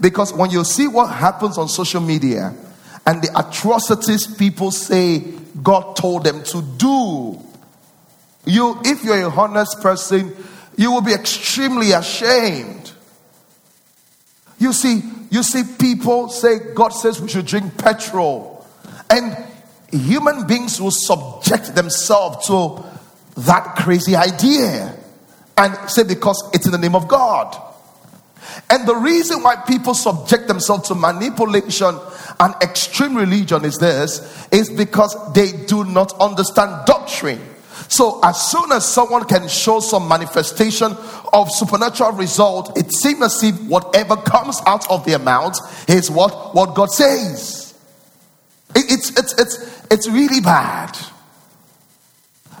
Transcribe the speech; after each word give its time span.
Because 0.00 0.32
when 0.32 0.50
you 0.50 0.64
see 0.64 0.88
what 0.88 1.12
happens 1.12 1.58
on 1.58 1.68
social 1.68 2.00
media 2.00 2.54
and 3.06 3.22
the 3.22 3.30
atrocities 3.38 4.26
people 4.26 4.70
say 4.70 5.20
God 5.62 5.96
told 5.96 6.24
them 6.24 6.42
to 6.44 6.62
do, 6.62 7.38
you, 8.46 8.80
if 8.84 9.04
you're 9.04 9.20
a 9.20 9.30
honest 9.30 9.80
person, 9.80 10.34
you 10.76 10.90
will 10.90 11.02
be 11.02 11.12
extremely 11.12 11.92
ashamed. 11.92 12.92
You 14.58 14.72
see, 14.72 15.02
you 15.30 15.42
see 15.42 15.62
people 15.78 16.28
say 16.28 16.72
God 16.74 16.90
says 16.90 17.20
we 17.20 17.28
should 17.28 17.46
drink 17.46 17.76
petrol, 17.78 18.66
and 19.10 19.36
human 19.90 20.46
beings 20.46 20.80
will 20.80 20.90
subject 20.90 21.74
themselves 21.74 22.46
to 22.46 22.82
that 23.42 23.76
crazy 23.76 24.16
idea 24.16 24.96
and 25.56 25.90
say 25.90 26.04
because 26.04 26.48
it's 26.54 26.66
in 26.66 26.72
the 26.72 26.78
name 26.78 26.94
of 26.94 27.08
God. 27.08 27.69
And 28.70 28.86
the 28.86 28.94
reason 28.94 29.42
why 29.42 29.56
people 29.56 29.94
subject 29.94 30.46
themselves 30.46 30.88
to 30.88 30.94
manipulation 30.94 31.98
and 32.38 32.54
extreme 32.62 33.16
religion 33.16 33.64
is 33.64 33.78
this 33.78 34.48
is 34.52 34.70
because 34.70 35.14
they 35.32 35.50
do 35.66 35.84
not 35.84 36.12
understand 36.20 36.86
doctrine. 36.86 37.40
So, 37.88 38.20
as 38.22 38.50
soon 38.50 38.70
as 38.70 38.86
someone 38.86 39.24
can 39.24 39.48
show 39.48 39.80
some 39.80 40.06
manifestation 40.06 40.96
of 41.32 41.50
supernatural 41.50 42.12
result, 42.12 42.78
it 42.78 42.92
seems 42.92 43.22
as 43.22 43.42
if 43.42 43.60
whatever 43.62 44.16
comes 44.16 44.60
out 44.66 44.88
of 44.88 45.04
their 45.04 45.18
mouth 45.18 45.58
is 45.88 46.08
what, 46.08 46.54
what 46.54 46.76
God 46.76 46.92
says. 46.92 47.74
It, 48.76 48.92
it's, 48.92 49.18
it's, 49.18 49.32
it's, 49.40 49.86
it's 49.90 50.08
really 50.08 50.40
bad. 50.40 50.96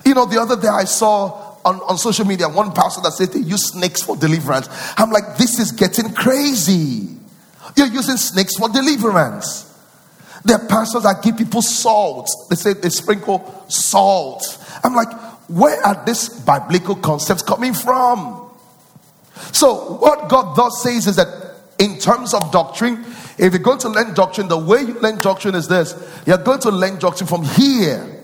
You 0.04 0.14
know, 0.14 0.26
the 0.26 0.40
other 0.40 0.60
day 0.60 0.68
I 0.68 0.84
saw 0.84 1.49
on, 1.64 1.76
on 1.80 1.98
social 1.98 2.24
media 2.24 2.48
one 2.48 2.72
pastor 2.72 3.02
that 3.02 3.12
said 3.12 3.28
they 3.28 3.40
use 3.40 3.68
snakes 3.68 4.02
for 4.02 4.16
deliverance. 4.16 4.68
I'm 4.96 5.10
like, 5.10 5.36
this 5.36 5.58
is 5.58 5.72
getting 5.72 6.12
crazy. 6.12 7.08
You're 7.76 7.86
using 7.88 8.16
snakes 8.16 8.56
for 8.56 8.68
deliverance. 8.68 9.66
There 10.44 10.56
are 10.56 10.66
pastors 10.66 11.02
that 11.02 11.22
give 11.22 11.36
people 11.36 11.62
salt. 11.62 12.28
They 12.48 12.56
say 12.56 12.72
they 12.72 12.88
sprinkle 12.88 13.64
salt. 13.68 14.58
I'm 14.82 14.94
like, 14.94 15.12
where 15.48 15.84
are 15.84 16.02
these 16.04 16.28
biblical 16.28 16.96
concepts 16.96 17.42
coming 17.42 17.74
from? 17.74 18.50
So, 19.52 19.96
what 19.96 20.28
God 20.28 20.56
does 20.56 20.82
says 20.82 21.06
is 21.06 21.16
that 21.16 21.56
in 21.78 21.98
terms 21.98 22.34
of 22.34 22.52
doctrine, 22.52 23.04
if 23.38 23.52
you're 23.52 23.58
going 23.58 23.78
to 23.80 23.88
learn 23.88 24.14
doctrine, 24.14 24.48
the 24.48 24.58
way 24.58 24.80
you 24.82 24.94
learn 25.00 25.20
doctrine 25.20 25.54
is 25.54 25.66
this 25.68 25.94
you're 26.26 26.38
going 26.38 26.60
to 26.60 26.70
learn 26.70 26.98
doctrine 26.98 27.26
from 27.26 27.42
here. 27.44 28.19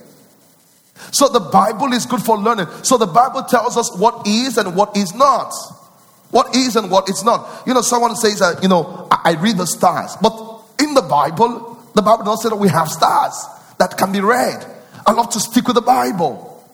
So, 1.12 1.28
the 1.28 1.40
Bible 1.40 1.92
is 1.92 2.06
good 2.06 2.22
for 2.22 2.36
learning. 2.36 2.66
So, 2.82 2.96
the 2.96 3.06
Bible 3.06 3.42
tells 3.42 3.76
us 3.76 3.96
what 3.96 4.26
is 4.26 4.58
and 4.58 4.74
what 4.76 4.96
is 4.96 5.14
not. 5.14 5.52
What 6.30 6.54
is 6.54 6.76
and 6.76 6.90
what 6.90 7.08
is 7.08 7.24
not. 7.24 7.66
You 7.66 7.74
know, 7.74 7.82
someone 7.82 8.16
says 8.16 8.40
that, 8.40 8.62
you 8.62 8.68
know, 8.68 9.08
I, 9.10 9.32
I 9.32 9.40
read 9.40 9.56
the 9.56 9.66
stars, 9.66 10.16
but 10.20 10.32
in 10.80 10.94
the 10.94 11.02
Bible, 11.02 11.80
the 11.94 12.02
Bible 12.02 12.24
doesn't 12.24 12.42
say 12.42 12.48
that 12.50 12.56
we 12.56 12.68
have 12.68 12.88
stars 12.88 13.44
that 13.78 13.96
can 13.96 14.12
be 14.12 14.20
read. 14.20 14.64
I 15.06 15.12
love 15.12 15.30
to 15.30 15.40
stick 15.40 15.66
with 15.66 15.76
the 15.76 15.82
Bible. 15.82 16.64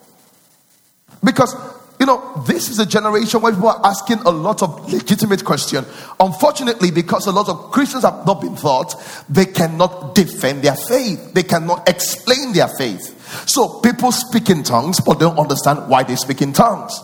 Because, 1.22 1.54
you 2.02 2.06
know, 2.06 2.42
this 2.48 2.68
is 2.68 2.80
a 2.80 2.84
generation 2.84 3.40
where 3.40 3.52
people 3.52 3.68
are 3.68 3.80
asking 3.86 4.18
a 4.26 4.30
lot 4.32 4.60
of 4.60 4.92
legitimate 4.92 5.44
questions. 5.44 5.86
Unfortunately, 6.18 6.90
because 6.90 7.28
a 7.28 7.30
lot 7.30 7.48
of 7.48 7.70
Christians 7.70 8.02
have 8.02 8.26
not 8.26 8.40
been 8.40 8.56
taught, 8.56 9.00
they 9.28 9.46
cannot 9.46 10.12
defend 10.16 10.62
their 10.62 10.74
faith. 10.74 11.32
They 11.32 11.44
cannot 11.44 11.88
explain 11.88 12.54
their 12.54 12.66
faith. 12.66 13.48
So 13.48 13.78
people 13.78 14.10
speak 14.10 14.50
in 14.50 14.64
tongues, 14.64 14.98
but 14.98 15.20
don't 15.20 15.38
understand 15.38 15.88
why 15.88 16.02
they 16.02 16.16
speak 16.16 16.42
in 16.42 16.52
tongues. 16.52 17.00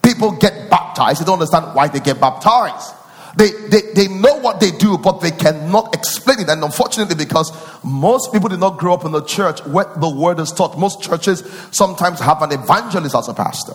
People 0.00 0.32
get 0.32 0.70
baptized, 0.70 1.20
they 1.20 1.26
don't 1.26 1.34
understand 1.34 1.74
why 1.74 1.88
they 1.88 2.00
get 2.00 2.18
baptized. 2.18 2.94
They, 3.36 3.50
they, 3.50 3.82
they 3.94 4.08
know 4.08 4.38
what 4.38 4.60
they 4.60 4.70
do, 4.70 4.96
but 4.96 5.20
they 5.20 5.30
cannot 5.30 5.94
explain 5.94 6.40
it. 6.40 6.48
And 6.48 6.64
unfortunately, 6.64 7.16
because 7.16 7.52
most 7.84 8.32
people 8.32 8.48
did 8.48 8.60
not 8.60 8.78
grow 8.78 8.94
up 8.94 9.04
in 9.04 9.12
the 9.12 9.22
church 9.24 9.60
where 9.66 9.92
the 9.98 10.08
word 10.08 10.40
is 10.40 10.52
taught, 10.52 10.78
most 10.78 11.02
churches 11.02 11.40
sometimes 11.70 12.18
have 12.20 12.40
an 12.40 12.52
evangelist 12.52 13.14
as 13.14 13.28
a 13.28 13.34
pastor. 13.34 13.74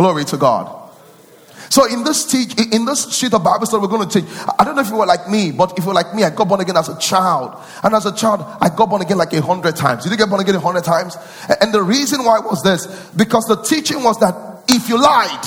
Glory 0.00 0.24
to 0.24 0.38
God. 0.38 0.90
So 1.68 1.84
in 1.84 2.04
this 2.04 2.24
teach, 2.24 2.58
in 2.72 2.86
this 2.86 3.14
sheet 3.14 3.34
of 3.34 3.44
Bible 3.44 3.66
study, 3.66 3.82
we're 3.82 3.88
going 3.88 4.08
to 4.08 4.20
teach. 4.20 4.26
I 4.58 4.64
don't 4.64 4.74
know 4.74 4.80
if 4.80 4.88
you 4.88 4.96
were 4.96 5.04
like 5.04 5.28
me, 5.28 5.52
but 5.52 5.76
if 5.76 5.84
you 5.84 5.88
were 5.88 5.92
like 5.92 6.14
me, 6.14 6.24
I 6.24 6.30
got 6.30 6.48
born 6.48 6.62
again 6.62 6.78
as 6.78 6.88
a 6.88 6.98
child, 6.98 7.62
and 7.84 7.94
as 7.94 8.06
a 8.06 8.16
child, 8.16 8.40
I 8.62 8.70
got 8.74 8.88
born 8.88 9.02
again 9.02 9.18
like 9.18 9.34
a 9.34 9.42
hundred 9.42 9.76
times. 9.76 10.06
You 10.06 10.10
Did 10.10 10.18
you 10.18 10.24
get 10.24 10.30
born 10.30 10.40
again 10.40 10.54
a 10.54 10.60
hundred 10.60 10.84
times? 10.84 11.18
And 11.60 11.70
the 11.70 11.82
reason 11.82 12.24
why 12.24 12.38
was 12.38 12.62
this 12.62 12.86
because 13.10 13.44
the 13.44 13.56
teaching 13.56 14.02
was 14.02 14.18
that 14.20 14.62
if 14.68 14.88
you 14.88 14.96
lied, 14.96 15.46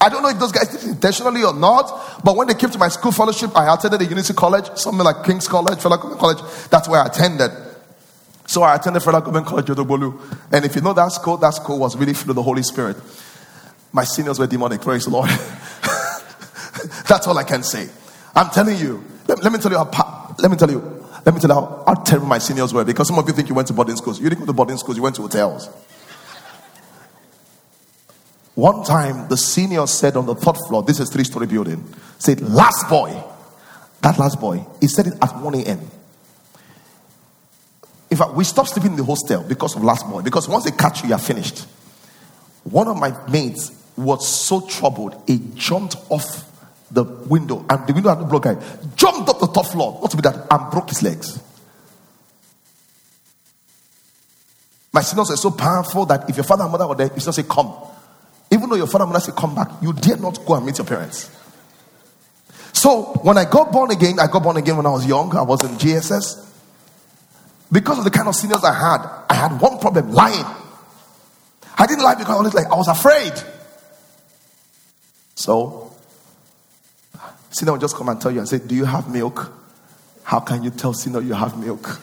I 0.00 0.08
don't 0.08 0.24
know 0.24 0.30
if 0.30 0.38
those 0.40 0.50
guys 0.50 0.66
did 0.66 0.82
it 0.82 0.88
intentionally 0.88 1.44
or 1.44 1.54
not, 1.54 2.24
but 2.24 2.34
when 2.34 2.48
they 2.48 2.54
came 2.54 2.70
to 2.70 2.78
my 2.78 2.88
school 2.88 3.12
fellowship, 3.12 3.56
I 3.56 3.72
attended 3.72 4.02
a 4.02 4.04
Unity 4.04 4.34
College, 4.34 4.66
something 4.74 5.04
like 5.04 5.22
King's 5.22 5.46
College, 5.46 5.76
Federal 5.76 5.98
Government 5.98 6.20
College. 6.20 6.68
That's 6.70 6.88
where 6.88 7.02
I 7.02 7.06
attended. 7.06 7.52
So 8.46 8.62
I 8.62 8.74
attended 8.74 9.04
Federal 9.04 9.22
Government 9.22 9.46
College, 9.46 9.66
Odogbolu. 9.66 10.38
And 10.50 10.64
if 10.64 10.74
you 10.74 10.82
know 10.82 10.92
that 10.92 11.12
school, 11.12 11.36
that 11.36 11.54
school 11.54 11.78
was 11.78 11.96
really 11.96 12.14
filled 12.14 12.28
with 12.28 12.36
the 12.36 12.42
Holy 12.42 12.64
Spirit. 12.64 12.96
My 13.92 14.04
seniors 14.04 14.38
were 14.38 14.46
demonic, 14.46 14.80
praise 14.80 15.04
the 15.04 15.10
Lord. 15.10 15.28
That's 17.08 17.26
all 17.26 17.36
I 17.38 17.44
can 17.44 17.62
say. 17.62 17.88
I'm 18.34 18.50
telling 18.50 18.78
you. 18.78 19.04
Let, 19.26 19.42
let, 19.42 19.52
me 19.52 19.58
tell 19.58 19.70
you 19.70 19.78
how. 19.78 20.34
Let 20.38 20.50
me 20.50 20.56
tell 20.56 20.70
you. 20.70 20.80
Let 21.24 21.34
me 21.34 21.40
tell 21.40 21.50
you 21.50 21.54
how, 21.54 21.84
how 21.86 21.94
terrible 21.94 22.28
my 22.28 22.38
seniors 22.38 22.72
were. 22.72 22.84
Because 22.84 23.08
some 23.08 23.18
of 23.18 23.26
you 23.26 23.34
think 23.34 23.48
you 23.48 23.54
went 23.54 23.68
to 23.68 23.74
boarding 23.74 23.96
schools. 23.96 24.20
You 24.20 24.28
didn't 24.28 24.40
go 24.40 24.46
to 24.46 24.52
boarding 24.52 24.76
schools. 24.76 24.96
You 24.96 25.02
went 25.02 25.16
to 25.16 25.22
hotels. 25.22 25.68
One 28.54 28.84
time, 28.84 29.28
the 29.28 29.36
senior 29.36 29.86
said 29.86 30.16
on 30.16 30.26
the 30.26 30.34
third 30.34 30.56
floor, 30.68 30.82
this 30.82 31.00
is 31.00 31.10
three-story 31.10 31.46
building, 31.46 31.84
said, 32.18 32.40
"Last 32.40 32.88
boy." 32.88 33.22
That 34.02 34.18
last 34.18 34.40
boy, 34.40 34.64
he 34.80 34.88
said 34.88 35.08
it 35.08 35.14
at 35.20 35.40
1 35.40 35.54
a.m. 35.56 35.80
In 38.10 38.16
fact, 38.16 38.34
we 38.34 38.44
stopped 38.44 38.68
sleeping 38.68 38.92
in 38.92 38.96
the 38.96 39.04
hostel 39.04 39.42
because 39.42 39.74
of 39.74 39.82
last 39.82 40.08
boy. 40.08 40.22
Because 40.22 40.48
once 40.48 40.64
they 40.64 40.70
catch 40.70 41.02
you, 41.02 41.08
you're 41.08 41.18
finished. 41.18 41.66
One 42.70 42.88
of 42.88 42.96
my 42.96 43.14
mates 43.28 43.70
was 43.96 44.26
so 44.26 44.60
troubled, 44.60 45.22
he 45.26 45.40
jumped 45.54 45.96
off 46.10 46.44
the 46.90 47.04
window, 47.04 47.64
and 47.68 47.86
the 47.86 47.92
window 47.92 48.10
had 48.10 48.18
no 48.18 48.26
block 48.26 48.42
guy, 48.42 48.54
jumped 48.96 49.28
up 49.28 49.38
the 49.38 49.46
top 49.46 49.66
floor, 49.66 49.98
not 50.00 50.10
to 50.10 50.16
be 50.16 50.22
that, 50.22 50.46
and 50.50 50.70
broke 50.70 50.88
his 50.88 51.02
legs. 51.02 51.40
My 54.92 55.02
seniors 55.02 55.30
are 55.30 55.36
so 55.36 55.50
powerful 55.50 56.06
that 56.06 56.28
if 56.28 56.36
your 56.36 56.44
father 56.44 56.64
and 56.64 56.72
mother 56.72 56.86
were 56.88 56.94
there, 56.94 57.10
you 57.14 57.20
still 57.20 57.32
say, 57.32 57.42
Come. 57.42 57.72
Even 58.50 58.68
though 58.70 58.76
your 58.76 58.86
father 58.86 59.04
and 59.04 59.12
mother 59.12 59.24
say, 59.24 59.32
Come 59.36 59.54
back, 59.54 59.68
you 59.82 59.92
dare 59.92 60.16
not 60.16 60.44
go 60.44 60.54
and 60.54 60.66
meet 60.66 60.78
your 60.78 60.86
parents. 60.86 61.30
So 62.72 63.12
when 63.22 63.38
I 63.38 63.44
got 63.44 63.70
born 63.72 63.90
again, 63.90 64.18
I 64.18 64.26
got 64.26 64.42
born 64.42 64.56
again 64.56 64.76
when 64.76 64.86
I 64.86 64.90
was 64.90 65.06
young, 65.06 65.36
I 65.36 65.42
was 65.42 65.62
in 65.64 65.70
GSS. 65.76 66.44
Because 67.70 67.98
of 67.98 68.04
the 68.04 68.10
kind 68.10 68.28
of 68.28 68.34
seniors 68.34 68.64
I 68.64 68.72
had, 68.72 69.06
I 69.28 69.34
had 69.34 69.60
one 69.60 69.78
problem 69.78 70.12
lying. 70.12 70.44
I 71.76 71.86
didn't 71.86 72.02
lie 72.02 72.14
because 72.14 72.34
I 72.34 72.42
was 72.42 72.54
like, 72.54 72.66
I 72.66 72.76
was 72.76 72.88
afraid. 72.88 73.32
So, 75.34 75.92
Sinner 77.50 77.72
will 77.72 77.78
just 77.78 77.96
come 77.96 78.08
and 78.08 78.20
tell 78.20 78.30
you 78.30 78.38
and 78.38 78.48
say, 78.48 78.58
Do 78.58 78.74
you 78.74 78.84
have 78.84 79.10
milk? 79.10 79.52
How 80.22 80.40
can 80.40 80.62
you 80.62 80.70
tell 80.70 80.92
Sinner 80.92 81.20
you 81.20 81.34
have 81.34 81.58
milk? 81.58 82.00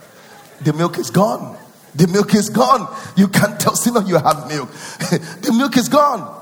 The 0.62 0.74
milk 0.74 0.98
is 0.98 1.10
gone. 1.10 1.58
The 1.96 2.08
milk 2.08 2.34
is 2.36 2.50
gone. 2.50 2.96
You 3.18 3.28
can't 3.28 3.60
tell 3.60 3.76
Sinner 3.76 4.02
you 4.02 4.16
have 4.16 4.48
milk. 4.48 4.70
the 5.42 5.54
milk 5.58 5.76
is 5.78 5.90
gone. 5.90 6.42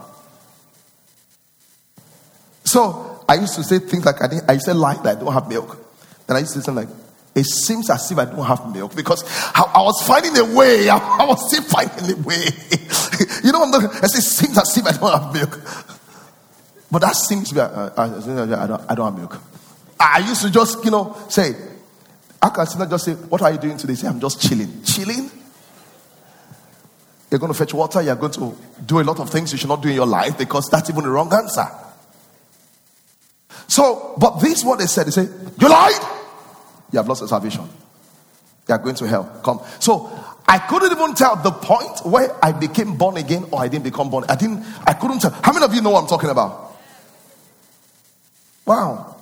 So 2.64 3.24
I 3.28 3.36
used 3.36 3.56
to 3.56 3.64
say 3.64 3.80
things 3.80 4.06
like 4.06 4.22
I, 4.22 4.28
didn't, 4.28 4.50
I 4.50 4.54
used 4.54 4.66
to 4.66 4.74
lie 4.74 4.96
that 5.04 5.18
I 5.18 5.20
don't 5.20 5.34
have 5.34 5.50
milk. 5.50 5.78
Then 6.28 6.38
I 6.38 6.40
used 6.42 6.54
to 6.54 6.60
say 6.60 6.66
something 6.66 6.88
like, 6.88 6.96
it 7.34 7.46
seems 7.46 7.90
as 7.90 8.12
if 8.12 8.18
I 8.18 8.26
don't 8.26 8.46
have 8.46 8.74
milk 8.74 8.96
because 8.96 9.24
I, 9.56 9.64
I 9.76 9.82
was 9.84 10.06
finding 10.06 10.38
a 10.38 10.44
way. 10.56 10.90
I, 10.90 10.98
I, 11.22 11.26
was 11.26 11.48
still 11.48 11.64
finding 11.64 12.12
a 12.12 12.22
way. 12.22 12.44
you 13.44 13.52
know, 13.52 13.64
I 13.64 14.08
say, 14.08 14.20
it 14.20 14.24
seems 14.24 14.58
as 14.58 14.78
if 14.78 14.86
I 14.86 14.92
don't 14.92 15.12
have 15.12 15.34
milk. 15.34 15.60
But 16.92 17.00
that 17.00 17.16
seems 17.16 17.50
to 17.50 17.56
be, 17.56 17.62
uh, 17.62 17.68
uh, 17.68 18.62
I, 18.62 18.68
don't, 18.68 18.92
I 18.92 18.96
don't 18.96 19.12
have 19.12 19.18
milk. 19.18 19.42
I 19.98 20.20
used 20.28 20.42
to 20.42 20.52
just, 20.52 20.84
you 20.84 20.92
know, 20.92 21.16
say, 21.30 21.54
I 22.42 22.50
can 22.50 22.66
not 22.80 22.90
just 22.90 23.06
say, 23.06 23.14
What 23.14 23.42
are 23.44 23.52
you 23.52 23.60
doing 23.60 23.78
today? 23.78 23.96
Say, 23.96 24.08
I'm 24.08 24.20
just 24.20 24.42
chilling. 24.42 24.84
Chilling? 24.84 25.32
You're 27.30 27.40
going 27.40 27.54
to 27.54 27.58
fetch 27.58 27.74
water. 27.74 28.02
You're 28.02 28.16
going 28.16 28.34
to 28.34 28.58
do 28.86 29.00
a 29.00 29.04
lot 29.04 29.22
of 29.22 29.30
things 29.30 29.54
you 29.54 29.58
should 29.58 29.70
not 29.70 29.82
do 29.82 29.88
in 29.88 29.96
your 29.96 30.08
life 30.08 30.38
because 30.38 30.70
that's 30.70 30.90
even 30.90 31.04
the 31.04 31.10
wrong 31.10 31.32
answer. 31.32 31.66
So, 33.68 34.16
but 34.18 34.42
this 34.42 34.60
is 34.60 34.66
what 34.66 34.80
they 34.80 34.88
said. 34.88 35.08
They 35.08 35.12
say, 35.12 35.30
You 35.60 35.70
lied. 35.70 36.21
You 36.92 36.98
have 36.98 37.08
lost 37.08 37.22
your 37.22 37.28
salvation. 37.28 37.68
You 38.68 38.76
are 38.76 38.78
going 38.78 38.96
to 38.96 39.08
hell. 39.08 39.40
Come. 39.44 39.62
So, 39.80 40.10
I 40.48 40.60
couldn't 40.60 40.92
even 40.92 41.16
tell 41.16 41.38
the 41.38 41.52
point 41.52 42.06
where 42.06 42.36
I 42.44 42.52
became 42.52 42.98
born 42.98 43.18
again 43.18 43.46
or 43.52 43.62
I 43.62 43.68
didn't 43.68 43.86
become 43.86 44.10
born. 44.10 44.26
I 44.28 44.36
didn't, 44.36 44.66
I 44.86 44.94
couldn't 44.94 45.20
tell. 45.20 45.32
How 45.32 45.54
many 45.54 45.66
of 45.66 45.74
you 45.74 45.82
know 45.82 45.92
what 45.92 46.02
I'm 46.02 46.10
talking 46.10 46.30
about? 46.30 46.76
Wow. 48.66 49.16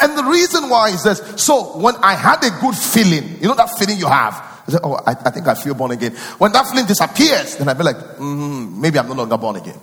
And 0.00 0.18
the 0.18 0.24
reason 0.24 0.68
why 0.68 0.88
is 0.88 1.04
this. 1.04 1.20
So, 1.36 1.78
when 1.78 1.94
I 1.96 2.14
had 2.14 2.42
a 2.42 2.50
good 2.60 2.74
feeling, 2.74 3.40
you 3.40 3.48
know 3.48 3.54
that 3.54 3.70
feeling 3.78 3.98
you 3.98 4.06
have, 4.06 4.34
I 4.66 4.72
said, 4.72 4.80
Oh, 4.82 4.94
I, 4.94 5.10
I, 5.12 5.30
think 5.30 5.46
I 5.46 5.54
feel 5.54 5.74
born 5.74 5.92
again. 5.92 6.12
When 6.38 6.50
that 6.52 6.66
feeling 6.66 6.86
disappears, 6.86 7.56
then 7.56 7.68
I'd 7.68 7.78
be 7.78 7.84
like, 7.84 7.96
mm, 7.96 8.78
maybe 8.78 8.98
I'm 8.98 9.06
no 9.06 9.14
longer 9.14 9.36
born 9.36 9.56
again. 9.56 9.78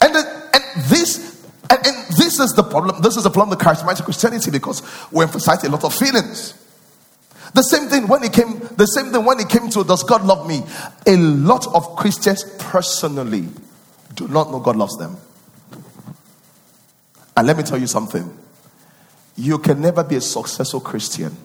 And, 0.00 0.14
the, 0.14 0.50
and 0.52 0.84
this 0.90 1.21
is 2.42 2.52
the 2.52 2.62
problem. 2.62 3.00
This 3.00 3.16
is 3.16 3.24
the 3.24 3.30
problem 3.30 3.58
of 3.58 3.64
charismatic 3.64 4.04
Christianity 4.04 4.50
because 4.50 4.82
we 5.10 5.24
emphasize 5.24 5.64
a 5.64 5.70
lot 5.70 5.84
of 5.84 5.94
feelings. 5.94 6.54
The 7.54 7.62
same 7.62 7.88
thing 7.88 8.08
when 8.08 8.24
it 8.24 8.32
came, 8.32 8.60
the 8.76 8.86
same 8.86 9.12
thing 9.12 9.24
when 9.24 9.38
it 9.40 9.48
came 9.48 9.68
to 9.70 9.84
does 9.84 10.02
God 10.02 10.24
love 10.24 10.46
me? 10.46 10.62
A 11.06 11.16
lot 11.16 11.66
of 11.74 11.96
Christians 11.96 12.44
personally 12.58 13.48
do 14.14 14.28
not 14.28 14.50
know 14.50 14.60
God 14.60 14.76
loves 14.76 14.96
them. 14.96 15.16
And 17.36 17.46
let 17.46 17.56
me 17.56 17.62
tell 17.62 17.78
you 17.78 17.86
something. 17.86 18.38
You 19.36 19.58
can 19.58 19.80
never 19.80 20.04
be 20.04 20.16
a 20.16 20.20
successful 20.20 20.80
Christian 20.80 21.36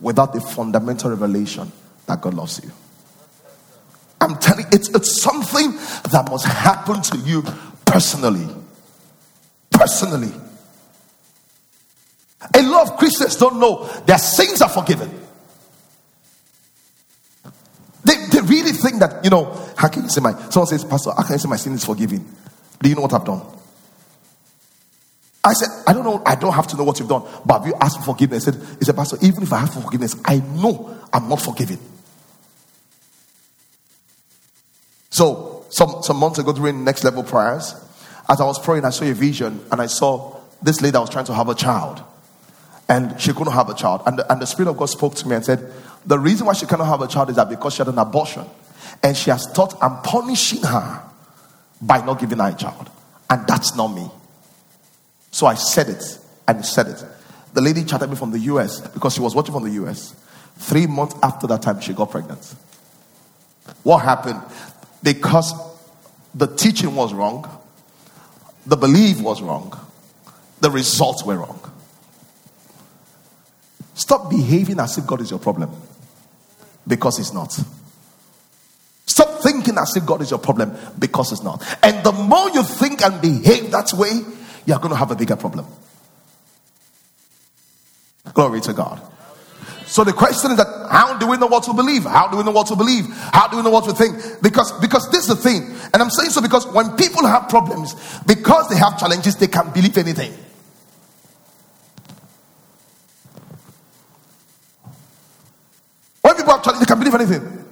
without 0.00 0.32
the 0.32 0.40
fundamental 0.40 1.10
revelation 1.10 1.70
that 2.06 2.20
God 2.20 2.34
loves 2.34 2.62
you. 2.62 2.70
I'm 4.20 4.36
telling 4.38 4.64
you, 4.64 4.70
it's, 4.72 4.88
it's 4.90 5.20
something 5.20 5.72
that 6.10 6.28
must 6.30 6.46
happen 6.46 7.02
to 7.02 7.18
you 7.18 7.42
personally. 7.84 8.48
Personally. 9.74 10.32
A 12.54 12.62
lot 12.62 12.90
of 12.90 12.96
Christians 12.96 13.36
don't 13.36 13.58
know 13.58 13.84
their 14.06 14.18
sins 14.18 14.62
are 14.62 14.68
forgiven. 14.68 15.10
They, 18.04 18.14
they 18.26 18.40
really 18.40 18.72
think 18.72 19.00
that, 19.00 19.24
you 19.24 19.30
know, 19.30 19.46
how 19.76 19.88
can 19.88 20.04
you 20.04 20.08
say 20.08 20.20
my, 20.20 20.32
someone 20.50 20.66
says, 20.66 20.84
Pastor, 20.84 21.10
how 21.16 21.22
can 21.22 21.32
you 21.32 21.38
say 21.38 21.48
my 21.48 21.56
sin 21.56 21.72
is 21.72 21.84
forgiven? 21.84 22.24
Do 22.80 22.88
you 22.88 22.94
know 22.94 23.02
what 23.02 23.14
I've 23.14 23.24
done? 23.24 23.42
I 25.42 25.52
said, 25.52 25.68
I 25.86 25.92
don't 25.92 26.04
know, 26.04 26.22
I 26.24 26.34
don't 26.36 26.52
have 26.52 26.66
to 26.68 26.76
know 26.76 26.84
what 26.84 26.98
you've 26.98 27.08
done, 27.08 27.22
but 27.44 27.58
have 27.58 27.66
you 27.66 27.74
asked 27.80 27.98
for 27.98 28.04
forgiveness? 28.04 28.44
He 28.44 28.52
said, 28.52 28.78
he 28.78 28.84
said, 28.84 28.96
Pastor, 28.96 29.18
even 29.22 29.42
if 29.42 29.52
I 29.52 29.58
have 29.58 29.74
forgiveness, 29.74 30.16
I 30.24 30.36
know 30.36 30.98
I'm 31.12 31.28
not 31.28 31.40
forgiven. 31.40 31.78
So, 35.10 35.64
some, 35.70 36.02
some 36.02 36.16
months 36.16 36.38
ago 36.38 36.52
during 36.52 36.84
next 36.84 37.04
level 37.04 37.22
prayers, 37.22 37.74
as 38.28 38.40
I 38.40 38.44
was 38.44 38.58
praying, 38.58 38.84
I 38.84 38.90
saw 38.90 39.04
a 39.04 39.12
vision 39.12 39.60
and 39.70 39.80
I 39.80 39.86
saw 39.86 40.36
this 40.62 40.80
lady 40.80 40.92
that 40.92 41.00
was 41.00 41.10
trying 41.10 41.26
to 41.26 41.34
have 41.34 41.48
a 41.48 41.54
child. 41.54 42.02
And 42.88 43.18
she 43.20 43.32
couldn't 43.32 43.52
have 43.52 43.68
a 43.68 43.74
child. 43.74 44.02
And 44.06 44.18
the, 44.18 44.30
and 44.30 44.40
the 44.40 44.46
Spirit 44.46 44.70
of 44.70 44.76
God 44.76 44.86
spoke 44.86 45.14
to 45.16 45.28
me 45.28 45.36
and 45.36 45.44
said, 45.44 45.72
The 46.06 46.18
reason 46.18 46.46
why 46.46 46.52
she 46.52 46.66
cannot 46.66 46.86
have 46.86 47.00
a 47.00 47.08
child 47.08 47.30
is 47.30 47.36
that 47.36 47.48
because 47.48 47.74
she 47.74 47.78
had 47.78 47.88
an 47.88 47.98
abortion. 47.98 48.44
And 49.02 49.16
she 49.16 49.30
has 49.30 49.46
thought 49.46 49.74
I'm 49.82 50.02
punishing 50.02 50.62
her 50.62 51.02
by 51.80 52.04
not 52.04 52.20
giving 52.20 52.38
her 52.38 52.48
a 52.48 52.54
child. 52.54 52.90
And 53.28 53.46
that's 53.46 53.74
not 53.74 53.88
me. 53.88 54.10
So 55.30 55.46
I 55.46 55.54
said 55.54 55.88
it 55.88 56.18
and 56.46 56.64
said 56.64 56.88
it. 56.88 57.04
The 57.54 57.60
lady 57.60 57.84
chatted 57.84 58.10
me 58.10 58.16
from 58.16 58.30
the 58.30 58.38
US 58.40 58.80
because 58.80 59.14
she 59.14 59.20
was 59.20 59.34
watching 59.34 59.54
from 59.54 59.64
the 59.64 59.84
US. 59.84 60.14
Three 60.56 60.86
months 60.86 61.14
after 61.22 61.46
that 61.48 61.62
time, 61.62 61.80
she 61.80 61.92
got 61.92 62.10
pregnant. 62.10 62.54
What 63.82 63.98
happened? 63.98 64.40
Because 65.02 65.52
the 66.34 66.46
teaching 66.46 66.94
was 66.94 67.12
wrong, 67.12 67.48
the 68.66 68.76
belief 68.76 69.20
was 69.20 69.42
wrong, 69.42 69.78
the 70.60 70.70
results 70.70 71.24
were 71.24 71.36
wrong. 71.36 71.60
Stop 73.94 74.30
behaving 74.30 74.80
as 74.80 74.98
if 74.98 75.06
God 75.06 75.20
is 75.20 75.30
your 75.30 75.40
problem 75.40 75.70
because 76.86 77.18
it's 77.18 77.32
not. 77.32 77.58
Stop 79.06 79.42
thinking 79.42 79.78
as 79.78 79.96
if 79.96 80.04
God 80.04 80.22
is 80.22 80.30
your 80.30 80.40
problem 80.40 80.76
because 80.98 81.32
it's 81.32 81.42
not. 81.42 81.62
And 81.82 82.04
the 82.04 82.12
more 82.12 82.50
you 82.50 82.62
think 82.62 83.02
and 83.02 83.20
behave 83.20 83.70
that 83.70 83.92
way, 83.92 84.20
you're 84.66 84.78
going 84.78 84.90
to 84.90 84.96
have 84.96 85.10
a 85.10 85.16
bigger 85.16 85.36
problem. 85.36 85.66
Glory 88.32 88.60
to 88.62 88.72
God. 88.72 89.00
So 89.86 90.02
the 90.02 90.12
question 90.12 90.50
is 90.52 90.56
that 90.56 90.88
how 90.90 91.18
do 91.18 91.26
we 91.26 91.36
know 91.36 91.46
what 91.46 91.64
to 91.64 91.74
believe? 91.74 92.04
How 92.04 92.28
do 92.28 92.36
we 92.36 92.42
know 92.42 92.50
what 92.50 92.66
to 92.68 92.76
believe? 92.76 93.06
How 93.32 93.48
do 93.48 93.56
we 93.58 93.62
know 93.62 93.70
what 93.70 93.84
to 93.84 93.92
think? 93.92 94.16
Because 94.42 94.72
because 94.80 95.10
this 95.10 95.28
is 95.28 95.28
the 95.28 95.36
thing, 95.36 95.62
and 95.92 96.02
I'm 96.02 96.10
saying 96.10 96.30
so 96.30 96.40
because 96.40 96.66
when 96.68 96.96
people 96.96 97.26
have 97.26 97.48
problems, 97.48 97.94
because 98.26 98.68
they 98.68 98.76
have 98.76 98.98
challenges, 98.98 99.36
they 99.36 99.46
can 99.46 99.70
believe 99.72 99.96
anything. 99.98 100.32
When 106.22 106.34
people 106.36 106.52
have 106.52 106.62
challenges, 106.62 106.86
they 106.86 106.92
can 106.92 106.98
believe 106.98 107.14
anything. 107.14 107.64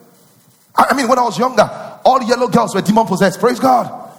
I 0.75 0.95
mean, 0.95 1.09
when 1.09 1.19
I 1.19 1.23
was 1.23 1.39
younger, 1.39 1.69
all 2.05 2.19
the 2.19 2.27
yellow 2.27 2.49
girls 2.49 2.75
were 2.75 2.83
demon 2.83 3.07
possessed. 3.07 3.41
Praise 3.41 3.61
God. 3.61 4.11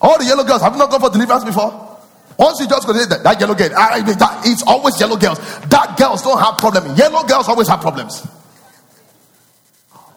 All 0.00 0.18
the 0.18 0.24
yellow 0.24 0.44
girls 0.44 0.62
have 0.62 0.76
not 0.76 0.90
gone 0.90 1.00
for 1.00 1.10
deliverance 1.10 1.44
before. 1.44 1.89
Once 2.38 2.60
you 2.60 2.68
just 2.68 2.86
go 2.86 2.92
that, 2.92 3.22
that 3.22 3.40
yellow 3.40 3.54
girl, 3.54 3.70
I 3.76 4.00
that, 4.00 4.42
it's 4.46 4.62
always 4.62 4.98
yellow 4.98 5.16
girls. 5.16 5.38
That 5.68 5.96
girls 5.98 6.22
don't 6.22 6.38
have 6.38 6.58
problems. 6.58 6.98
Yellow 6.98 7.22
girls 7.24 7.48
always 7.48 7.68
have 7.68 7.80
problems. 7.80 8.26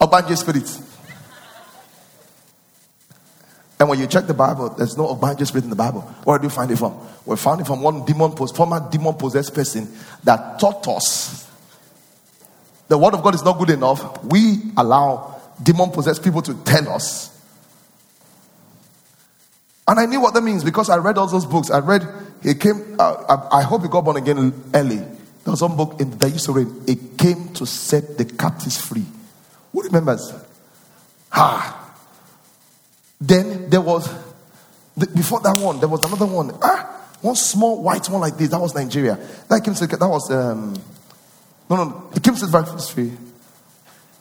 Ogbanje 0.00 0.36
spirit. 0.36 0.80
And 3.78 3.88
when 3.88 3.98
you 3.98 4.06
check 4.06 4.26
the 4.26 4.34
Bible, 4.34 4.70
there's 4.70 4.96
no 4.96 5.14
Ogbanje 5.14 5.46
spirit 5.46 5.64
in 5.64 5.70
the 5.70 5.76
Bible. 5.76 6.00
Where 6.24 6.38
do 6.38 6.44
you 6.44 6.50
find 6.50 6.70
it 6.70 6.76
from? 6.76 6.96
We 7.26 7.36
found 7.36 7.60
it 7.60 7.66
from 7.66 7.82
one 7.82 8.04
demon, 8.04 8.32
former 8.32 8.88
demon 8.90 9.14
possessed 9.14 9.54
person 9.54 9.92
that 10.22 10.58
taught 10.58 10.86
us 10.88 11.44
the 12.88 12.98
word 12.98 13.14
of 13.14 13.22
God 13.22 13.34
is 13.34 13.42
not 13.42 13.58
good 13.58 13.70
enough. 13.70 14.22
We 14.24 14.62
allow 14.76 15.40
demon 15.62 15.90
possessed 15.90 16.22
people 16.22 16.42
to 16.42 16.54
tell 16.64 16.90
us 16.90 17.30
and 19.86 20.00
I 20.00 20.06
knew 20.06 20.20
what 20.20 20.34
that 20.34 20.42
means 20.42 20.64
because 20.64 20.88
I 20.88 20.96
read 20.96 21.18
all 21.18 21.26
those 21.26 21.44
books. 21.44 21.70
I 21.70 21.78
read, 21.80 22.06
he 22.42 22.54
came, 22.54 22.96
uh, 22.98 23.48
I, 23.52 23.58
I, 23.58 23.62
hope 23.62 23.82
he 23.82 23.88
got 23.88 24.04
born 24.04 24.16
again 24.16 24.62
early. 24.72 24.96
There 24.96 25.50
was 25.50 25.60
one 25.60 25.76
book 25.76 26.00
in, 26.00 26.10
that 26.18 26.30
used 26.30 26.46
to 26.46 26.52
read, 26.52 26.68
It 26.88 27.18
came 27.18 27.52
to 27.54 27.66
set 27.66 28.16
the 28.16 28.24
captives 28.24 28.80
free. 28.80 29.04
Who 29.72 29.82
remembers? 29.82 30.32
Ah. 31.32 31.80
Then 33.20 33.68
there 33.68 33.82
was, 33.82 34.08
the, 34.96 35.06
before 35.06 35.40
that 35.40 35.58
one, 35.58 35.80
there 35.80 35.88
was 35.88 36.02
another 36.02 36.26
one. 36.26 36.56
Ah, 36.62 36.94
one 37.20 37.34
small 37.34 37.82
white 37.82 38.08
one 38.08 38.20
like 38.20 38.38
this. 38.38 38.48
That 38.48 38.60
was 38.60 38.74
Nigeria. 38.74 39.18
That 39.48 39.62
came 39.62 39.74
to, 39.74 39.86
that 39.86 40.08
was, 40.08 40.30
um, 40.30 40.74
no, 41.68 41.76
no, 41.76 42.10
it 42.14 42.22
came 42.22 42.34
to 42.34 42.46
the 42.46 42.90
free. 42.94 43.12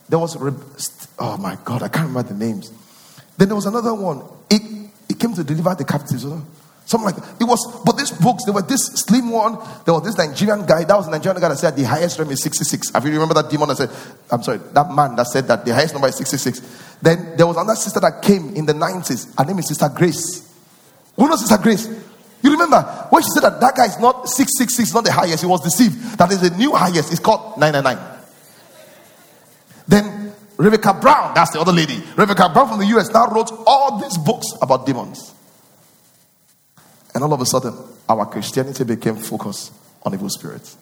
There 0.10 0.20
was, 0.20 0.36
oh 1.20 1.38
my 1.38 1.58
God, 1.64 1.84
I 1.84 1.88
can't 1.88 2.08
remember 2.08 2.34
the 2.34 2.36
names. 2.36 2.72
Then 3.38 3.48
there 3.48 3.56
was 3.56 3.66
another 3.66 3.94
one. 3.94 4.24
It 4.50 4.62
came 5.24 5.34
to 5.34 5.44
deliver 5.44 5.74
the 5.76 5.86
captives. 5.86 6.26
Something 6.86 7.06
like 7.06 7.16
that. 7.16 7.42
It 7.42 7.46
was, 7.46 7.82
but 7.86 7.98
these 7.98 8.12
books, 8.12 8.44
there 8.44 8.54
were 8.54 8.62
this 8.62 8.86
slim 9.08 9.30
one. 9.32 9.58
There 9.86 9.94
was 9.94 10.04
this 10.04 10.18
Nigerian 10.18 10.66
guy. 10.66 10.84
That 10.84 10.98
was 10.98 11.08
a 11.08 11.12
Nigerian 11.12 11.40
guy 11.40 11.48
that 11.48 11.58
said 11.58 11.78
the 11.78 11.84
highest 11.84 12.20
realm 12.20 12.30
is 12.32 12.44
66. 12.44 12.92
Have 12.92 13.06
you 13.06 13.14
remember 13.14 13.34
that 13.36 13.50
demon 13.50 13.70
that 13.70 13.78
said, 13.78 13.90
I'm 14.30 14.44
sorry, 14.44 14.60
that 14.74 14.92
man 14.92 15.16
that 15.16 15.28
said 15.28 15.48
that 15.48 15.64
the 15.64 15.74
highest 15.74 15.94
number 15.94 16.10
is 16.10 16.18
66. 16.18 16.98
Then 17.02 17.38
there 17.38 17.48
was 17.48 17.56
another 17.56 17.76
sister 17.76 18.02
that 18.02 18.22
came 18.22 18.54
in 18.56 18.66
the 18.66 18.74
90s. 18.74 19.34
Her 19.38 19.46
name 19.46 19.60
is 19.60 19.70
Sister 19.70 19.90
Grace. 19.96 20.54
Who 21.16 21.30
knows 21.30 21.40
Sister 21.40 21.58
Grace? 21.64 21.88
You 22.42 22.52
remember 22.52 22.82
when 23.10 23.24
she 23.24 23.30
said 23.30 23.44
that 23.44 23.62
that 23.62 23.76
guy 23.78 23.86
is 23.86 23.98
not 24.00 24.28
666, 24.28 24.94
not 24.94 25.06
the 25.06 25.14
highest, 25.14 25.42
he 25.42 25.48
was 25.48 25.62
deceived. 25.62 26.18
That 26.18 26.32
is 26.34 26.42
the 26.42 26.50
new 26.58 26.74
highest. 26.76 27.12
It's 27.12 27.22
called 27.22 27.58
999. 27.58 27.98
Then 29.88 30.23
Rebecca 30.58 30.94
Brown, 30.94 31.34
that's 31.34 31.52
the 31.52 31.60
other 31.60 31.72
lady. 31.72 32.02
Rebecca 32.16 32.50
Brown 32.50 32.70
from 32.70 32.80
the 32.80 32.86
US 32.98 33.10
now 33.12 33.28
wrote 33.28 33.52
all 33.66 34.00
these 34.00 34.18
books 34.18 34.48
about 34.62 34.86
demons. 34.86 35.34
And 37.14 37.24
all 37.24 37.34
of 37.34 37.42
a 37.42 37.46
sudden, 37.46 37.74
our 38.10 38.26
Christianity 38.26 38.84
became 38.84 39.16
focused 39.16 39.74
on 40.04 40.14
evil 40.14 40.30
spirits. 40.30 40.78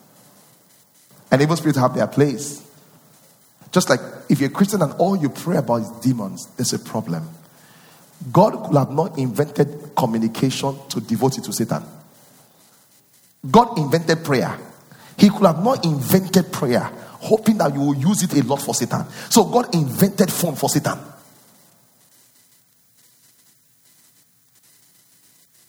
And 1.32 1.42
evil 1.42 1.56
spirits 1.56 1.80
have 1.80 1.96
their 1.96 2.08
place. 2.08 2.68
Just 3.72 3.90
like 3.90 4.00
if 4.30 4.40
you're 4.40 4.50
a 4.50 4.54
Christian 4.54 4.82
and 4.82 4.94
all 4.94 5.16
you 5.16 5.30
pray 5.30 5.58
about 5.58 5.82
is 5.82 5.90
demons, 6.02 6.48
there's 6.58 6.74
a 6.74 6.80
problem. 6.80 7.30
God 8.32 8.66
could 8.66 8.78
have 8.78 8.92
not 8.92 9.18
invented 9.18 9.92
communication 9.96 10.78
to 10.90 11.02
devote 11.02 11.38
it 11.38 11.46
to 11.46 11.54
Satan. 11.54 11.84
God 13.50 13.78
invented 13.78 14.24
prayer. 14.24 14.58
He 15.18 15.30
could 15.30 15.46
have 15.46 15.64
not 15.64 15.86
invented 15.86 16.52
prayer 16.52 16.92
hoping 17.22 17.58
that 17.60 17.74
you 17.74 17.80
will 17.80 17.96
use 17.96 18.24
it 18.24 18.34
a 18.34 18.44
lot 18.46 18.62
for 18.62 18.74
Satan. 18.74 19.06
So 19.30 19.46
God 19.46 19.74
invented 19.74 20.32
phone 20.32 20.56
for 20.56 20.70
Satan. 20.70 20.98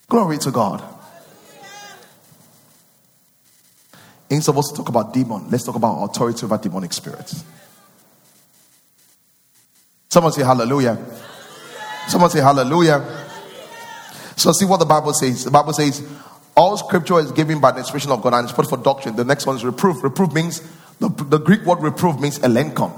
Glory 0.07 0.37
to 0.39 0.51
God. 0.51 0.83
Ain't 4.29 4.43
supposed 4.43 4.71
to 4.71 4.77
talk 4.77 4.89
about 4.89 5.13
demon. 5.13 5.49
Let's 5.49 5.63
talk 5.63 5.75
about 5.75 6.03
authority 6.03 6.45
over 6.45 6.57
demonic 6.57 6.91
spirits. 6.93 7.43
Someone 10.09 10.33
say 10.33 10.43
hallelujah. 10.43 10.97
Someone 12.07 12.29
say 12.29 12.41
hallelujah. 12.41 13.25
So 14.35 14.51
see 14.51 14.65
what 14.65 14.77
the 14.77 14.85
Bible 14.85 15.13
says. 15.13 15.45
The 15.45 15.51
Bible 15.51 15.73
says 15.73 16.07
all 16.55 16.77
scripture 16.77 17.19
is 17.19 17.31
given 17.31 17.59
by 17.59 17.71
the 17.71 17.79
inspiration 17.79 18.11
of 18.11 18.21
God 18.21 18.33
and 18.33 18.45
it's 18.45 18.53
put 18.53 18.67
for 18.69 18.77
doctrine. 18.77 19.15
The 19.15 19.23
next 19.23 19.45
one 19.45 19.55
is 19.55 19.65
reproof. 19.65 20.03
Reproof 20.03 20.33
means 20.33 20.61
the, 20.99 21.09
the 21.09 21.39
Greek 21.39 21.63
word 21.65 21.81
reproof 21.81 22.19
means 22.19 22.39
elenchon. 22.39 22.91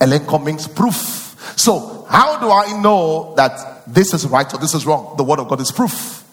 Elenchon 0.00 0.44
means 0.44 0.66
proof. 0.68 1.54
So, 1.56 2.06
how 2.08 2.40
do 2.40 2.50
I 2.50 2.80
know 2.80 3.34
that 3.36 3.84
this 3.86 4.14
is 4.14 4.26
right 4.26 4.52
or 4.52 4.58
this 4.58 4.74
is 4.74 4.86
wrong? 4.86 5.16
The 5.16 5.24
word 5.24 5.38
of 5.38 5.48
God 5.48 5.60
is 5.60 5.70
proof. 5.70 6.24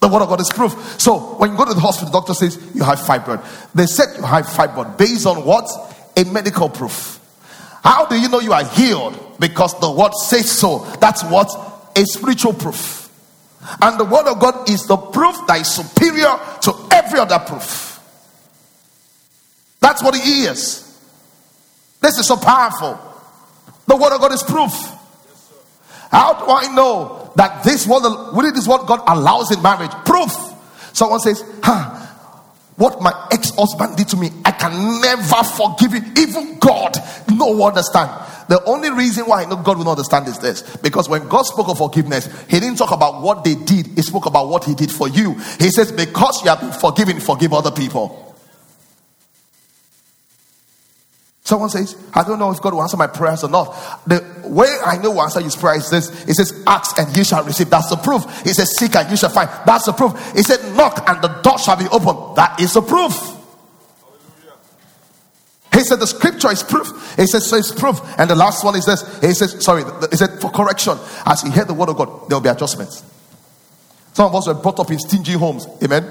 The 0.00 0.08
word 0.08 0.22
of 0.22 0.28
God 0.28 0.40
is 0.40 0.50
proof. 0.50 1.00
So, 1.00 1.36
when 1.36 1.52
you 1.52 1.56
go 1.56 1.64
to 1.64 1.74
the 1.74 1.80
hospital, 1.80 2.12
the 2.12 2.18
doctor 2.18 2.34
says 2.34 2.58
you 2.74 2.84
have 2.84 2.98
fibroid. 2.98 3.42
They 3.72 3.86
said 3.86 4.16
you 4.16 4.24
have 4.24 4.46
fibroid 4.46 4.98
based 4.98 5.26
on 5.26 5.44
what? 5.44 5.68
A 6.16 6.24
medical 6.24 6.68
proof. 6.68 7.20
How 7.82 8.06
do 8.06 8.18
you 8.18 8.28
know 8.28 8.40
you 8.40 8.52
are 8.52 8.64
healed? 8.64 9.38
Because 9.38 9.78
the 9.80 9.90
word 9.90 10.12
says 10.14 10.50
so. 10.50 10.78
That's 11.00 11.22
what? 11.24 11.48
A 11.96 12.04
spiritual 12.04 12.52
proof. 12.52 13.10
And 13.80 13.98
the 13.98 14.04
word 14.04 14.26
of 14.26 14.38
God 14.38 14.68
is 14.68 14.86
the 14.86 14.96
proof 14.96 15.36
that 15.46 15.60
is 15.60 15.68
superior 15.68 16.38
to 16.62 16.74
every 16.92 17.18
other 17.18 17.38
proof. 17.38 17.95
That's 19.80 20.02
what 20.02 20.14
he 20.14 20.44
is. 20.44 20.82
This 22.00 22.18
is 22.18 22.26
so 22.26 22.36
powerful. 22.36 22.98
The 23.86 23.96
word 23.96 24.12
of 24.12 24.20
God 24.20 24.32
is 24.32 24.42
proof. 24.42 24.72
How 26.10 26.34
do 26.34 26.46
I 26.48 26.72
know 26.74 27.32
that 27.36 27.64
this 27.64 27.86
what 27.86 28.02
really 28.34 28.50
this 28.50 28.66
what 28.66 28.86
God 28.86 29.00
allows 29.06 29.50
in 29.50 29.62
marriage? 29.62 29.90
Proof. 30.04 30.32
Someone 30.92 31.20
says, 31.20 31.42
huh, 31.62 32.06
what 32.76 33.00
my 33.00 33.28
ex-husband 33.32 33.96
did 33.96 34.08
to 34.08 34.16
me, 34.16 34.30
I 34.44 34.50
can 34.52 35.00
never 35.00 35.42
forgive 35.44 35.94
it. 35.94 36.18
Even 36.18 36.58
God, 36.58 36.96
no 37.32 37.66
understand. 37.66 38.10
The 38.48 38.62
only 38.64 38.90
reason 38.90 39.24
why 39.26 39.42
I 39.42 39.46
know 39.46 39.56
God 39.56 39.78
will 39.78 39.84
not 39.84 39.92
understand 39.92 40.28
is 40.28 40.38
this 40.38 40.76
because 40.78 41.08
when 41.08 41.28
God 41.28 41.42
spoke 41.42 41.68
of 41.68 41.78
forgiveness, 41.78 42.28
He 42.48 42.60
didn't 42.60 42.76
talk 42.76 42.92
about 42.92 43.22
what 43.22 43.44
they 43.44 43.54
did, 43.54 43.86
He 43.88 44.02
spoke 44.02 44.26
about 44.26 44.48
what 44.48 44.64
He 44.64 44.74
did 44.74 44.90
for 44.90 45.08
you. 45.08 45.34
He 45.58 45.70
says, 45.70 45.90
Because 45.90 46.42
you 46.44 46.50
have 46.50 46.60
been 46.60 46.72
forgiven, 46.72 47.18
forgive 47.18 47.52
other 47.52 47.72
people. 47.72 48.35
Someone 51.46 51.70
says, 51.70 51.96
I 52.12 52.24
don't 52.24 52.40
know 52.40 52.50
if 52.50 52.60
God 52.60 52.74
will 52.74 52.82
answer 52.82 52.96
my 52.96 53.06
prayers 53.06 53.44
or 53.44 53.48
not. 53.48 53.66
The 54.04 54.20
way 54.48 54.66
I 54.84 54.96
know 54.96 55.12
will 55.12 55.22
answer 55.22 55.40
his 55.40 55.54
prayer 55.54 55.76
is 55.76 55.88
this 55.88 56.08
it 56.28 56.34
says, 56.34 56.64
Ask 56.66 56.98
and 56.98 57.16
you 57.16 57.22
shall 57.22 57.44
receive. 57.44 57.70
That's 57.70 57.88
the 57.88 57.94
proof. 57.94 58.24
It 58.44 58.54
says, 58.54 58.76
Seek 58.76 58.96
and 58.96 59.08
you 59.08 59.16
shall 59.16 59.30
find. 59.30 59.48
That's 59.64 59.86
the 59.86 59.92
proof. 59.92 60.12
It 60.34 60.44
said, 60.44 60.74
Knock 60.76 61.08
and 61.08 61.22
the 61.22 61.28
door 61.42 61.56
shall 61.60 61.76
be 61.76 61.86
opened. 61.92 62.34
That 62.36 62.60
is 62.60 62.74
the 62.74 62.82
proof. 62.82 63.14
He 65.72 65.84
said 65.84 66.00
the 66.00 66.06
scripture 66.08 66.50
is 66.50 66.64
proof. 66.64 66.88
He 67.16 67.28
says 67.28 67.48
so 67.48 67.58
it's 67.58 67.70
proof. 67.70 68.00
And 68.18 68.28
the 68.28 68.34
last 68.34 68.64
one 68.64 68.74
is 68.74 68.86
this. 68.86 69.02
He 69.20 69.32
says, 69.32 69.62
sorry, 69.64 69.84
he 70.10 70.16
said 70.16 70.40
for 70.40 70.50
correction. 70.50 70.98
As 71.24 71.42
he 71.42 71.50
heard 71.50 71.68
the 71.68 71.74
word 71.74 71.90
of 71.90 71.96
God, 71.96 72.28
there 72.28 72.36
will 72.36 72.42
be 72.42 72.48
adjustments. 72.48 73.04
Some 74.14 74.26
of 74.26 74.34
us 74.34 74.48
were 74.48 74.54
brought 74.54 74.80
up 74.80 74.90
in 74.90 74.98
stingy 74.98 75.34
homes. 75.34 75.68
Amen. 75.84 76.02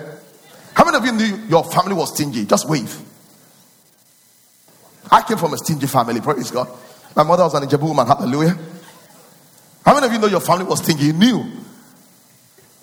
How 0.75 0.85
many 0.85 0.95
of 0.95 1.03
you 1.03 1.11
knew 1.11 1.47
your 1.49 1.65
family 1.65 1.93
was 1.93 2.13
stingy? 2.13 2.45
Just 2.45 2.69
wave. 2.69 2.95
I 5.11 5.21
came 5.21 5.37
from 5.37 5.53
a 5.53 5.57
stingy 5.57 5.87
family, 5.87 6.21
praise 6.21 6.51
God. 6.51 6.67
My 7.15 7.23
mother 7.23 7.43
was 7.43 7.53
an 7.53 7.63
Ijebu 7.63 7.83
woman, 7.83 8.07
hallelujah. 8.07 8.57
How 9.85 9.93
many 9.93 10.07
of 10.07 10.13
you 10.13 10.19
know 10.19 10.27
your 10.27 10.39
family 10.39 10.65
was 10.65 10.83
stingy? 10.83 11.05
You 11.05 11.13
knew. 11.13 11.45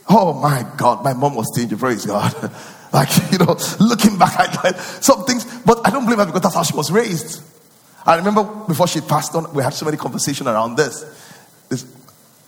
Oh 0.08 0.32
my 0.34 0.66
God, 0.76 1.02
my 1.04 1.12
mom 1.12 1.34
was 1.34 1.48
stingy, 1.52 1.76
praise 1.76 2.06
God. 2.06 2.32
like, 2.92 3.08
you 3.32 3.38
know, 3.38 3.56
looking 3.80 4.18
back 4.18 4.64
at 4.64 4.78
some 4.78 5.24
things, 5.24 5.44
but 5.62 5.86
I 5.86 5.90
don't 5.90 6.06
blame 6.06 6.18
her 6.18 6.26
because 6.26 6.42
that's 6.42 6.54
how 6.54 6.62
she 6.62 6.76
was 6.76 6.90
raised. 6.90 7.42
I 8.04 8.16
remember 8.16 8.44
before 8.66 8.86
she 8.86 9.00
passed 9.00 9.34
on, 9.34 9.52
we 9.54 9.62
had 9.62 9.74
so 9.74 9.84
many 9.84 9.96
conversations 9.96 10.48
around 10.48 10.76
this. 10.76 11.04
this. 11.68 11.86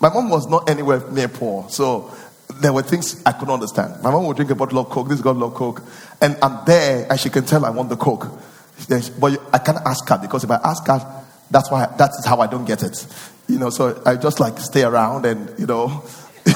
My 0.00 0.08
mom 0.08 0.28
was 0.28 0.48
not 0.48 0.68
anywhere 0.68 1.08
near 1.10 1.28
poor, 1.28 1.68
so 1.68 2.12
there 2.60 2.72
were 2.72 2.82
things 2.82 3.22
I 3.24 3.32
couldn't 3.32 3.54
understand. 3.54 4.02
My 4.02 4.10
mom 4.10 4.26
would 4.26 4.36
drink 4.36 4.50
a 4.50 4.54
bottle 4.54 4.78
of 4.78 4.90
Coke, 4.90 5.08
this 5.08 5.20
God 5.20 5.36
love 5.36 5.54
Coke, 5.54 5.82
and 6.20 6.36
I'm 6.42 6.64
there 6.64 7.06
and 7.08 7.18
she 7.18 7.30
can 7.30 7.44
tell 7.44 7.64
I 7.64 7.70
want 7.70 7.88
the 7.88 7.96
Coke. 7.96 8.28
But 8.88 9.40
I 9.52 9.58
can't 9.58 9.78
ask 9.84 10.08
her 10.08 10.18
because 10.18 10.44
if 10.44 10.50
I 10.50 10.56
ask 10.62 10.86
her, 10.86 11.24
that's 11.50 11.70
why 11.70 11.86
that 11.98 12.10
is 12.18 12.24
how 12.24 12.40
I 12.40 12.46
don't 12.46 12.64
get 12.64 12.82
it. 12.82 13.06
You 13.48 13.58
know, 13.58 13.70
so 13.70 14.00
I 14.04 14.16
just 14.16 14.40
like 14.40 14.58
stay 14.58 14.82
around 14.82 15.26
and 15.26 15.58
you 15.58 15.66
know, 15.66 16.02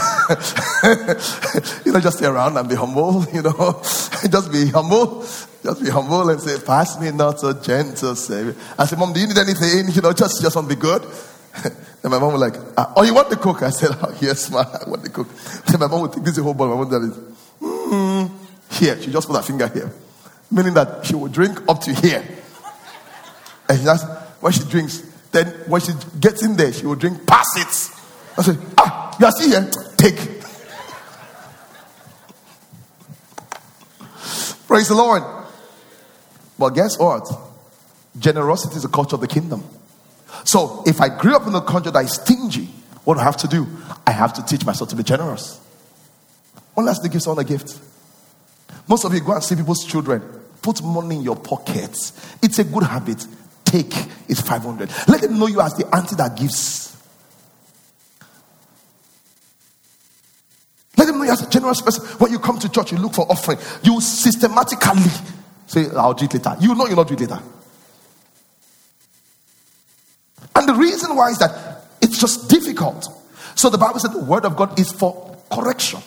you 1.84 1.92
know, 1.92 2.00
just 2.00 2.18
stay 2.18 2.26
around 2.26 2.56
and 2.56 2.68
be 2.68 2.74
humble. 2.74 3.24
You 3.32 3.42
know, 3.42 3.80
just 4.30 4.52
be 4.52 4.66
humble, 4.68 5.22
just 5.62 5.82
be 5.82 5.90
humble 5.90 6.28
and 6.30 6.40
say, 6.40 6.58
"Pass 6.64 7.00
me 7.00 7.10
not 7.10 7.40
so 7.40 7.52
gentle, 7.52 8.14
Savior." 8.16 8.54
I 8.78 8.86
said, 8.86 8.98
"Mom, 8.98 9.12
do 9.12 9.20
you 9.20 9.28
need 9.28 9.38
anything? 9.38 9.88
You 9.94 10.02
know, 10.02 10.12
just 10.12 10.42
just 10.42 10.56
want 10.56 10.68
to 10.68 10.74
be 10.74 10.80
good." 10.80 11.02
And 12.00 12.12
my 12.12 12.18
mom 12.20 12.32
was 12.32 12.40
like, 12.40 12.54
ah, 12.76 12.92
"Oh, 12.96 13.02
you 13.02 13.12
want 13.12 13.28
the 13.28 13.36
cook?" 13.36 13.62
I 13.62 13.70
said, 13.70 13.90
oh, 13.90 14.16
"Yes, 14.20 14.50
ma, 14.50 14.60
I 14.60 14.88
want 14.88 15.02
the 15.02 15.10
cook." 15.10 15.28
Then 15.66 15.80
my 15.80 15.88
mom 15.88 16.02
would 16.02 16.12
take 16.12 16.24
this 16.24 16.38
whole 16.38 16.54
bottle. 16.54 16.76
My 16.76 16.84
mom 16.84 16.90
said, 16.90 17.34
mm, 17.60 18.30
"Here." 18.70 19.02
She 19.02 19.10
just 19.10 19.26
put 19.26 19.36
her 19.36 19.42
finger 19.42 19.68
here 19.68 19.92
meaning 20.50 20.74
that 20.74 21.04
she 21.04 21.14
will 21.14 21.28
drink 21.28 21.60
up 21.68 21.80
to 21.82 21.94
here. 21.94 22.24
And 23.68 23.80
that's 23.80 24.04
when 24.40 24.52
she 24.52 24.64
drinks. 24.64 24.98
Then 25.30 25.46
when 25.66 25.80
she 25.80 25.92
gets 26.18 26.42
in 26.42 26.56
there, 26.56 26.72
she 26.72 26.86
will 26.86 26.94
drink 26.94 27.26
past 27.26 27.58
it. 27.58 28.38
I 28.38 28.42
say, 28.42 28.56
ah, 28.78 29.16
you 29.20 29.26
are 29.26 29.32
still 29.32 29.48
here? 29.50 29.70
Take. 29.96 30.16
Praise 34.66 34.88
the 34.88 34.94
Lord. 34.94 35.22
But 36.58 36.70
guess 36.70 36.98
what? 36.98 37.26
Generosity 38.18 38.76
is 38.76 38.84
a 38.84 38.88
culture 38.88 39.14
of 39.16 39.20
the 39.20 39.28
kingdom. 39.28 39.64
So 40.44 40.82
if 40.86 41.00
I 41.00 41.08
grew 41.08 41.36
up 41.36 41.46
in 41.46 41.54
a 41.54 41.60
culture 41.60 41.90
that 41.90 42.04
is 42.04 42.12
stingy, 42.14 42.66
what 43.04 43.14
do 43.14 43.20
I 43.20 43.24
have 43.24 43.36
to 43.38 43.48
do? 43.48 43.66
I 44.06 44.12
have 44.12 44.32
to 44.34 44.44
teach 44.44 44.64
myself 44.64 44.90
to 44.90 44.96
be 44.96 45.02
generous. 45.02 45.60
One 46.74 46.86
last 46.86 47.02
to 47.02 47.08
give 47.08 47.22
someone 47.22 47.44
a 47.44 47.48
gift. 47.48 47.78
Most 48.86 49.04
of 49.04 49.12
you 49.12 49.20
go 49.20 49.32
and 49.32 49.42
see 49.42 49.56
people's 49.56 49.84
children. 49.84 50.22
Put 50.62 50.82
money 50.82 51.16
in 51.16 51.22
your 51.22 51.36
pockets. 51.36 52.12
It's 52.42 52.58
a 52.58 52.64
good 52.64 52.82
habit. 52.82 53.26
Take 53.64 53.94
it's 54.28 54.40
500. 54.40 54.90
Let 55.08 55.22
them 55.22 55.38
know 55.38 55.46
you 55.46 55.60
as 55.60 55.74
the 55.74 55.86
auntie 55.94 56.16
that 56.16 56.36
gives. 56.36 56.96
Let 60.96 61.06
them 61.06 61.18
know 61.18 61.24
you 61.24 61.30
as 61.30 61.42
a 61.42 61.50
generous 61.50 61.80
person. 61.80 62.04
When 62.18 62.32
you 62.32 62.38
come 62.38 62.58
to 62.58 62.68
church, 62.68 62.92
you 62.92 62.98
look 62.98 63.14
for 63.14 63.30
offering. 63.30 63.58
You 63.82 64.00
systematically 64.00 65.02
say, 65.66 65.86
I'll 65.96 66.14
do 66.14 66.24
it 66.24 66.34
later. 66.34 66.56
You 66.60 66.74
know 66.74 66.86
you'll 66.86 66.96
not 66.96 67.08
do 67.08 67.14
it 67.14 67.20
later. 67.20 67.40
And 70.56 70.68
the 70.68 70.74
reason 70.74 71.14
why 71.14 71.30
is 71.30 71.38
that 71.38 71.84
it's 72.00 72.18
just 72.18 72.50
difficult. 72.50 73.06
So 73.54 73.70
the 73.70 73.78
Bible 73.78 74.00
said 74.00 74.12
the 74.12 74.24
word 74.24 74.44
of 74.44 74.56
God 74.56 74.78
is 74.78 74.92
for 74.92 75.36
correction. 75.50 76.00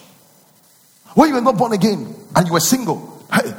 When 1.15 1.29
you 1.29 1.36
were 1.36 1.41
not 1.41 1.58
born 1.58 1.74
again 1.74 2.15
and 2.36 2.48
you 2.48 2.53
were 2.53 2.60
single, 2.60 3.25
hey, 3.31 3.53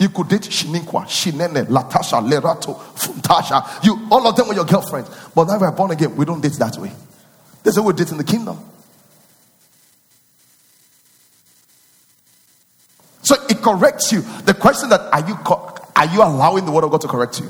you 0.00 0.08
could 0.08 0.28
date 0.28 0.40
Shininkwa, 0.40 1.04
Shinene, 1.04 1.66
Latasha, 1.66 2.26
Lerato, 2.26 2.74
Funtasha. 2.94 3.84
You, 3.84 4.08
all 4.10 4.26
of 4.26 4.34
them 4.34 4.48
were 4.48 4.54
your 4.54 4.64
girlfriends. 4.64 5.10
But 5.34 5.44
now 5.44 5.58
we're 5.58 5.70
born 5.72 5.90
again. 5.90 6.16
We 6.16 6.24
don't 6.24 6.40
date 6.40 6.54
that 6.54 6.78
way. 6.78 6.90
That's 7.62 7.76
how 7.76 7.82
we 7.82 7.92
date 7.92 8.10
in 8.10 8.16
the 8.16 8.24
kingdom. 8.24 8.58
So 13.20 13.36
it 13.50 13.60
corrects 13.60 14.10
you. 14.10 14.22
The 14.22 14.54
question 14.54 14.88
that 14.88 15.02
are 15.12 15.28
you 15.28 15.36
are 15.94 16.06
you 16.06 16.22
allowing 16.22 16.64
the 16.64 16.72
word 16.72 16.84
of 16.84 16.90
God 16.90 17.02
to 17.02 17.08
correct 17.08 17.38
you? 17.38 17.46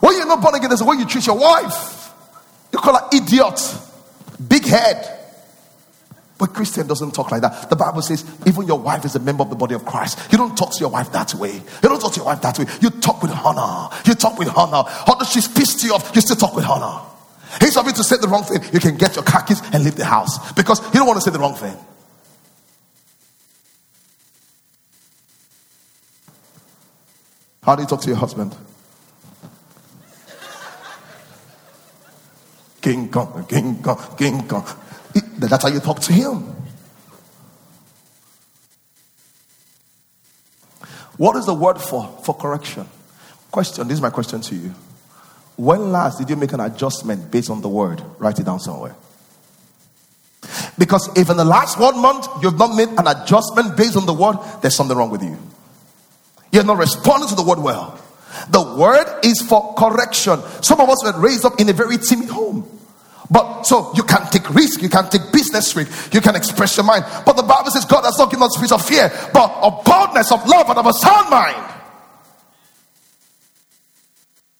When 0.00 0.16
you're 0.16 0.26
not 0.26 0.40
born 0.40 0.54
again, 0.54 0.70
there's 0.70 0.80
a 0.80 0.86
way 0.86 0.96
you 0.96 1.06
treat 1.06 1.26
your 1.26 1.38
wife. 1.38 2.10
You 2.72 2.78
call 2.78 2.98
her 2.98 3.08
idiot, 3.12 3.60
big 4.48 4.64
head. 4.64 5.21
But 6.42 6.54
Christian 6.54 6.88
doesn't 6.88 7.12
talk 7.14 7.30
like 7.30 7.42
that. 7.42 7.70
The 7.70 7.76
Bible 7.76 8.02
says 8.02 8.24
even 8.46 8.66
your 8.66 8.80
wife 8.80 9.04
is 9.04 9.14
a 9.14 9.20
member 9.20 9.44
of 9.44 9.50
the 9.50 9.54
body 9.54 9.76
of 9.76 9.84
Christ. 9.84 10.18
You 10.32 10.36
don't 10.36 10.58
talk 10.58 10.72
to 10.72 10.80
your 10.80 10.88
wife 10.88 11.12
that 11.12 11.32
way. 11.36 11.52
You 11.52 11.88
don't 11.88 12.00
talk 12.00 12.14
to 12.14 12.16
your 12.16 12.26
wife 12.26 12.42
that 12.42 12.58
way. 12.58 12.66
You 12.80 12.90
talk 12.90 13.22
with 13.22 13.30
honor. 13.30 13.88
You 14.04 14.14
talk 14.14 14.36
with 14.40 14.48
honor. 14.48 14.82
Although 15.06 15.24
she's 15.24 15.46
pissed 15.46 15.84
you 15.84 15.94
off, 15.94 16.10
you 16.16 16.20
still 16.20 16.34
talk 16.34 16.56
with 16.56 16.64
honor. 16.64 17.00
He's 17.60 17.74
something 17.74 17.94
to 17.94 18.02
say 18.02 18.16
the 18.16 18.26
wrong 18.26 18.42
thing. 18.42 18.60
You 18.72 18.80
can 18.80 18.96
get 18.96 19.14
your 19.14 19.22
khakis 19.22 19.62
and 19.72 19.84
leave 19.84 19.94
the 19.94 20.04
house 20.04 20.52
because 20.54 20.84
you 20.86 20.94
don't 20.94 21.06
want 21.06 21.20
to 21.20 21.24
say 21.24 21.30
the 21.30 21.38
wrong 21.38 21.54
thing. 21.54 21.76
How 27.62 27.76
do 27.76 27.82
you 27.82 27.88
talk 27.88 28.00
to 28.00 28.08
your 28.08 28.18
husband? 28.18 28.56
King 32.80 33.08
Kong, 33.12 33.46
King 33.48 33.80
Kong, 33.80 34.16
King 34.18 34.48
Kong. 34.48 34.66
That's 35.38 35.64
how 35.64 35.70
you 35.70 35.80
talk 35.80 36.00
to 36.00 36.12
him. 36.12 36.54
What 41.16 41.36
is 41.36 41.46
the 41.46 41.54
word 41.54 41.80
for? 41.80 42.06
For 42.24 42.34
correction. 42.34 42.86
Question. 43.50 43.86
This 43.88 43.96
is 43.98 44.02
my 44.02 44.10
question 44.10 44.40
to 44.40 44.54
you. 44.54 44.74
When 45.56 45.92
last 45.92 46.18
did 46.18 46.30
you 46.30 46.36
make 46.36 46.52
an 46.52 46.60
adjustment 46.60 47.30
based 47.30 47.50
on 47.50 47.60
the 47.60 47.68
word? 47.68 48.02
Write 48.18 48.38
it 48.38 48.46
down 48.46 48.60
somewhere. 48.60 48.94
Because 50.78 51.08
if 51.16 51.28
in 51.28 51.36
the 51.36 51.44
last 51.44 51.78
one 51.78 52.00
month 52.00 52.26
you've 52.42 52.58
not 52.58 52.74
made 52.74 52.88
an 52.88 53.06
adjustment 53.06 53.76
based 53.76 53.96
on 53.96 54.06
the 54.06 54.14
word, 54.14 54.36
there's 54.62 54.74
something 54.74 54.96
wrong 54.96 55.10
with 55.10 55.22
you. 55.22 55.38
You're 56.50 56.64
not 56.64 56.78
responding 56.78 57.28
to 57.28 57.34
the 57.34 57.42
word 57.42 57.58
well. 57.58 57.98
The 58.50 58.62
word 58.76 59.20
is 59.24 59.40
for 59.42 59.74
correction. 59.74 60.40
Some 60.62 60.80
of 60.80 60.88
us 60.88 61.04
were 61.04 61.20
raised 61.20 61.44
up 61.44 61.60
in 61.60 61.68
a 61.68 61.72
very 61.72 61.98
timid 61.98 62.30
home. 62.30 62.66
But 63.32 63.62
so 63.62 63.92
you 63.94 64.02
can 64.02 64.30
take 64.30 64.50
risk, 64.50 64.82
you 64.82 64.90
can 64.90 65.08
take 65.08 65.32
business 65.32 65.74
risk, 65.74 66.12
you 66.12 66.20
can 66.20 66.36
express 66.36 66.76
your 66.76 66.84
mind. 66.84 67.06
But 67.24 67.32
the 67.32 67.42
Bible 67.42 67.70
says 67.70 67.86
God 67.86 68.04
has 68.04 68.18
not 68.18 68.30
given 68.30 68.42
us 68.42 68.52
spirit 68.54 68.72
of 68.72 68.84
fear, 68.84 69.10
but 69.32 69.50
of 69.62 69.82
boldness, 69.84 70.30
of 70.30 70.46
love, 70.46 70.68
and 70.68 70.78
of 70.78 70.86
a 70.86 70.92
sound 70.92 71.30
mind. 71.30 71.72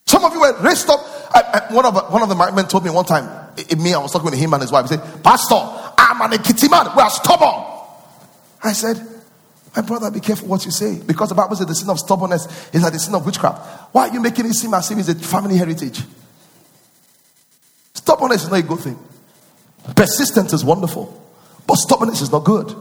Some 0.06 0.24
of 0.24 0.32
you 0.32 0.40
were 0.40 0.58
raised 0.62 0.88
up. 0.88 1.00
I, 1.34 1.66
I, 1.68 1.74
one 1.74 1.84
of 1.84 1.94
one 2.10 2.22
of 2.22 2.28
the 2.30 2.34
men 2.34 2.66
told 2.66 2.84
me 2.84 2.90
one 2.90 3.04
time. 3.04 3.28
In 3.68 3.82
me, 3.82 3.92
I 3.92 3.98
was 3.98 4.10
talking 4.10 4.30
with 4.30 4.38
him 4.38 4.54
and 4.54 4.62
his 4.62 4.72
wife. 4.72 4.88
He 4.88 4.96
said, 4.96 5.22
"Pastor, 5.22 5.54
I'm 5.54 6.22
an 6.22 6.38
Ekiti 6.38 6.70
man. 6.70 6.96
We 6.96 7.02
are 7.02 7.10
stubborn." 7.10 7.64
I 8.64 8.72
said, 8.72 8.96
"My 9.76 9.82
brother, 9.82 10.10
be 10.10 10.20
careful 10.20 10.48
what 10.48 10.64
you 10.64 10.70
say, 10.70 10.98
because 10.98 11.28
the 11.28 11.34
Bible 11.34 11.56
says 11.56 11.66
the 11.66 11.74
sin 11.74 11.90
of 11.90 11.98
stubbornness 11.98 12.46
is 12.72 12.82
like 12.82 12.94
the 12.94 12.98
sin 12.98 13.14
of 13.14 13.26
witchcraft. 13.26 13.94
Why 13.94 14.08
are 14.08 14.14
you 14.14 14.20
making 14.20 14.46
it 14.46 14.54
seem 14.54 14.72
as 14.72 14.90
if 14.90 14.98
it's 14.98 15.08
a 15.10 15.14
family 15.14 15.58
heritage?" 15.58 16.02
Stubbornness 18.02 18.42
is 18.42 18.50
not 18.50 18.58
a 18.58 18.62
good 18.62 18.80
thing. 18.80 18.98
Persistence 19.94 20.52
is 20.52 20.64
wonderful. 20.64 21.18
But 21.68 21.76
stubbornness 21.76 22.20
is 22.20 22.32
not 22.32 22.44
good. 22.44 22.74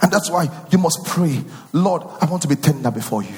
And 0.00 0.12
that's 0.12 0.28
why 0.28 0.48
you 0.70 0.78
must 0.78 1.04
pray, 1.06 1.40
Lord, 1.72 2.02
I 2.20 2.26
want 2.26 2.42
to 2.42 2.48
be 2.48 2.56
tender 2.56 2.90
before 2.90 3.22
you. 3.22 3.34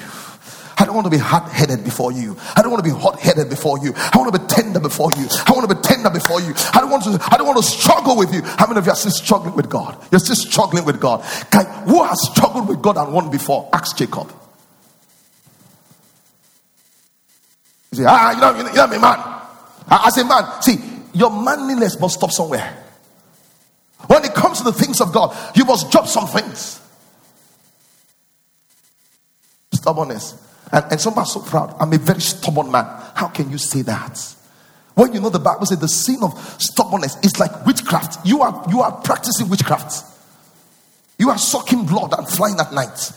I 0.77 0.85
don't 0.85 0.95
want 0.95 1.05
to 1.05 1.11
be 1.11 1.19
hot 1.19 1.51
headed 1.51 1.83
before 1.83 2.11
you. 2.11 2.35
I 2.55 2.63
don't 2.63 2.71
want 2.71 2.83
to 2.83 2.91
be 2.91 2.97
hot 2.97 3.19
headed 3.19 3.49
before 3.49 3.77
you. 3.77 3.93
I 3.95 4.17
want 4.17 4.33
to 4.33 4.39
be 4.39 4.47
tender 4.47 4.79
before 4.79 5.11
you. 5.15 5.27
I 5.45 5.51
want 5.51 5.69
to 5.69 5.75
be 5.75 5.81
tender 5.81 6.09
before 6.09 6.41
you. 6.41 6.53
I 6.73 6.79
don't 6.79 6.89
want 6.89 7.03
to. 7.03 7.19
I 7.31 7.37
don't 7.37 7.45
want 7.45 7.57
to 7.57 7.63
struggle 7.63 8.17
with 8.17 8.33
you. 8.33 8.41
How 8.41 8.65
many 8.65 8.79
of 8.79 8.85
you 8.87 8.91
are 8.91 8.95
still 8.95 9.11
struggling 9.11 9.55
with 9.55 9.69
God? 9.69 9.95
You're 10.11 10.19
still 10.19 10.35
struggling 10.35 10.85
with 10.85 10.99
God. 10.99 11.23
Guy, 11.51 11.63
who 11.85 12.03
has 12.03 12.17
struggled 12.31 12.67
with 12.67 12.81
God 12.81 12.97
and 12.97 13.13
won 13.13 13.29
before? 13.29 13.69
Ask 13.71 13.95
Jacob. 13.95 14.33
You 17.91 17.99
say, 17.99 18.05
ah, 18.07 18.33
you 18.33 18.41
know, 18.41 18.57
you 18.57 18.63
know, 18.63 18.69
you 18.69 18.75
know 18.75 18.87
me, 18.87 18.97
man. 18.97 19.40
I, 19.87 20.09
a 20.17 20.25
man, 20.25 20.61
see, 20.61 20.77
your 21.13 21.31
manliness 21.31 21.99
must 21.99 22.15
stop 22.15 22.31
somewhere. 22.31 22.77
When 24.07 24.23
it 24.23 24.33
comes 24.33 24.59
to 24.59 24.63
the 24.63 24.73
things 24.73 25.01
of 25.01 25.13
God, 25.13 25.35
you 25.55 25.65
must 25.65 25.91
drop 25.91 26.07
some 26.07 26.27
things. 26.27 26.79
Stubbornness. 29.73 30.35
And, 30.71 30.85
and 30.91 31.01
some 31.01 31.17
are 31.17 31.25
so 31.25 31.41
proud. 31.41 31.75
I'm 31.79 31.93
a 31.93 31.97
very 31.97 32.21
stubborn 32.21 32.71
man. 32.71 32.85
How 33.15 33.27
can 33.27 33.51
you 33.51 33.57
say 33.57 33.81
that? 33.83 34.35
When 34.95 35.13
you 35.13 35.21
know 35.21 35.29
the 35.29 35.39
Bible 35.39 35.65
says 35.65 35.79
the 35.79 35.87
sin 35.87 36.19
of 36.21 36.37
stubbornness 36.61 37.17
is 37.23 37.39
like 37.39 37.65
witchcraft. 37.65 38.25
You 38.25 38.41
are 38.41 38.65
you 38.69 38.81
are 38.81 38.91
practicing 39.01 39.49
witchcraft. 39.49 40.03
You 41.17 41.29
are 41.29 41.37
sucking 41.37 41.85
blood 41.85 42.13
and 42.17 42.27
flying 42.27 42.59
at 42.59 42.73
night. 42.73 43.11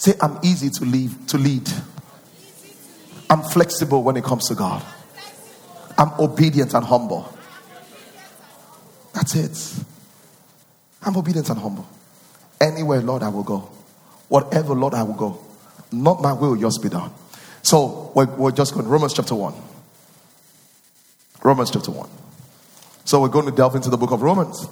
Say, 0.00 0.14
I'm 0.22 0.38
easy 0.42 0.70
to 0.70 0.84
leave 0.86 1.26
to 1.26 1.36
lead. 1.36 1.68
I'm 3.28 3.42
flexible 3.42 4.02
when 4.02 4.16
it 4.16 4.24
comes 4.24 4.48
to 4.48 4.54
God. 4.54 4.82
I'm 5.98 6.18
obedient 6.18 6.72
and 6.72 6.82
humble. 6.82 7.30
That's 9.12 9.34
it. 9.34 9.84
I'm 11.02 11.14
obedient 11.18 11.50
and 11.50 11.58
humble. 11.58 11.86
Anywhere, 12.58 13.02
Lord, 13.02 13.22
I 13.22 13.28
will 13.28 13.42
go. 13.42 13.68
Whatever, 14.28 14.74
Lord, 14.74 14.94
I 14.94 15.02
will 15.02 15.12
go. 15.12 15.38
Not 15.92 16.22
my 16.22 16.32
will, 16.32 16.56
yours 16.56 16.78
be 16.78 16.88
done. 16.88 17.12
So 17.60 18.10
we're, 18.14 18.24
we're 18.36 18.52
just 18.52 18.72
going 18.72 18.88
Romans 18.88 19.12
chapter 19.12 19.34
1. 19.34 19.52
Romans 21.42 21.70
chapter 21.70 21.90
1. 21.90 22.08
So 23.04 23.20
we're 23.20 23.28
going 23.28 23.44
to 23.44 23.52
delve 23.52 23.74
into 23.74 23.90
the 23.90 23.98
book 23.98 24.12
of 24.12 24.22
Romans. 24.22 24.66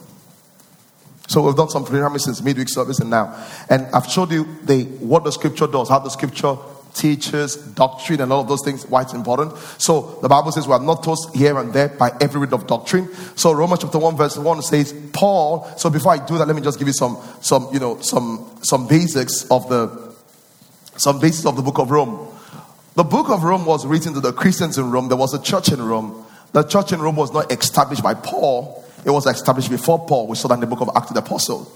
So 1.28 1.42
we've 1.42 1.54
done 1.54 1.68
some 1.68 1.84
programming 1.84 2.18
since 2.18 2.42
midweek 2.42 2.68
service 2.68 2.98
and 2.98 3.10
now. 3.10 3.46
And 3.68 3.86
I've 3.94 4.06
showed 4.10 4.32
you 4.32 4.44
the 4.64 4.84
what 5.00 5.24
the 5.24 5.30
scripture 5.30 5.66
does, 5.66 5.88
how 5.88 5.98
the 6.00 6.10
scripture 6.10 6.56
teaches, 6.94 7.56
doctrine, 7.56 8.20
and 8.20 8.32
all 8.32 8.40
of 8.40 8.48
those 8.48 8.64
things, 8.64 8.86
why 8.86 9.02
it's 9.02 9.12
important. 9.12 9.56
So 9.78 10.18
the 10.22 10.28
Bible 10.28 10.52
says 10.52 10.66
we 10.66 10.72
are 10.72 10.80
not 10.80 11.04
tossed 11.04 11.36
here 11.36 11.58
and 11.58 11.72
there 11.72 11.88
by 11.88 12.12
every 12.20 12.40
wind 12.40 12.54
of 12.54 12.66
doctrine. 12.66 13.14
So 13.36 13.52
Romans 13.52 13.82
chapter 13.82 13.98
1, 13.98 14.16
verse 14.16 14.36
1 14.36 14.62
says, 14.62 14.92
Paul. 15.12 15.64
So 15.76 15.90
before 15.90 16.12
I 16.12 16.24
do 16.24 16.38
that, 16.38 16.46
let 16.46 16.56
me 16.56 16.62
just 16.62 16.78
give 16.78 16.88
you 16.88 16.94
some 16.94 17.18
some, 17.40 17.68
you 17.72 17.78
know, 17.78 18.00
some 18.00 18.50
some 18.62 18.88
basics 18.88 19.48
of 19.50 19.68
the 19.68 20.14
some 20.96 21.20
basics 21.20 21.46
of 21.46 21.56
the 21.56 21.62
book 21.62 21.78
of 21.78 21.90
Rome. 21.90 22.26
The 22.94 23.04
book 23.04 23.28
of 23.28 23.44
Rome 23.44 23.64
was 23.64 23.86
written 23.86 24.14
to 24.14 24.20
the 24.20 24.32
Christians 24.32 24.78
in 24.78 24.90
Rome. 24.90 25.08
There 25.08 25.16
was 25.16 25.32
a 25.34 25.40
church 25.40 25.70
in 25.70 25.80
Rome. 25.80 26.24
The 26.52 26.62
church 26.62 26.92
in 26.92 27.00
Rome 27.00 27.16
was 27.16 27.32
not 27.32 27.52
established 27.52 28.02
by 28.02 28.14
Paul, 28.14 28.84
it 29.04 29.10
was 29.10 29.26
established 29.26 29.70
before 29.70 30.06
Paul. 30.06 30.26
We 30.26 30.36
saw 30.36 30.48
that 30.48 30.54
in 30.54 30.60
the 30.60 30.66
book 30.66 30.80
of 30.80 30.90
Acts 30.94 31.10
of 31.10 31.14
the 31.14 31.20
Apostles. 31.20 31.68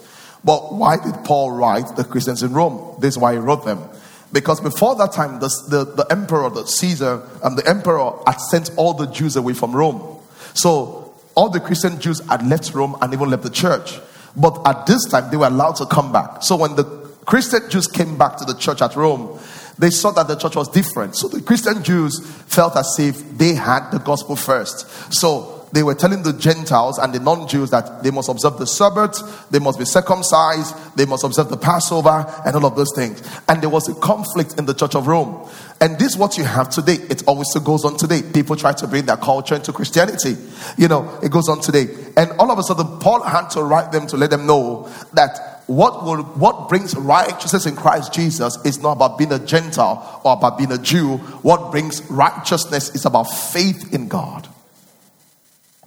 But 0.45 0.75
why 0.75 0.97
did 0.97 1.14
Paul 1.25 1.52
write 1.52 1.97
the 1.97 2.05
Christians 2.05 2.43
in 2.43 2.52
Rome? 2.52 2.97
This 3.00 3.14
is 3.14 3.19
why 3.19 3.35
he 3.35 3.38
wrote 3.38 3.64
them. 3.64 3.88
Because 4.33 4.61
before 4.61 4.97
that 4.97 5.12
time, 5.12 5.41
the, 5.41 5.49
the, 5.69 5.85
the 5.85 6.07
emperor, 6.11 6.49
the 6.50 6.67
Caesar, 6.67 7.23
and 7.45 7.57
the 7.57 7.69
emperor 7.69 8.12
had 8.26 8.38
sent 8.38 8.71
all 8.76 8.95
the 8.95 9.07
Jews 9.07 9.37
away 9.37 9.52
from 9.52 9.73
Rome. 9.76 10.19
So 10.55 11.14
all 11.35 11.50
the 11.50 11.61
Christian 11.61 12.00
Jews 12.00 12.21
had 12.21 12.47
left 12.47 12.75
Rome 12.75 12.97
and 13.00 13.13
even 13.13 13.30
left 13.30 13.43
the 13.43 13.50
church. 13.50 14.00
But 14.37 14.67
at 14.67 14.87
this 14.87 15.04
time, 15.04 15.30
they 15.30 15.37
were 15.37 15.47
allowed 15.47 15.76
to 15.76 15.87
come 15.87 16.13
back. 16.13 16.43
So 16.43 16.56
when 16.56 16.76
the 16.76 16.85
Christian 17.26 17.69
Jews 17.69 17.87
came 17.87 18.17
back 18.17 18.39
to 18.39 18.45
the 18.45 18.54
church 18.54 18.80
at 18.82 18.97
Rome, 18.97 19.39
they 19.78 19.91
saw 19.91 20.11
that 20.13 20.28
the 20.28 20.37
church 20.37 20.56
was 20.56 20.69
different. 20.69 21.17
So 21.17 21.28
the 21.28 21.43
Christian 21.43 21.82
Jews 21.82 22.19
felt 22.47 22.76
as 22.76 22.97
if 22.99 23.37
they 23.37 23.54
had 23.54 23.91
the 23.91 23.99
gospel 23.99 24.37
first. 24.37 24.89
So 25.13 25.62
they 25.73 25.82
were 25.82 25.95
telling 25.95 26.23
the 26.23 26.35
Gentiles 26.35 26.99
and 26.99 27.15
the 27.15 27.21
non 27.21 27.49
Jews 27.49 27.71
that 27.71 28.02
they 28.02 28.11
must 28.11 28.28
observe 28.28 28.58
the 28.58 28.67
Sabbath, 28.67 29.50
they 29.50 29.58
must 29.58 29.78
be 29.78 29.85
circumcised, 29.85 30.75
they 30.97 31.06
must 31.06 31.25
observe 31.25 31.49
the 31.49 31.56
Passover, 31.56 32.26
and 32.45 32.54
all 32.54 32.67
of 32.67 32.76
those 32.76 32.93
things. 32.95 33.23
And 33.49 33.63
there 33.63 33.71
was 33.71 33.89
a 33.89 33.95
conflict 33.95 34.58
in 34.58 34.67
the 34.67 34.75
Church 34.75 34.95
of 34.95 35.06
Rome. 35.06 35.49
And 35.80 35.99
this 35.99 36.13
is 36.13 36.19
what 36.19 36.39
you 36.39 36.45
have 36.45 36.69
today. 36.69 36.95
It 37.11 37.25
always 37.26 37.52
goes 37.54 37.85
on 37.85 37.97
today. 37.97 38.23
People 38.23 38.54
try 38.54 38.73
to 38.73 38.87
bring 38.87 39.06
their 39.06 39.17
culture 39.17 39.54
into 39.54 39.73
Christianity. 39.73 40.37
You 40.76 40.89
know, 40.89 41.19
it 41.23 41.32
goes 41.32 41.49
on 41.49 41.61
today. 41.61 41.87
And 42.17 42.30
all 42.32 42.50
of 42.50 42.58
a 42.58 42.63
sudden, 42.63 43.00
Paul 43.00 43.23
had 43.23 43.49
to 43.50 43.63
write 43.63 43.93
them 43.93 44.06
to 44.08 44.17
let 44.17 44.30
them 44.30 44.47
know 44.47 44.89
that 45.15 45.63
what 45.67 46.04
will 46.04 46.23
what 46.23 46.69
brings 46.69 46.95
righteousness 46.95 47.67
in 47.67 47.76
Christ 47.76 48.13
Jesus 48.13 48.58
is 48.65 48.82
not 48.82 48.93
about 48.93 49.17
being 49.17 49.32
a 49.32 49.39
Gentile 49.39 50.21
or 50.23 50.35
about 50.35 50.58
being 50.58 50.71
a 50.71 50.78
Jew. 50.78 51.17
What 51.43 51.71
brings 51.71 52.02
righteousness 52.11 52.95
is 52.95 53.06
about 53.06 53.25
faith 53.25 53.95
in 53.95 54.08
God. 54.08 54.49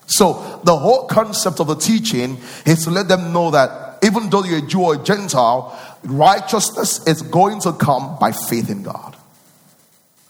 So, 0.08 0.62
the 0.64 0.76
whole 0.76 1.08
concept 1.08 1.60
of 1.60 1.68
the 1.68 1.76
teaching 1.76 2.38
is 2.66 2.84
to 2.84 2.92
let 2.92 3.08
them 3.08 3.34
know 3.34 3.52
that 3.52 4.00
even 4.04 4.30
though 4.30 4.44
you're 4.44 4.60
a 4.60 4.62
Jew 4.62 4.82
or 4.82 4.96
a 4.96 5.04
Gentile, 5.04 5.78
righteousness 6.04 7.06
is 7.08 7.22
going 7.24 7.60
to 7.62 7.74
come 7.74 8.18
by 8.20 8.32
faith 8.32 8.70
in 8.70 8.84
God. 8.84 9.16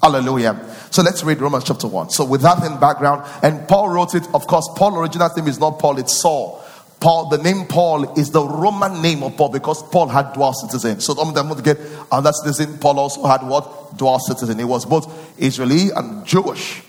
Hallelujah. 0.01 0.75
So 0.91 1.01
let's 1.01 1.23
read 1.23 1.41
Romans 1.41 1.65
chapter 1.65 1.87
1. 1.87 2.11
So, 2.11 2.23
with 2.25 2.41
that 2.41 2.63
in 2.63 2.79
background, 2.79 3.27
and 3.43 3.67
Paul 3.67 3.89
wrote 3.89 4.15
it, 4.15 4.25
of 4.33 4.47
course, 4.47 4.67
Paul 4.75 4.97
original 4.97 5.29
name 5.35 5.47
is 5.47 5.59
not 5.59 5.79
Paul, 5.79 5.97
it's 5.97 6.15
Saul. 6.15 6.63
Paul, 6.99 7.29
the 7.29 7.37
name 7.37 7.65
Paul 7.65 8.17
is 8.17 8.31
the 8.31 8.43
Roman 8.43 9.01
name 9.01 9.21
of 9.23 9.35
Paul 9.35 9.49
because 9.49 9.83
Paul 9.89 10.07
had 10.07 10.33
dual 10.33 10.53
citizen. 10.53 11.01
So 11.01 11.13
I'm 11.13 11.33
going 11.33 11.55
to 11.55 11.61
get 11.61 11.77
another 12.11 12.31
citizen. 12.31 12.77
Paul 12.77 12.99
also 12.99 13.25
had 13.25 13.43
what? 13.43 13.97
Dual 13.97 14.19
citizen. 14.19 14.57
He 14.57 14.63
was 14.63 14.85
both 14.85 15.39
Israeli 15.39 15.91
and 15.91 16.25
Jewish. 16.25 16.81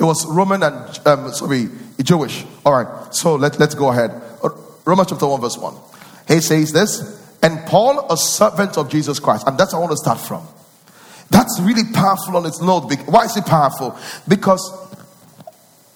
It 0.00 0.04
was 0.04 0.24
Roman 0.26 0.62
and, 0.62 1.06
um, 1.06 1.32
sorry, 1.32 1.68
Jewish. 2.02 2.44
All 2.64 2.72
right, 2.72 3.14
so 3.14 3.34
let, 3.34 3.58
let's 3.58 3.74
go 3.74 3.90
ahead. 3.90 4.10
Romans 4.84 5.08
chapter 5.10 5.26
1, 5.26 5.40
verse 5.40 5.58
1. 5.58 5.74
He 6.28 6.40
says 6.40 6.72
this, 6.72 7.18
and 7.42 7.58
Paul, 7.66 8.10
a 8.10 8.16
servant 8.16 8.78
of 8.78 8.88
Jesus 8.90 9.18
Christ. 9.18 9.46
And 9.46 9.58
that's 9.58 9.74
I 9.74 9.78
want 9.78 9.90
to 9.90 9.96
start 9.96 10.20
from. 10.20 10.46
That's 11.30 11.60
really 11.60 11.84
powerful 11.92 12.36
on 12.36 12.46
its 12.46 12.60
note. 12.60 12.90
Why 13.06 13.24
is 13.24 13.36
it 13.36 13.44
powerful? 13.44 13.98
Because 14.26 14.62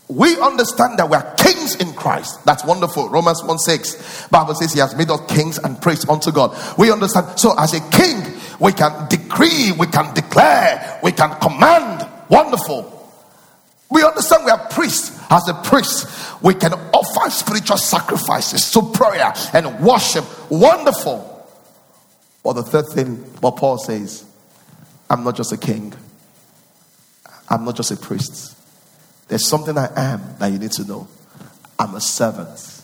we 0.08 0.38
understand 0.40 0.98
that 0.98 1.08
we 1.08 1.16
are 1.16 1.34
kings 1.36 1.76
in 1.76 1.92
Christ. 1.94 2.44
That's 2.44 2.64
wonderful. 2.64 3.08
Romans 3.08 3.42
1 3.42 3.58
6. 3.58 4.28
Bible 4.28 4.54
says 4.54 4.72
he 4.72 4.80
has 4.80 4.94
made 4.94 5.10
us 5.10 5.20
kings 5.32 5.58
and 5.58 5.80
praise 5.80 6.06
unto 6.08 6.30
God. 6.30 6.54
We 6.76 6.92
understand. 6.92 7.38
So 7.38 7.58
as 7.58 7.72
a 7.72 7.80
king, 7.90 8.22
we 8.60 8.72
can 8.72 9.08
decree, 9.08 9.72
we 9.72 9.86
can 9.86 10.12
declare, 10.14 11.00
we 11.02 11.12
can 11.12 11.38
command. 11.40 12.06
Wonderful. 12.28 12.91
We 13.92 14.02
understand 14.02 14.46
we 14.46 14.50
are 14.50 14.68
priests. 14.68 15.20
As 15.30 15.46
a 15.48 15.54
priest, 15.54 16.42
we 16.42 16.54
can 16.54 16.72
offer 16.72 17.30
spiritual 17.30 17.76
sacrifices, 17.76 18.64
so 18.64 18.82
prayer 18.82 19.32
and 19.52 19.80
worship. 19.80 20.24
Wonderful. 20.50 21.28
But 22.42 22.54
the 22.54 22.62
third 22.62 22.88
thing, 22.88 23.16
what 23.40 23.56
Paul 23.56 23.78
says, 23.78 24.24
I'm 25.10 25.24
not 25.24 25.36
just 25.36 25.52
a 25.52 25.56
king. 25.56 25.92
I'm 27.48 27.64
not 27.64 27.76
just 27.76 27.90
a 27.90 27.96
priest. 27.96 28.56
There's 29.28 29.46
something 29.46 29.76
I 29.76 29.90
am 29.94 30.22
that 30.38 30.46
you 30.46 30.58
need 30.58 30.72
to 30.72 30.84
know. 30.84 31.06
I'm 31.78 31.94
a 31.94 32.00
servant. 32.00 32.82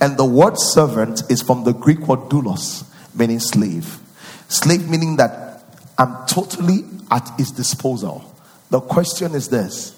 And 0.00 0.16
the 0.16 0.24
word 0.24 0.58
servant 0.58 1.22
is 1.28 1.42
from 1.42 1.64
the 1.64 1.72
Greek 1.72 2.00
word 2.06 2.20
doulos, 2.30 2.84
meaning 3.16 3.40
slave. 3.40 3.98
Slave 4.48 4.88
meaning 4.88 5.16
that 5.16 5.64
I'm 5.98 6.26
totally 6.26 6.84
at 7.10 7.28
his 7.36 7.50
disposal. 7.50 8.32
The 8.70 8.80
question 8.80 9.34
is 9.34 9.48
this 9.48 9.95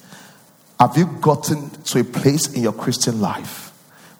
have 0.78 0.96
you 0.96 1.06
gotten 1.20 1.70
to 1.70 2.00
a 2.00 2.04
place 2.04 2.52
in 2.54 2.62
your 2.62 2.72
Christian 2.72 3.20
life 3.20 3.70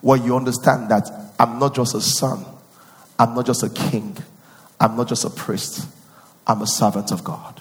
where 0.01 0.17
you 0.17 0.35
understand 0.35 0.89
that 0.89 1.09
I'm 1.39 1.57
not 1.59 1.73
just 1.73 1.95
a 1.95 2.01
son, 2.01 2.45
I'm 3.17 3.33
not 3.33 3.45
just 3.45 3.63
a 3.63 3.69
king, 3.69 4.17
I'm 4.79 4.97
not 4.97 5.07
just 5.07 5.23
a 5.23 5.29
priest, 5.29 5.87
I'm 6.45 6.61
a 6.61 6.67
servant 6.67 7.11
of 7.11 7.23
God? 7.23 7.59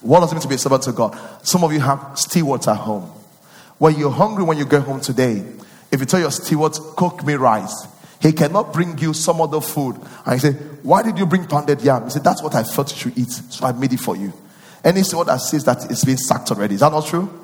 What 0.00 0.20
does 0.20 0.32
it 0.32 0.34
mean 0.36 0.42
to 0.42 0.48
be 0.48 0.54
a 0.54 0.58
servant 0.58 0.86
of 0.86 0.94
God? 0.94 1.18
Some 1.46 1.62
of 1.62 1.72
you 1.72 1.80
have 1.80 2.18
stewards 2.18 2.66
at 2.68 2.76
home. 2.76 3.10
When 3.78 3.98
you're 3.98 4.10
hungry 4.10 4.44
when 4.44 4.58
you 4.58 4.64
get 4.64 4.82
home 4.82 5.00
today, 5.00 5.44
if 5.90 6.00
you 6.00 6.06
tell 6.06 6.20
your 6.20 6.30
steward, 6.30 6.72
cook 6.96 7.24
me 7.24 7.34
rice, 7.34 7.86
he 8.20 8.32
cannot 8.32 8.72
bring 8.72 8.96
you 8.98 9.12
some 9.12 9.40
other 9.40 9.60
food. 9.60 9.96
And 10.24 10.40
you 10.42 10.50
say, 10.50 10.52
Why 10.82 11.02
did 11.02 11.18
you 11.18 11.26
bring 11.26 11.46
pounded 11.46 11.82
yam? 11.82 12.04
He 12.04 12.10
said, 12.10 12.24
That's 12.24 12.42
what 12.42 12.54
I 12.54 12.62
thought 12.62 12.90
you 12.92 12.96
should 12.96 13.18
eat, 13.18 13.30
so 13.30 13.66
I 13.66 13.72
made 13.72 13.92
it 13.92 14.00
for 14.00 14.16
you. 14.16 14.32
Any 14.84 15.02
steward 15.02 15.28
that 15.28 15.38
says 15.38 15.64
that 15.64 15.90
it's 15.90 16.04
been 16.04 16.16
sacked 16.16 16.50
already. 16.50 16.74
Is 16.74 16.80
that 16.80 16.92
not 16.92 17.06
true? 17.06 17.41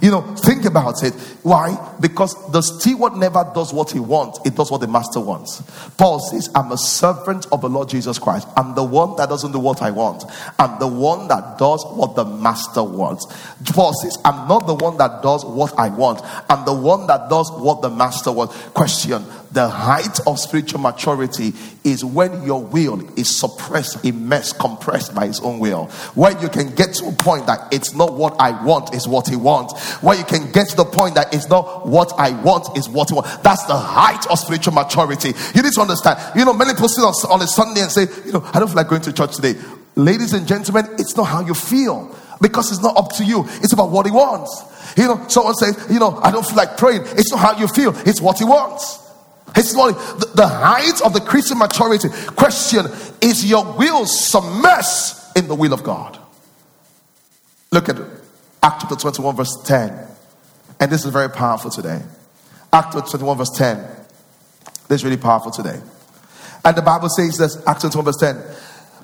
You 0.00 0.10
know, 0.10 0.22
think 0.36 0.64
about 0.64 1.02
it. 1.02 1.14
Why? 1.42 1.94
Because 2.00 2.34
the 2.52 2.62
steward 2.62 3.14
never 3.14 3.50
does 3.54 3.72
what 3.72 3.90
he 3.90 4.00
wants, 4.00 4.40
it 4.44 4.54
does 4.54 4.70
what 4.70 4.80
the 4.80 4.88
master 4.88 5.20
wants. 5.20 5.62
Paul 5.96 6.18
says, 6.18 6.50
I'm 6.54 6.72
a 6.72 6.78
servant 6.78 7.46
of 7.52 7.60
the 7.60 7.68
Lord 7.68 7.88
Jesus 7.88 8.18
Christ. 8.18 8.48
I'm 8.56 8.74
the 8.74 8.84
one 8.84 9.16
that 9.16 9.28
doesn't 9.28 9.52
do 9.52 9.58
what 9.58 9.82
I 9.82 9.90
want. 9.90 10.24
I'm 10.58 10.78
the 10.78 10.88
one 10.88 11.28
that 11.28 11.58
does 11.58 11.84
what 11.84 12.16
the 12.16 12.24
master 12.24 12.82
wants. 12.82 13.26
Paul 13.72 13.92
says, 13.94 14.18
I'm 14.24 14.48
not 14.48 14.66
the 14.66 14.74
one 14.74 14.96
that 14.98 15.22
does 15.22 15.44
what 15.44 15.78
I 15.78 15.88
want. 15.88 16.20
I'm 16.48 16.64
the 16.64 16.74
one 16.74 17.06
that 17.06 17.28
does 17.28 17.50
what 17.52 17.82
the 17.82 17.90
master 17.90 18.32
wants. 18.32 18.56
Question 18.70 19.24
the 19.52 19.68
height 19.68 20.18
of 20.26 20.38
spiritual 20.38 20.80
maturity 20.80 21.52
is 21.84 22.04
when 22.04 22.42
your 22.42 22.62
will 22.62 23.00
is 23.18 23.28
suppressed, 23.28 24.04
immersed, 24.04 24.58
compressed 24.58 25.14
by 25.14 25.26
his 25.26 25.40
own 25.40 25.58
will. 25.58 25.86
When 26.14 26.40
you 26.40 26.48
can 26.48 26.74
get 26.74 26.94
to 26.94 27.06
a 27.06 27.12
point 27.12 27.46
that 27.46 27.72
it's 27.72 27.94
not 27.94 28.14
what 28.14 28.34
I 28.40 28.64
want, 28.64 28.94
is 28.94 29.06
what 29.06 29.28
he 29.28 29.36
wants. 29.36 29.78
When 30.02 30.18
you 30.18 30.24
can 30.24 30.50
get 30.52 30.68
to 30.70 30.76
the 30.76 30.84
point 30.84 31.16
that 31.16 31.34
it's 31.34 31.48
not 31.48 31.86
what 31.86 32.12
I 32.18 32.30
want, 32.42 32.76
is 32.78 32.88
what 32.88 33.10
he 33.10 33.14
wants. 33.14 33.36
That's 33.38 33.64
the 33.66 33.76
height 33.76 34.26
of 34.30 34.38
spiritual 34.38 34.72
maturity. 34.72 35.32
You 35.54 35.62
need 35.62 35.72
to 35.72 35.80
understand. 35.82 36.18
You 36.34 36.44
know, 36.44 36.54
many 36.54 36.72
people 36.72 36.88
sit 36.88 37.02
on, 37.02 37.12
on 37.30 37.42
a 37.42 37.46
Sunday 37.46 37.82
and 37.82 37.92
say, 37.92 38.06
you 38.24 38.32
know, 38.32 38.42
I 38.54 38.58
don't 38.58 38.68
feel 38.68 38.76
like 38.76 38.88
going 38.88 39.02
to 39.02 39.12
church 39.12 39.36
today. 39.36 39.60
Ladies 39.96 40.32
and 40.32 40.46
gentlemen, 40.46 40.86
it's 40.98 41.16
not 41.16 41.24
how 41.24 41.44
you 41.44 41.52
feel 41.52 42.16
because 42.40 42.72
it's 42.72 42.82
not 42.82 42.96
up 42.96 43.12
to 43.16 43.24
you. 43.24 43.44
It's 43.62 43.74
about 43.74 43.90
what 43.90 44.06
he 44.06 44.12
wants. 44.12 44.64
You 44.96 45.08
know, 45.08 45.28
someone 45.28 45.54
says, 45.54 45.86
you 45.90 45.98
know, 45.98 46.18
I 46.22 46.30
don't 46.30 46.44
feel 46.44 46.56
like 46.56 46.78
praying. 46.78 47.02
It's 47.04 47.30
not 47.30 47.40
how 47.40 47.58
you 47.58 47.68
feel. 47.68 47.94
It's 48.08 48.20
what 48.20 48.38
he 48.38 48.44
wants. 48.44 49.00
It's 49.56 49.74
not 49.74 49.92
the, 50.18 50.26
the 50.34 50.48
height 50.48 51.00
of 51.04 51.12
the 51.12 51.20
Christian 51.20 51.58
maturity. 51.58 52.08
Question 52.36 52.86
is 53.20 53.44
your 53.44 53.64
will 53.76 54.04
submersed 54.04 55.36
in 55.36 55.48
the 55.48 55.54
will 55.54 55.72
of 55.72 55.82
God? 55.82 56.18
Look 57.70 57.88
at 57.88 57.96
Act 58.62 58.82
chapter 58.82 58.96
21, 58.96 59.36
verse 59.36 59.56
10. 59.64 60.06
And 60.78 60.90
this 60.90 61.04
is 61.04 61.10
very 61.10 61.28
powerful 61.30 61.70
today. 61.70 62.00
Act 62.72 62.92
21, 62.92 63.38
verse 63.38 63.50
10. 63.50 63.78
This 64.88 65.00
is 65.00 65.04
really 65.04 65.16
powerful 65.16 65.50
today. 65.50 65.80
And 66.64 66.76
the 66.76 66.82
Bible 66.82 67.08
says 67.08 67.38
this, 67.38 67.56
Act 67.66 67.80
21, 67.80 68.04
verse 68.04 68.16
10. 68.16 68.36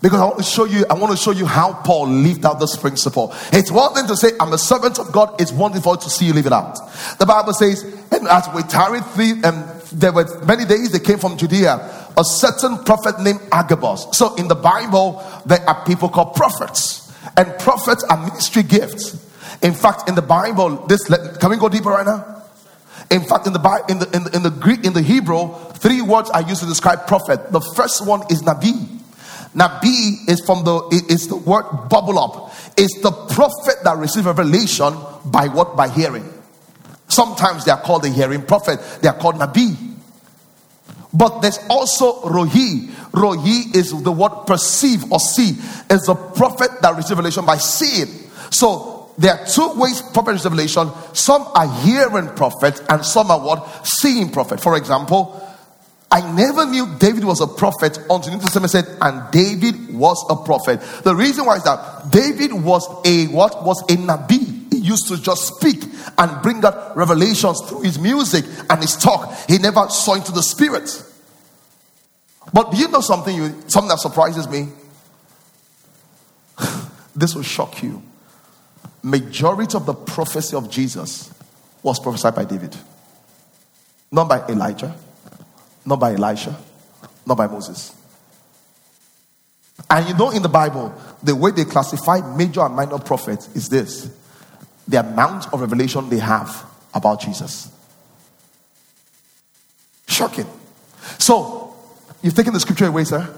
Because 0.00 0.20
I 0.20 0.24
want 0.24 0.38
to 0.38 0.44
show 0.44 0.64
you, 0.64 0.84
I 0.88 0.94
want 0.94 1.10
to 1.10 1.16
show 1.16 1.32
you 1.32 1.44
how 1.44 1.72
Paul 1.72 2.08
lived 2.08 2.44
out 2.46 2.60
this 2.60 2.76
principle. 2.76 3.34
It's 3.52 3.70
one 3.70 3.94
thing 3.94 4.06
to 4.06 4.16
say, 4.16 4.28
I'm 4.38 4.52
a 4.52 4.58
servant 4.58 4.98
of 4.98 5.10
God, 5.10 5.40
it's 5.40 5.50
wonderful 5.50 5.96
to 5.96 6.10
see 6.10 6.26
you 6.26 6.34
live 6.34 6.46
it 6.46 6.52
out. 6.52 6.78
The 7.18 7.26
Bible 7.26 7.52
says, 7.52 7.82
and 8.12 8.28
as 8.28 8.48
we 8.54 8.62
tarried 8.62 9.04
three, 9.06 9.42
um, 9.42 9.64
there 9.92 10.12
were 10.12 10.26
many 10.44 10.64
days 10.64 10.92
they 10.92 10.98
came 10.98 11.18
from 11.18 11.36
Judea, 11.36 11.76
a 12.16 12.24
certain 12.24 12.84
prophet 12.84 13.20
named 13.20 13.40
Agabus. 13.52 14.06
So 14.16 14.34
in 14.36 14.48
the 14.48 14.54
Bible, 14.54 15.24
there 15.46 15.60
are 15.68 15.84
people 15.84 16.08
called 16.08 16.34
prophets, 16.34 17.12
and 17.36 17.46
prophets 17.58 18.04
are 18.04 18.18
ministry 18.18 18.62
gifts. 18.62 19.24
In 19.62 19.74
fact, 19.74 20.08
in 20.08 20.14
the 20.14 20.22
Bible, 20.22 20.86
this 20.86 21.04
can 21.38 21.50
we 21.50 21.56
go 21.56 21.68
deeper 21.68 21.90
right 21.90 22.06
now? 22.06 22.42
In 23.10 23.22
fact, 23.22 23.46
in 23.46 23.52
the 23.52 23.84
in 23.88 23.98
the, 23.98 24.16
in 24.16 24.24
the 24.24 24.36
in 24.36 24.42
the 24.42 24.50
Greek, 24.50 24.84
in 24.84 24.92
the 24.92 25.02
Hebrew, 25.02 25.54
three 25.74 26.02
words 26.02 26.30
are 26.30 26.42
used 26.42 26.60
to 26.60 26.66
describe 26.66 27.06
prophet. 27.06 27.50
The 27.50 27.60
first 27.74 28.06
one 28.06 28.22
is 28.30 28.42
Nabi. 28.42 28.98
Nabi 29.54 30.28
is 30.28 30.40
from 30.44 30.64
the 30.64 31.04
is 31.08 31.28
the 31.28 31.36
word 31.36 31.88
bubble 31.88 32.18
up. 32.18 32.52
It's 32.76 33.00
the 33.00 33.10
prophet 33.10 33.82
that 33.84 33.96
receives 33.96 34.26
revelation 34.26 34.94
by 35.24 35.48
what? 35.48 35.76
By 35.76 35.88
hearing. 35.88 36.37
Sometimes 37.08 37.64
they 37.64 37.72
are 37.72 37.80
called 37.80 38.04
a 38.04 38.08
hearing 38.08 38.42
prophet, 38.42 38.78
they 39.00 39.08
are 39.08 39.16
called 39.16 39.36
Nabi. 39.36 39.76
But 41.12 41.40
there's 41.40 41.58
also 41.70 42.20
Rohi. 42.20 42.86
Rohi 43.12 43.74
is 43.74 43.90
the 44.02 44.12
word 44.12 44.46
perceive 44.46 45.10
or 45.10 45.18
see, 45.18 45.56
is 45.90 46.02
the 46.02 46.14
prophet 46.14 46.70
that 46.82 46.94
receives 46.94 47.12
revelation 47.12 47.46
by 47.46 47.56
seeing. 47.56 48.08
So 48.50 49.10
there 49.16 49.32
are 49.32 49.46
two 49.46 49.72
ways 49.80 50.02
prophet 50.02 50.32
receives 50.32 50.44
revelation. 50.44 50.90
Some 51.14 51.42
are 51.54 51.66
hearing 51.80 52.28
prophet, 52.36 52.82
and 52.90 53.04
some 53.04 53.30
are 53.30 53.40
what? 53.40 53.86
Seeing 53.86 54.30
prophet. 54.30 54.60
For 54.60 54.76
example, 54.76 55.42
I 56.10 56.20
never 56.32 56.66
knew 56.66 56.86
David 56.98 57.24
was 57.24 57.40
a 57.40 57.46
prophet 57.46 57.98
until 58.10 58.34
New 58.34 58.40
Testament 58.40 58.70
said, 58.70 58.86
and 59.00 59.30
David 59.32 59.94
was 59.94 60.24
a 60.28 60.36
prophet. 60.36 60.80
The 61.04 61.16
reason 61.16 61.46
why 61.46 61.56
is 61.56 61.64
that 61.64 62.10
David 62.10 62.52
was 62.52 62.86
a 63.06 63.26
what? 63.28 63.64
Was 63.64 63.80
a 63.88 63.96
Nabi 63.96 64.57
used 64.88 65.06
to 65.08 65.20
just 65.20 65.54
speak 65.54 65.84
and 66.16 66.42
bring 66.42 66.64
out 66.64 66.96
revelations 66.96 67.60
through 67.62 67.82
his 67.82 67.98
music 67.98 68.44
and 68.68 68.80
his 68.80 68.96
talk. 68.96 69.32
He 69.48 69.58
never 69.58 69.88
saw 69.88 70.14
into 70.14 70.32
the 70.32 70.42
spirit. 70.42 71.04
But 72.52 72.72
do 72.72 72.78
you 72.78 72.88
know 72.88 73.00
something? 73.00 73.34
You, 73.36 73.54
something 73.68 73.88
that 73.88 74.00
surprises 74.00 74.48
me. 74.48 74.68
this 77.14 77.34
will 77.34 77.42
shock 77.42 77.82
you. 77.82 78.02
Majority 79.02 79.76
of 79.76 79.86
the 79.86 79.94
prophecy 79.94 80.56
of 80.56 80.70
Jesus 80.70 81.32
was 81.82 82.00
prophesied 82.00 82.34
by 82.34 82.44
David, 82.44 82.76
not 84.10 84.28
by 84.28 84.44
Elijah, 84.48 84.96
not 85.84 86.00
by 86.00 86.14
Elisha, 86.14 86.58
not 87.26 87.36
by 87.36 87.46
Moses. 87.46 87.94
And 89.88 90.08
you 90.08 90.14
know, 90.14 90.30
in 90.30 90.42
the 90.42 90.48
Bible, 90.48 90.92
the 91.22 91.36
way 91.36 91.52
they 91.52 91.64
classify 91.64 92.20
major 92.36 92.62
and 92.62 92.74
minor 92.74 92.98
prophets 92.98 93.48
is 93.54 93.68
this 93.68 94.10
the 94.88 95.00
amount 95.00 95.52
of 95.52 95.60
revelation 95.60 96.08
they 96.08 96.18
have 96.18 96.64
about 96.94 97.20
Jesus. 97.20 97.70
Shocking. 100.08 100.46
So, 101.18 101.76
you've 102.22 102.34
taken 102.34 102.54
the 102.54 102.60
scripture 102.60 102.86
away, 102.86 103.04
sir? 103.04 103.34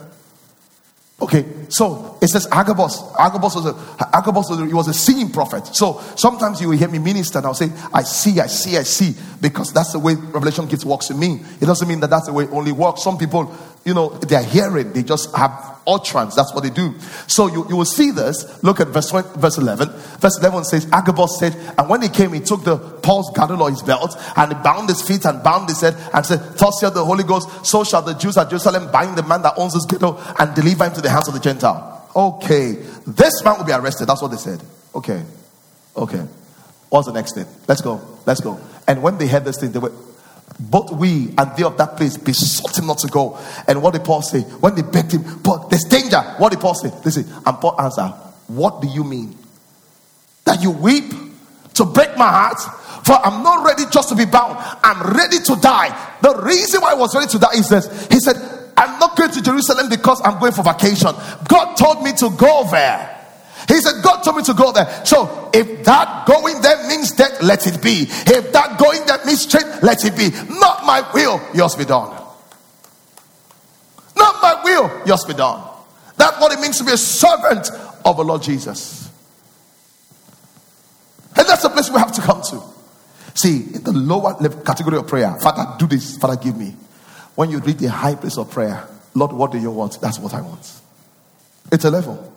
Okay, 1.23 1.45
so 1.69 2.17
it 2.23 2.29
says 2.29 2.49
Agabus. 2.51 3.03
Agabus 3.19 3.55
was 3.55 3.67
a 3.67 4.17
Agabus 4.17 4.49
was 4.49 4.59
a, 4.59 4.67
he 4.67 4.73
was 4.73 4.89
a 4.89 4.95
seeing 4.95 5.31
prophet. 5.31 5.67
So 5.67 6.01
sometimes 6.17 6.63
you 6.63 6.71
will 6.71 6.79
hear 6.79 6.89
me 6.89 6.99
minister 6.99 7.39
and 7.39 7.47
I'll 7.47 7.53
say, 7.53 7.71
I 7.93 8.05
see, 8.05 8.41
I 8.41 8.47
see, 8.47 8.79
I 8.79 8.85
see, 8.85 9.15
because 9.39 9.71
that's 9.71 9.93
the 9.93 9.99
way 9.99 10.15
revelation 10.15 10.67
gives 10.67 10.87
works 10.87 11.11
in 11.11 11.19
me. 11.19 11.41
It 11.61 11.67
doesn't 11.67 11.87
mean 11.87 12.01
that 12.01 12.09
that's 12.09 12.27
the 12.27 12.33
way 12.33 12.45
it 12.45 12.51
only 12.53 12.73
works. 12.73 13.03
Some 13.03 13.19
people, 13.19 13.55
you 13.85 13.93
know, 13.93 14.09
they're 14.09 14.43
hearing, 14.43 14.95
they 14.95 15.03
just 15.03 15.37
have 15.37 15.80
utterance. 15.90 16.35
That's 16.35 16.55
what 16.55 16.62
they 16.62 16.70
do. 16.70 16.98
So 17.26 17.48
you, 17.48 17.66
you 17.68 17.76
will 17.76 17.85
see 17.85 18.11
this. 18.11 18.62
Look 18.62 18.81
at 18.81 18.88
verse 18.88 19.09
20, 19.11 19.40
verse 19.40 19.59
11. 19.59 19.88
Verse 19.88 20.38
11 20.38 20.64
says, 20.64 20.87
Agabus 20.92 21.38
said, 21.38 21.55
and 21.76 21.88
when 21.88 22.03
he 22.03 22.09
came, 22.09 22.33
he 22.33 22.40
took 22.40 22.64
the 22.64 22.79
Paul's 22.79 23.31
girdle 23.35 23.62
or 23.62 23.70
his 23.70 23.83
belt 23.83 24.14
and 24.37 24.53
he 24.53 24.62
bound 24.62 24.88
his 24.88 25.03
feet 25.03 25.24
and 25.24 25.42
bound 25.42 25.68
his 25.68 25.81
head 25.81 25.96
and 26.14 26.24
said, 26.24 26.38
Thus 26.57 26.81
saith 26.81 26.94
the 26.94 27.05
Holy 27.05 27.24
Ghost, 27.24 27.66
so 27.66 27.85
shall 27.85 28.03
the 28.03 28.14
Jews 28.14 28.37
at 28.37 28.48
Jerusalem 28.48 28.90
bind 28.90 29.16
the 29.16 29.22
man 29.22 29.42
that 29.42 29.55
owns 29.57 29.74
this 29.74 29.87
girdle 29.87 30.20
and 30.38 30.55
deliver 30.55 30.85
him 30.85 30.92
to 30.94 31.00
the 31.00 31.11
hands 31.11 31.29
of 31.29 31.35
the 31.35 31.40
Gentile. 31.40 32.09
Okay, 32.14 32.72
this 33.07 33.44
man 33.44 33.59
will 33.59 33.64
be 33.64 33.72
arrested. 33.72 34.07
That's 34.07 34.22
what 34.22 34.31
they 34.31 34.37
said. 34.37 34.61
Okay, 34.94 35.22
okay. 35.96 36.26
What's 36.88 37.07
the 37.07 37.12
next 37.12 37.35
thing? 37.35 37.46
Let's 37.68 37.81
go. 37.81 38.00
Let's 38.26 38.40
go. 38.40 38.59
And 38.88 39.03
when 39.03 39.16
they 39.16 39.29
heard 39.29 39.44
this 39.44 39.61
thing, 39.61 39.70
they 39.70 39.79
were 39.79 39.92
both 40.59 40.93
we 40.93 41.33
and 41.39 41.57
they 41.57 41.63
of 41.63 41.77
that 41.79 41.97
place 41.97 42.17
besought 42.17 42.79
him 42.79 42.87
not 42.87 42.99
to 42.99 43.09
go. 43.09 43.39
And 43.67 43.83
what 43.83 43.95
did 43.95 44.05
Paul 44.05 44.23
say? 44.23 44.41
When 44.41 44.75
they 44.75 44.83
begged 44.83 45.13
him, 45.13 45.41
Paul, 45.43 45.69
there's 45.69 45.85
danger. 45.85 46.21
What 46.39 46.51
did 46.51 46.61
Paul 46.61 46.75
say? 46.75 46.91
Say, 47.11 47.25
and 47.47 47.57
Paul 47.59 47.81
answered, 47.81 48.13
What 48.49 48.83
do 48.83 48.89
you 48.89 49.05
mean? 49.05 49.37
That 50.45 50.63
you 50.63 50.71
weep 50.71 51.11
to 51.75 51.85
break 51.85 52.17
my 52.17 52.29
heart? 52.29 52.61
For 53.07 53.15
I'm 53.15 53.43
not 53.43 53.65
ready 53.65 53.85
just 53.91 54.11
to 54.11 54.15
be 54.15 54.27
bound. 54.27 54.57
I'm 54.83 55.15
ready 55.17 55.39
to 55.39 55.57
die. 55.57 56.17
The 56.21 56.43
reason 56.43 56.81
why 56.81 56.93
I 56.93 56.95
was 56.95 57.15
ready 57.15 57.29
to 57.29 57.39
die 57.39 57.55
is 57.55 57.69
this. 57.69 58.07
He 58.09 58.21
said, 58.21 58.37
I'm 58.77 58.99
not 58.99 59.17
going 59.17 59.31
to 59.31 59.43
Jerusalem 59.43 59.89
because 59.89 60.21
I'm 60.25 60.39
going 60.39 60.53
for 60.53 60.63
vacation. 60.63 61.11
God 61.49 61.75
told 61.77 62.03
me 62.03 62.13
to 62.13 62.31
go 62.31 62.69
there. 62.71 63.19
He 63.68 63.81
said, 63.81 64.03
God 64.03 64.23
told 64.23 64.37
me 64.37 64.42
to 64.44 64.55
go 64.55 64.73
there. 64.73 65.05
So 65.05 65.51
if 65.53 65.85
that 65.85 66.27
going 66.27 66.61
there 66.62 66.87
means 66.88 67.12
death, 67.12 67.42
let 67.42 67.66
it 67.66 67.83
be. 67.83 68.07
If 68.09 68.53
that 68.53 68.79
going 68.79 69.05
there 69.07 69.25
means 69.25 69.42
strength, 69.42 69.83
let 69.83 70.05
it 70.05 70.16
be. 70.16 70.31
Not 70.59 70.85
my 70.85 71.09
will, 71.12 71.40
yours 71.55 71.75
be 71.75 71.85
done. 71.85 72.11
Not 74.16 74.42
my 74.42 74.62
will, 74.64 75.07
yours 75.07 75.25
be 75.25 75.35
done. 75.35 75.66
That's 76.16 76.38
what 76.40 76.53
it 76.53 76.61
means 76.61 76.79
to 76.79 76.85
be 76.85 76.92
a 76.92 76.96
servant 76.99 77.70
of 78.05 78.16
the 78.16 78.25
Lord 78.25 78.42
Jesus. 78.42 79.11
And 81.37 81.49
that's 81.49 81.62
the 81.62 81.70
place 81.70 81.90
we 81.90 81.99
have 81.99 82.12
to 82.12 82.20
come 82.20 82.42
to. 82.42 82.62
See, 83.35 83.75
in 83.75 83.83
the 83.85 83.92
lower 83.92 84.35
category 84.64 84.99
of 84.99 85.07
prayer, 85.07 85.35
Father, 85.40 85.77
do 85.79 85.87
this, 85.87 86.18
Father, 86.18 86.37
give 86.37 86.57
me. 86.57 86.75
When 87.37 87.51
you 87.51 87.61
reach 87.61 87.79
the 87.79 87.90
high 87.90 88.16
place 88.16 88.37
of 88.37 88.51
prayer, 88.51 88.87
Lord, 89.14 89.33
what 89.33 89.53
do 89.53 89.59
you 89.59 89.70
want? 89.70 90.01
That's 90.01 90.18
what 90.18 90.35
I 90.35 90.40
want. 90.40 90.70
It's 91.73 91.85
a 91.85 91.90
level. 91.90 92.30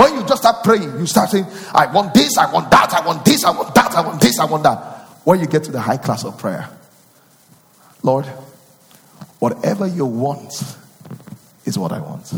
When 0.00 0.14
you 0.14 0.22
just 0.22 0.40
start 0.40 0.64
praying, 0.64 0.98
you 0.98 1.04
start 1.04 1.28
saying, 1.28 1.44
I 1.74 1.84
want 1.92 2.14
this, 2.14 2.38
I 2.38 2.50
want 2.50 2.70
that, 2.70 2.90
I 2.94 3.06
want 3.06 3.22
this, 3.22 3.44
I 3.44 3.50
want 3.50 3.74
that, 3.74 3.92
I 3.92 4.00
want 4.00 4.18
this, 4.18 4.38
I 4.38 4.46
want 4.46 4.62
that. 4.62 4.78
When 5.24 5.40
you 5.40 5.46
get 5.46 5.64
to 5.64 5.70
the 5.70 5.80
high 5.80 5.98
class 5.98 6.24
of 6.24 6.38
prayer, 6.38 6.70
Lord, 8.02 8.24
whatever 9.40 9.86
you 9.86 10.06
want 10.06 10.54
is 11.66 11.78
what 11.78 11.92
I 11.92 12.00
want. 12.00 12.32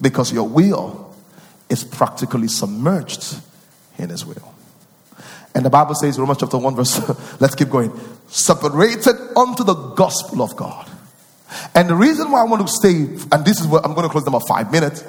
Because 0.00 0.32
your 0.32 0.46
will 0.46 1.16
is 1.68 1.82
practically 1.82 2.46
submerged 2.46 3.34
in 3.98 4.10
His 4.10 4.24
will. 4.24 4.54
And 5.52 5.66
the 5.66 5.70
Bible 5.70 5.96
says, 5.96 6.16
Romans 6.16 6.38
chapter 6.38 6.58
1, 6.58 6.76
verse, 6.76 7.40
let's 7.40 7.56
keep 7.56 7.70
going, 7.70 7.90
separated 8.28 9.16
unto 9.36 9.64
the 9.64 9.74
gospel 9.74 10.42
of 10.42 10.54
God. 10.54 10.88
And 11.74 11.88
the 11.88 11.96
reason 11.96 12.30
why 12.30 12.42
I 12.42 12.44
want 12.44 12.64
to 12.64 12.72
stay, 12.72 12.94
and 13.32 13.44
this 13.44 13.60
is 13.60 13.66
where 13.66 13.84
I'm 13.84 13.94
going 13.94 14.06
to 14.06 14.12
close 14.12 14.24
them 14.24 14.36
at 14.36 14.46
five 14.46 14.70
minutes 14.70 15.02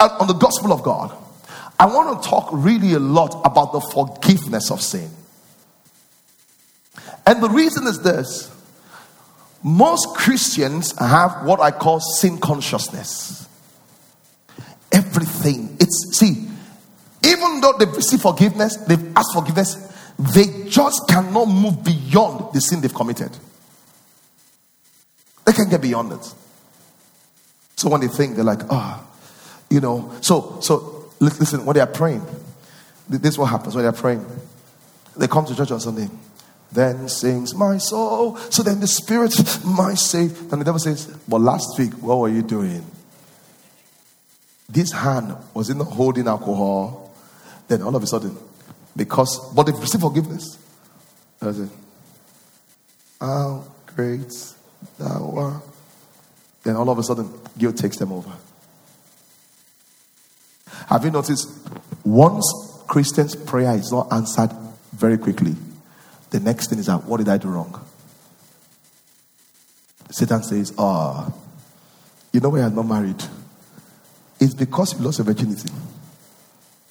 on 0.00 0.26
the 0.26 0.34
gospel 0.34 0.72
of 0.72 0.82
God. 0.82 1.16
I 1.78 1.86
want 1.86 2.22
to 2.22 2.28
talk 2.28 2.48
really 2.52 2.94
a 2.94 2.98
lot 2.98 3.40
about 3.44 3.72
the 3.72 3.80
forgiveness 3.80 4.70
of 4.70 4.80
sin. 4.80 5.10
And 7.26 7.42
the 7.42 7.50
reason 7.50 7.86
is 7.86 8.00
this 8.02 8.50
most 9.62 10.14
Christians 10.14 10.96
have 10.98 11.44
what 11.44 11.60
I 11.60 11.70
call 11.70 12.00
sin 12.00 12.38
consciousness. 12.38 13.48
Everything. 14.92 15.76
It's, 15.80 16.18
see, 16.18 16.48
even 17.24 17.60
though 17.60 17.74
they've 17.78 17.92
received 17.92 18.22
forgiveness, 18.22 18.76
they've 18.76 19.16
asked 19.16 19.34
forgiveness, 19.34 19.74
they 20.18 20.68
just 20.68 21.08
cannot 21.08 21.46
move 21.46 21.84
beyond 21.84 22.54
the 22.54 22.60
sin 22.60 22.80
they've 22.80 22.94
committed. 22.94 23.36
They 25.44 25.52
can't 25.52 25.70
get 25.70 25.82
beyond 25.82 26.12
it. 26.12 26.34
So 27.76 27.88
when 27.90 28.00
they 28.00 28.08
think, 28.08 28.36
they're 28.36 28.44
like, 28.44 28.60
ah, 28.70 29.02
oh, 29.02 29.05
you 29.76 29.82
know. 29.82 30.10
So, 30.22 30.58
so 30.60 31.10
listen, 31.20 31.66
when 31.66 31.74
they 31.74 31.80
are 31.80 31.86
praying, 31.86 32.24
this 33.10 33.32
is 33.32 33.38
what 33.38 33.50
happens 33.50 33.74
when 33.74 33.84
they 33.84 33.88
are 33.88 33.92
praying. 33.92 34.24
They 35.16 35.28
come 35.28 35.44
to 35.44 35.54
church 35.54 35.70
on 35.70 35.80
Sunday. 35.80 36.08
Then 36.72 37.08
sings 37.10 37.54
my 37.54 37.76
soul. 37.76 38.38
So 38.50 38.62
then 38.62 38.80
the 38.80 38.86
spirit, 38.86 39.34
my 39.64 39.92
save. 39.92 40.50
And 40.50 40.60
the 40.62 40.64
devil 40.64 40.78
says, 40.78 41.06
But 41.28 41.42
last 41.42 41.78
week, 41.78 41.92
what 41.94 42.18
were 42.18 42.30
you 42.30 42.42
doing? 42.42 42.84
This 44.68 44.92
hand 44.92 45.36
was 45.52 45.68
in 45.68 45.78
holding 45.78 46.26
alcohol. 46.26 47.14
Then 47.68 47.82
all 47.82 47.94
of 47.94 48.02
a 48.02 48.06
sudden, 48.06 48.36
because, 48.96 49.52
but 49.52 49.64
they've 49.64 49.78
received 49.78 50.02
forgiveness. 50.02 50.58
I 51.42 51.48
it. 51.48 51.68
How 53.20 53.64
great 53.94 54.32
thou 54.98 55.34
art. 55.36 55.62
Then 56.62 56.76
all 56.76 56.88
of 56.88 56.98
a 56.98 57.02
sudden, 57.02 57.30
guilt 57.58 57.76
takes 57.76 57.98
them 57.98 58.12
over. 58.12 58.32
Have 60.88 61.04
you 61.04 61.10
noticed? 61.10 61.48
Once 62.04 62.82
Christians' 62.86 63.34
prayer 63.34 63.74
is 63.74 63.90
not 63.90 64.12
answered 64.12 64.50
very 64.92 65.18
quickly, 65.18 65.54
the 66.30 66.40
next 66.40 66.70
thing 66.70 66.78
is 66.78 66.86
that, 66.86 67.04
what 67.04 67.18
did 67.18 67.28
I 67.28 67.38
do 67.38 67.48
wrong? 67.48 67.84
Satan 70.10 70.42
says, 70.42 70.72
ah, 70.78 71.26
oh, 71.28 71.34
you 72.32 72.40
know 72.40 72.50
why 72.50 72.60
you're 72.60 72.70
not 72.70 72.86
married? 72.86 73.22
It's 74.38 74.54
because 74.54 74.98
you 74.98 75.04
lost 75.04 75.18
your 75.18 75.24
virginity. 75.24 75.72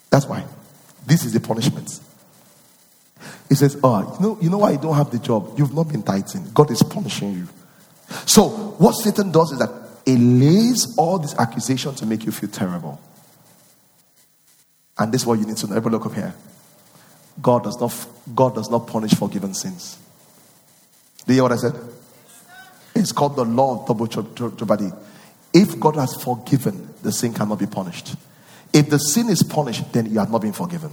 That's 0.09 0.25
why. 0.25 0.43
This 1.05 1.23
is 1.23 1.33
the 1.33 1.39
punishment. 1.39 1.99
He 3.47 3.55
says, 3.55 3.79
oh, 3.83 4.17
you 4.19 4.25
know, 4.25 4.38
you 4.41 4.49
know 4.49 4.57
why 4.57 4.71
you 4.71 4.77
don't 4.77 4.95
have 4.95 5.11
the 5.11 5.19
job? 5.19 5.53
You've 5.57 5.73
not 5.73 5.88
been 5.88 6.03
tithing. 6.03 6.51
God 6.53 6.71
is 6.71 6.81
punishing 6.81 7.33
you. 7.33 7.47
So 8.25 8.47
what 8.49 8.93
Satan 8.93 9.31
does 9.31 9.51
is 9.51 9.59
that 9.59 9.71
he 10.05 10.17
lays 10.17 10.95
all 10.97 11.19
these 11.19 11.35
accusations 11.35 11.99
to 11.99 12.05
make 12.05 12.25
you 12.25 12.31
feel 12.31 12.49
terrible. 12.49 12.99
And 14.97 15.13
this 15.13 15.21
is 15.21 15.27
what 15.27 15.39
you 15.39 15.45
need 15.45 15.58
to 15.58 15.67
know. 15.67 15.75
Everybody 15.75 16.03
look 16.03 16.05
up 16.05 16.13
here. 16.13 16.34
God 17.41 17.63
does 17.63 17.79
not, 17.79 18.08
God 18.34 18.55
does 18.55 18.69
not 18.69 18.88
punish 18.88 19.13
forgiven 19.13 19.53
sins. 19.53 19.97
Do 21.25 21.34
you 21.34 21.38
hear 21.38 21.43
what 21.43 21.51
I 21.51 21.58
said? 21.58 21.73
It's 22.93 23.12
called 23.12 23.36
the 23.36 23.43
law 23.43 23.81
of 23.81 23.88
double 23.88 24.08
jeopardy. 24.08 24.91
If 25.53 25.79
God 25.79 25.95
has 25.95 26.15
forgiven, 26.15 26.93
the 27.01 27.12
sin 27.12 27.34
cannot 27.34 27.60
be 27.60 27.65
punished. 27.65 28.15
If 28.71 28.89
the 28.89 28.99
sin 28.99 29.29
is 29.29 29.43
punished, 29.43 29.91
then 29.91 30.05
you 30.08 30.19
have 30.19 30.31
not 30.31 30.41
been 30.41 30.53
forgiven. 30.53 30.91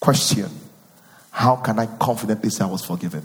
Question 0.00 0.50
How 1.30 1.56
can 1.56 1.78
I 1.78 1.86
confidently 1.86 2.50
say 2.50 2.64
I 2.64 2.68
was 2.68 2.84
forgiven? 2.84 3.22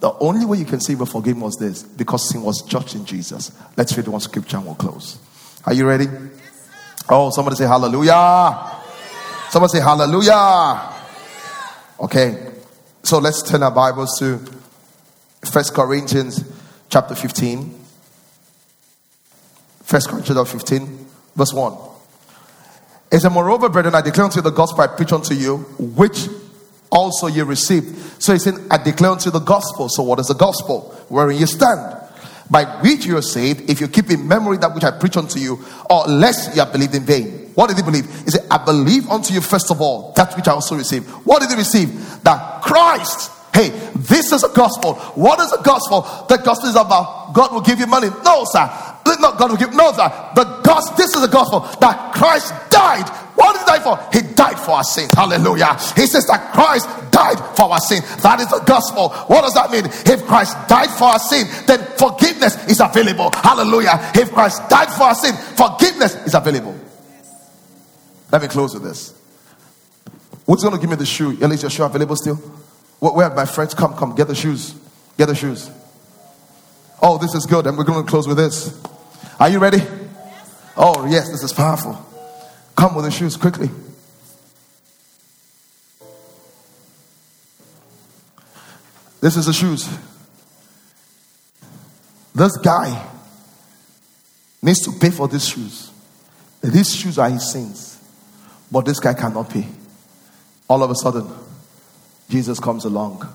The 0.00 0.12
only 0.18 0.44
way 0.44 0.58
you 0.58 0.64
can 0.64 0.80
say 0.80 0.92
you 0.92 0.98
were 0.98 1.06
forgiven 1.06 1.40
was 1.40 1.56
this 1.56 1.82
because 1.82 2.28
sin 2.28 2.42
was 2.42 2.62
judged 2.62 2.94
in 2.94 3.06
Jesus. 3.06 3.52
Let's 3.76 3.96
read 3.96 4.08
one 4.08 4.20
scripture 4.20 4.58
and 4.58 4.66
we'll 4.66 4.74
close. 4.74 5.18
Are 5.64 5.72
you 5.72 5.86
ready? 5.86 6.06
Oh, 7.08 7.30
somebody 7.30 7.56
say 7.56 7.66
hallelujah. 7.66 8.80
Somebody 9.50 9.72
say 9.72 9.80
hallelujah. 9.80 10.92
Okay. 12.00 12.52
So 13.02 13.18
let's 13.18 13.42
turn 13.42 13.62
our 13.62 13.70
Bibles 13.70 14.18
to 14.20 14.40
First 15.44 15.74
Corinthians 15.74 16.42
chapter 16.88 17.14
15. 17.14 17.82
First 19.82 20.08
Corinthians 20.08 20.50
15, 20.50 21.06
verse 21.36 21.52
1. 21.52 21.72
It 23.12 23.20
says, 23.20 23.30
Moreover, 23.30 23.68
brethren, 23.68 23.94
I 23.94 24.00
declare 24.00 24.24
unto 24.24 24.36
you 24.36 24.42
the 24.42 24.50
gospel 24.50 24.80
I 24.80 24.86
preach 24.86 25.12
unto 25.12 25.34
you, 25.34 25.58
which 25.78 26.26
also 26.90 27.26
you 27.26 27.44
received. 27.44 28.22
So 28.22 28.32
he 28.32 28.38
said, 28.38 28.54
I 28.70 28.82
declare 28.82 29.10
unto 29.10 29.26
you 29.26 29.30
the 29.30 29.40
gospel. 29.40 29.90
So 29.90 30.02
what 30.02 30.18
is 30.20 30.28
the 30.28 30.34
gospel? 30.34 30.80
Wherein 31.10 31.36
you 31.36 31.46
stand 31.46 32.03
by 32.54 32.66
which 32.82 33.04
you 33.04 33.16
are 33.16 33.22
saved, 33.22 33.68
if 33.68 33.80
you 33.80 33.88
keep 33.88 34.08
in 34.10 34.28
memory 34.28 34.56
that 34.58 34.72
which 34.72 34.84
I 34.84 34.92
preach 34.92 35.16
unto 35.16 35.40
you, 35.40 35.58
or 35.90 36.04
lest 36.04 36.54
you 36.54 36.62
have 36.62 36.70
believed 36.70 36.94
in 36.94 37.02
vain. 37.02 37.50
What 37.56 37.66
did 37.66 37.76
he 37.76 37.82
believe? 37.82 38.06
He 38.22 38.30
said, 38.30 38.46
I 38.48 38.64
believe 38.64 39.10
unto 39.10 39.34
you 39.34 39.40
first 39.40 39.72
of 39.72 39.80
all 39.80 40.12
that 40.12 40.36
which 40.36 40.46
I 40.46 40.52
also 40.52 40.76
received. 40.76 41.08
What 41.26 41.42
did 41.42 41.50
he 41.50 41.56
receive? 41.56 42.22
That 42.22 42.62
Christ. 42.62 43.32
Hey, 43.52 43.70
this 43.96 44.30
is 44.30 44.44
a 44.44 44.54
gospel. 44.54 44.94
What 45.16 45.40
is 45.40 45.52
a 45.52 45.60
gospel? 45.64 46.02
The 46.28 46.36
gospel 46.36 46.68
is 46.68 46.76
about 46.76 47.32
God 47.34 47.52
will 47.52 47.60
give 47.60 47.80
you 47.80 47.88
money. 47.88 48.10
No, 48.24 48.44
sir. 48.44 48.93
Not 49.06 49.38
God 49.38 49.50
will 49.50 49.56
give. 49.56 49.74
No, 49.74 49.92
sir. 49.92 50.08
The 50.34 50.44
gospel. 50.64 50.96
This 50.96 51.14
is 51.14 51.20
the 51.20 51.28
gospel 51.28 51.60
that 51.80 52.14
Christ 52.14 52.52
died. 52.70 53.08
What 53.34 53.52
did 53.52 53.60
he 53.60 53.66
die 53.66 53.80
for? 53.80 53.98
He 54.12 54.34
died 54.34 54.58
for 54.58 54.72
our 54.72 54.84
sin. 54.84 55.08
Hallelujah. 55.14 55.74
He 55.96 56.06
says 56.06 56.26
that 56.26 56.52
Christ 56.52 56.88
died 57.10 57.38
for 57.56 57.72
our 57.72 57.80
sin. 57.80 58.02
That 58.22 58.40
is 58.40 58.48
the 58.48 58.62
gospel. 58.66 59.10
What 59.26 59.42
does 59.42 59.54
that 59.54 59.70
mean? 59.70 59.86
If 59.86 60.24
Christ 60.26 60.56
died 60.68 60.90
for 60.90 61.04
our 61.04 61.18
sin, 61.18 61.46
then 61.66 61.80
forgiveness 61.98 62.56
is 62.68 62.80
available. 62.80 63.30
Hallelujah. 63.32 63.98
If 64.14 64.32
Christ 64.32 64.68
died 64.68 64.90
for 64.90 65.04
our 65.04 65.14
sin, 65.14 65.34
forgiveness 65.34 66.14
is 66.26 66.34
available. 66.34 66.78
Let 68.30 68.42
me 68.42 68.48
close 68.48 68.74
with 68.74 68.84
this. 68.84 69.20
Who's 70.46 70.62
going 70.62 70.74
to 70.74 70.80
give 70.80 70.90
me 70.90 70.96
the 70.96 71.06
shoe? 71.06 71.32
At 71.42 71.50
least 71.50 71.62
your 71.62 71.70
shoe 71.70 71.84
available 71.84 72.16
still? 72.16 72.36
Where 73.00 73.30
my 73.30 73.46
friends 73.46 73.74
come, 73.74 73.94
come, 73.94 74.14
get 74.14 74.28
the 74.28 74.34
shoes. 74.34 74.74
Get 75.18 75.26
the 75.26 75.34
shoes. 75.34 75.70
Oh, 77.02 77.18
this 77.18 77.34
is 77.34 77.46
good. 77.46 77.66
And 77.66 77.76
we're 77.76 77.84
going 77.84 78.04
to 78.04 78.08
close 78.08 78.26
with 78.26 78.36
this. 78.36 78.80
Are 79.38 79.48
you 79.48 79.58
ready? 79.58 79.82
Oh, 80.76 81.06
yes, 81.06 81.30
this 81.30 81.42
is 81.42 81.52
powerful. 81.52 81.98
Come 82.76 82.94
with 82.94 83.04
the 83.04 83.10
shoes 83.10 83.36
quickly. 83.36 83.70
This 89.20 89.36
is 89.36 89.46
the 89.46 89.52
shoes. 89.52 89.88
This 92.34 92.56
guy 92.58 93.08
needs 94.60 94.80
to 94.84 94.92
pay 94.92 95.10
for 95.10 95.28
these 95.28 95.48
shoes. 95.48 95.90
These 96.62 96.94
shoes 96.94 97.18
are 97.18 97.30
his 97.30 97.50
sins. 97.50 97.98
But 98.70 98.84
this 98.86 99.00
guy 99.00 99.14
cannot 99.14 99.50
pay. 99.50 99.66
All 100.68 100.82
of 100.82 100.90
a 100.90 100.94
sudden, 100.94 101.26
Jesus 102.28 102.58
comes 102.58 102.84
along 102.84 103.26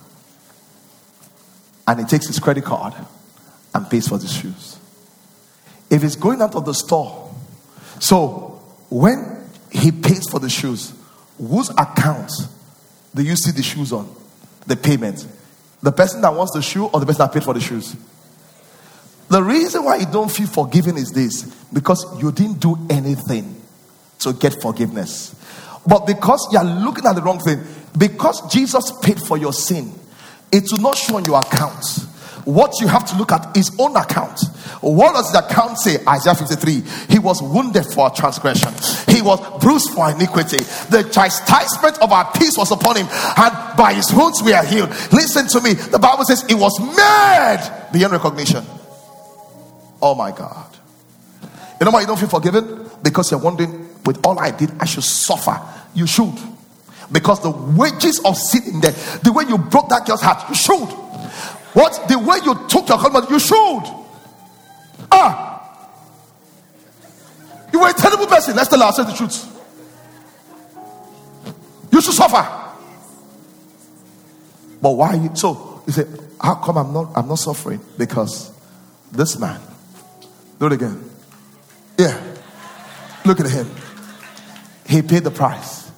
and 1.87 1.99
he 1.99 2.05
takes 2.05 2.27
his 2.27 2.39
credit 2.39 2.65
card 2.65 2.93
and 3.73 3.89
pays 3.89 4.07
for 4.07 4.17
the 4.17 4.27
shoes. 4.27 4.77
If 5.89 6.01
he's 6.01 6.15
going 6.15 6.41
out 6.41 6.55
of 6.55 6.65
the 6.65 6.73
store, 6.73 7.33
so 7.99 8.61
when 8.89 9.49
he 9.71 9.91
pays 9.91 10.27
for 10.29 10.39
the 10.39 10.49
shoes, 10.49 10.93
whose 11.37 11.69
account 11.71 12.31
do 13.13 13.23
you 13.23 13.35
see 13.35 13.51
the 13.51 13.63
shoes 13.63 13.91
on? 13.91 14.13
The 14.67 14.75
payment. 14.75 15.25
The 15.81 15.91
person 15.91 16.21
that 16.21 16.33
wants 16.33 16.53
the 16.53 16.61
shoe 16.61 16.85
or 16.85 16.99
the 16.99 17.05
person 17.05 17.19
that 17.19 17.33
paid 17.33 17.43
for 17.43 17.53
the 17.53 17.61
shoes? 17.61 17.95
The 19.29 19.41
reason 19.41 19.83
why 19.83 19.97
you 19.97 20.05
don't 20.05 20.29
feel 20.29 20.47
forgiven 20.47 20.97
is 20.97 21.11
this 21.11 21.43
because 21.71 22.03
you 22.21 22.31
didn't 22.31 22.59
do 22.59 22.75
anything 22.89 23.61
to 24.19 24.33
get 24.33 24.61
forgiveness. 24.61 25.35
But 25.85 26.05
because 26.05 26.47
you 26.51 26.57
are 26.57 26.65
looking 26.65 27.05
at 27.05 27.13
the 27.13 27.21
wrong 27.21 27.39
thing, 27.39 27.61
because 27.97 28.51
Jesus 28.51 28.91
paid 29.01 29.19
for 29.19 29.37
your 29.37 29.53
sin, 29.53 29.93
it 30.51 30.63
will 30.71 30.79
not 30.79 30.97
show 30.97 31.15
on 31.17 31.25
your 31.25 31.39
account. 31.39 31.85
What 32.43 32.81
you 32.81 32.87
have 32.87 33.07
to 33.11 33.17
look 33.17 33.31
at 33.31 33.55
is 33.55 33.71
own 33.79 33.95
account. 33.95 34.39
What 34.81 35.13
does 35.13 35.31
the 35.31 35.45
account 35.45 35.77
say? 35.79 35.97
Isaiah 36.07 36.35
53. 36.35 36.81
He 37.09 37.19
was 37.19 37.41
wounded 37.41 37.85
for 37.85 38.05
our 38.05 38.13
transgression. 38.13 38.73
He 39.13 39.21
was 39.21 39.39
bruised 39.61 39.91
for 39.91 40.09
iniquity. 40.09 40.57
The 40.89 41.09
chastisement 41.11 41.99
of 42.01 42.11
our 42.11 42.31
peace 42.33 42.57
was 42.57 42.71
upon 42.71 42.97
him, 42.97 43.07
and 43.11 43.77
by 43.77 43.93
his 43.93 44.13
wounds 44.13 44.41
we 44.41 44.53
are 44.53 44.65
healed. 44.65 44.89
Listen 45.11 45.47
to 45.47 45.61
me. 45.61 45.73
The 45.73 45.99
Bible 45.99 46.23
says 46.25 46.45
it 46.49 46.55
was 46.55 46.79
made 46.79 47.91
beyond 47.91 48.13
recognition. 48.13 48.65
Oh 50.01 50.15
my 50.15 50.31
God. 50.31 50.77
You 51.79 51.85
know 51.85 51.91
why 51.91 52.01
you 52.01 52.07
don't 52.07 52.19
feel 52.19 52.29
forgiven? 52.29 52.89
Because 53.01 53.31
you're 53.31 53.39
wondering, 53.39 53.89
with 54.05 54.25
all 54.25 54.39
I 54.39 54.51
did, 54.51 54.71
I 54.79 54.85
should 54.85 55.03
suffer. 55.03 55.59
You 55.93 56.05
should. 56.07 56.37
Because 57.11 57.41
the 57.41 57.49
wages 57.49 58.19
of 58.23 58.37
sin 58.37 58.63
in 58.65 58.81
there, 58.81 58.91
the 59.23 59.31
way 59.33 59.45
you 59.47 59.57
broke 59.57 59.89
that 59.89 60.05
girl's 60.05 60.21
heart, 60.21 60.47
you 60.49 60.55
should. 60.55 60.89
What? 61.73 62.07
The 62.07 62.19
way 62.19 62.37
you 62.43 62.67
took 62.67 62.89
your 62.89 62.97
husband, 62.97 63.27
you 63.29 63.39
should. 63.39 63.83
Ah. 65.11 65.45
You 67.71 67.79
were 67.81 67.89
a 67.89 67.93
terrible 67.93 68.27
person. 68.27 68.55
Let's 68.55 68.69
tell 68.69 68.81
ourselves 68.81 69.11
the 69.11 69.17
truth. 69.17 69.55
You 71.91 72.01
should 72.01 72.13
suffer. 72.13 72.59
But 74.81 74.91
why 74.91 75.15
you 75.15 75.35
so 75.35 75.83
you 75.85 75.93
say, 75.93 76.05
how 76.41 76.55
come 76.55 76.77
I'm 76.77 76.93
not 76.93 77.11
I'm 77.15 77.27
not 77.27 77.39
suffering? 77.39 77.81
Because 77.97 78.51
this 79.11 79.37
man, 79.37 79.59
do 80.59 80.67
it 80.67 80.73
again. 80.73 81.03
Yeah. 81.97 82.17
Look 83.25 83.39
at 83.39 83.49
him. 83.49 83.69
He 84.87 85.01
paid 85.01 85.23
the 85.23 85.31
price. 85.31 85.91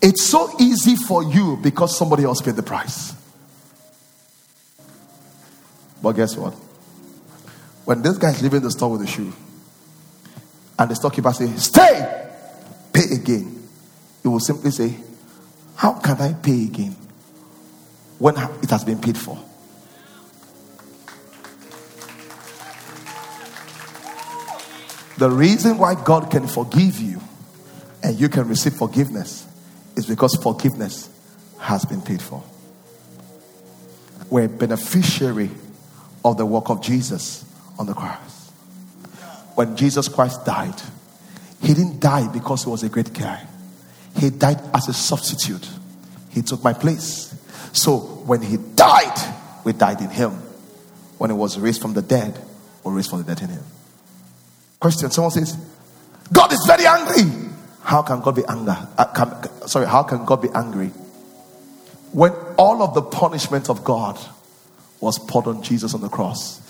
It's 0.00 0.22
so 0.22 0.54
easy 0.60 0.94
for 0.94 1.24
you 1.24 1.58
because 1.62 1.96
somebody 1.96 2.24
else 2.24 2.40
paid 2.40 2.54
the 2.54 2.62
price. 2.62 3.14
But 6.02 6.12
guess 6.12 6.36
what? 6.36 6.54
When 7.88 8.02
this 8.02 8.18
guy 8.18 8.32
is 8.32 8.42
leaving 8.42 8.60
the 8.60 8.70
store 8.70 8.90
with 8.90 9.00
the 9.00 9.06
shoe, 9.06 9.32
and 10.78 10.90
the 10.90 10.94
storekeeper 10.94 11.32
say, 11.32 11.56
"Stay, 11.56 12.32
pay 12.92 13.14
again," 13.14 13.66
he 14.22 14.28
will 14.28 14.40
simply 14.40 14.72
say, 14.72 14.94
"How 15.74 15.92
can 15.94 16.20
I 16.20 16.34
pay 16.34 16.64
again 16.64 16.94
when 18.18 18.36
it 18.36 18.68
has 18.68 18.84
been 18.84 18.98
paid 18.98 19.16
for?" 19.16 19.38
The 25.16 25.30
reason 25.30 25.78
why 25.78 25.94
God 25.94 26.30
can 26.30 26.46
forgive 26.46 27.00
you 27.00 27.22
and 28.02 28.20
you 28.20 28.28
can 28.28 28.48
receive 28.48 28.74
forgiveness 28.74 29.46
is 29.96 30.04
because 30.04 30.34
forgiveness 30.42 31.08
has 31.56 31.86
been 31.86 32.02
paid 32.02 32.20
for. 32.20 32.42
We're 34.28 34.44
a 34.44 34.48
beneficiary 34.50 35.50
of 36.22 36.36
the 36.36 36.44
work 36.44 36.68
of 36.68 36.82
Jesus 36.82 37.46
on 37.78 37.86
the 37.86 37.94
cross. 37.94 38.50
When 39.54 39.76
Jesus 39.76 40.08
Christ 40.08 40.44
died, 40.44 40.80
he 41.60 41.74
didn't 41.74 42.00
die 42.00 42.28
because 42.28 42.64
he 42.64 42.70
was 42.70 42.82
a 42.82 42.88
great 42.88 43.12
guy. 43.12 43.44
He 44.16 44.30
died 44.30 44.60
as 44.74 44.88
a 44.88 44.92
substitute. 44.92 45.68
He 46.30 46.42
took 46.42 46.62
my 46.62 46.72
place. 46.72 47.34
So 47.72 47.98
when 47.98 48.42
he 48.42 48.56
died, 48.56 49.34
we 49.64 49.72
died 49.72 50.00
in 50.00 50.10
him. 50.10 50.30
When 51.18 51.30
he 51.30 51.36
was 51.36 51.58
raised 51.58 51.82
from 51.82 51.94
the 51.94 52.02
dead, 52.02 52.38
we 52.84 52.92
raised 52.92 53.10
from 53.10 53.22
the 53.22 53.34
dead 53.34 53.42
in 53.42 53.50
him. 53.50 53.64
Question 54.80 55.10
Someone 55.10 55.32
says, 55.32 55.56
God 56.32 56.52
is 56.52 56.64
very 56.66 56.86
angry. 56.86 57.50
How 57.82 58.02
can 58.02 58.20
God 58.20 58.36
be 58.36 58.44
angry? 58.48 58.74
Uh, 58.96 59.66
sorry, 59.66 59.86
how 59.86 60.02
can 60.02 60.24
God 60.24 60.42
be 60.42 60.48
angry? 60.54 60.88
When 62.12 62.32
all 62.56 62.82
of 62.82 62.94
the 62.94 63.02
punishment 63.02 63.68
of 63.68 63.84
God 63.84 64.18
was 65.00 65.18
poured 65.18 65.46
on 65.46 65.62
Jesus 65.62 65.94
on 65.94 66.00
the 66.00 66.08
cross. 66.08 66.60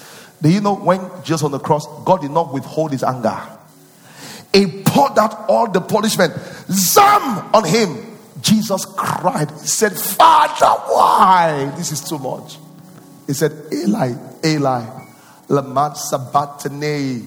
Do 0.40 0.50
you 0.50 0.60
know 0.60 0.76
when 0.76 1.00
Jesus 1.24 1.42
on 1.42 1.50
the 1.50 1.58
cross, 1.58 1.86
God 2.04 2.20
did 2.20 2.30
not 2.30 2.52
withhold 2.52 2.92
his 2.92 3.02
anger? 3.02 3.40
He 4.52 4.82
poured 4.84 5.18
out 5.18 5.48
all 5.48 5.70
the 5.70 5.80
punishment, 5.80 6.32
zam 6.70 7.50
on 7.54 7.64
him. 7.64 8.16
Jesus 8.40 8.84
cried, 8.84 9.50
he 9.50 9.66
said, 9.66 9.92
Father, 9.92 10.80
why? 10.92 11.72
This 11.76 11.92
is 11.92 12.00
too 12.00 12.18
much. 12.18 12.56
He 13.26 13.32
said, 13.32 13.52
Eli, 13.72 14.14
Eli, 14.44 14.86
Lama 15.48 15.94
Sabachthani, 15.96 17.26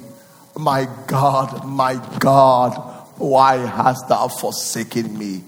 my 0.58 0.88
God, 1.08 1.65
my 1.65 2.02
God, 2.19 2.71
why 3.17 3.58
hast 3.58 4.08
thou 4.08 4.28
forsaken 4.28 5.17
me? 5.17 5.43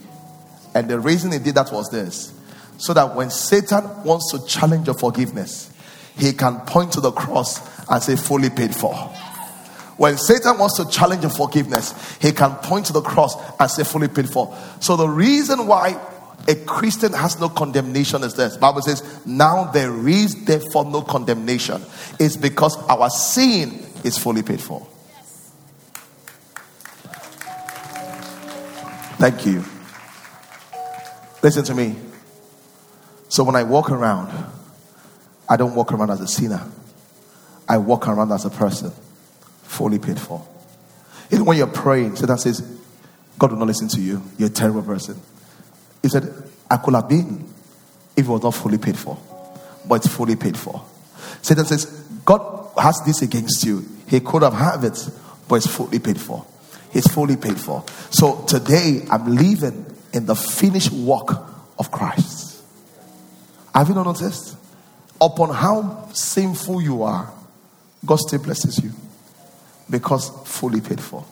And 0.76 0.90
the 0.90 1.00
reason 1.00 1.32
he 1.32 1.40
did 1.40 1.56
that 1.56 1.72
was 1.72 1.90
this 1.90 2.34
so 2.78 2.94
that 2.94 3.16
when 3.16 3.30
Satan 3.30 4.04
wants 4.04 4.32
to 4.32 4.46
challenge 4.46 4.88
your 4.88 4.96
forgiveness, 4.96 5.73
he 6.18 6.34
can 6.34 6.60
point 6.62 6.94
to 6.94 7.02
the 7.02 7.12
cross 7.12 7.62
and 7.90 8.02
say, 8.02 8.16
fully 8.16 8.50
paid 8.50 8.76
for. 8.76 8.94
When 9.98 10.18
Satan 10.18 10.58
wants 10.58 10.78
to 10.78 10.90
challenge 10.90 11.22
your 11.22 11.32
forgiveness, 11.32 11.94
he 12.20 12.32
can 12.32 12.56
point 12.56 12.88
to 12.88 12.94
the 12.94 13.02
cross 13.02 13.36
and 13.60 13.70
say, 13.70 13.84
fully 13.84 14.08
paid 14.08 14.30
for. 14.30 14.56
So 14.80 14.96
the 14.96 15.08
reason 15.08 15.68
why 15.68 16.00
a 16.48 16.56
Christian 16.56 17.14
has 17.14 17.40
no 17.40 17.48
condemnation 17.48 18.24
is 18.24 18.34
this. 18.34 18.58
Bible 18.58 18.82
says, 18.82 19.04
now 19.26 19.66
there 19.66 20.08
is 20.08 20.46
therefore 20.46 20.86
no 20.86 21.02
condemnation. 21.02 21.82
It's 22.20 22.36
because 22.36 22.76
our 22.88 23.10
sin 23.10 23.86
is 24.04 24.18
fully 24.18 24.44
paid 24.44 24.62
for. 24.62 24.86
Thank 29.18 29.46
you. 29.46 29.64
Listen 31.42 31.64
to 31.66 31.76
me. 31.76 31.96
So 33.30 33.44
when 33.44 33.56
I 33.56 33.64
walk 33.64 33.90
around, 33.90 34.32
I 35.54 35.56
don't 35.56 35.76
walk 35.76 35.94
around 35.94 36.10
as 36.10 36.20
a 36.20 36.28
sinner. 36.28 36.68
I 37.70 37.78
walk 37.78 38.08
around 38.08 38.32
as 38.32 38.44
a 38.44 38.50
person, 38.50 38.92
fully 39.62 40.00
paid 40.00 40.20
for. 40.20 40.44
Even 41.30 41.46
when 41.46 41.58
you're 41.58 41.68
praying, 41.68 42.16
Satan 42.16 42.40
says, 42.40 42.62
God 43.38 43.52
will 43.52 43.60
not 43.60 43.68
listen 43.68 43.88
to 43.90 44.02
you. 44.02 44.24
You're 44.40 44.50
a 44.50 44.52
terrible 44.52 44.82
person. 44.82 45.22
He 46.02 46.10
said, 46.10 46.34
I 46.72 46.78
could 46.78 46.96
have 46.96 47.08
been 47.08 47.48
if 48.18 48.26
it 48.26 48.28
was 48.28 48.42
not 48.42 48.56
fully 48.56 48.80
paid 48.80 48.98
for. 48.98 49.16
But 49.88 50.04
it's 50.04 50.08
fully 50.08 50.36
paid 50.36 50.58
for. 50.58 50.84
Satan 51.44 51.66
says, 51.66 51.86
God 52.26 52.72
has 52.76 53.04
this 53.06 53.22
against 53.22 53.64
you. 53.64 53.86
He 54.08 54.22
could 54.22 54.42
have 54.42 54.56
had 54.56 54.84
it, 54.84 55.08
but 55.48 55.58
it's 55.58 55.68
fully 55.68 56.00
paid 56.00 56.20
for. 56.20 56.44
It's 56.94 57.10
fully 57.10 57.38
paid 57.38 57.60
for. 57.60 57.86
So 58.10 58.44
today 58.48 59.06
I'm 59.08 59.36
living 59.36 59.86
in 60.14 60.26
the 60.26 60.36
finished 60.36 60.92
work 60.92 61.30
of 61.78 61.92
Christ. 61.92 62.60
Have 63.76 63.88
you 63.90 63.94
not 63.94 64.08
noticed? 64.08 64.58
Upon 65.22 65.54
how 65.54 66.10
sinful 66.14 66.82
you 66.82 67.04
are, 67.04 67.32
God 68.06 68.18
still 68.18 68.40
blesses 68.40 68.84
you 68.84 68.92
because 69.90 70.30
fully 70.46 70.82
paid 70.82 71.00
for. 71.00 71.26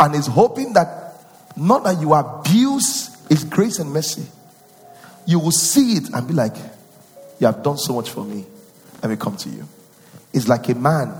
And 0.00 0.14
is 0.14 0.26
hoping 0.26 0.72
that 0.74 1.24
not 1.56 1.84
that 1.84 2.00
you 2.00 2.12
abuse 2.12 3.16
His 3.28 3.44
grace 3.44 3.78
and 3.78 3.92
mercy, 3.92 4.26
you 5.26 5.38
will 5.38 5.52
see 5.52 5.94
it 5.94 6.10
and 6.12 6.26
be 6.26 6.34
like, 6.34 6.56
You 7.38 7.46
have 7.46 7.62
done 7.62 7.78
so 7.78 7.94
much 7.94 8.10
for 8.10 8.24
me. 8.24 8.44
Let 9.02 9.10
me 9.10 9.16
come 9.16 9.36
to 9.36 9.48
you. 9.48 9.68
It's 10.32 10.48
like 10.48 10.68
a 10.68 10.74
man 10.74 11.14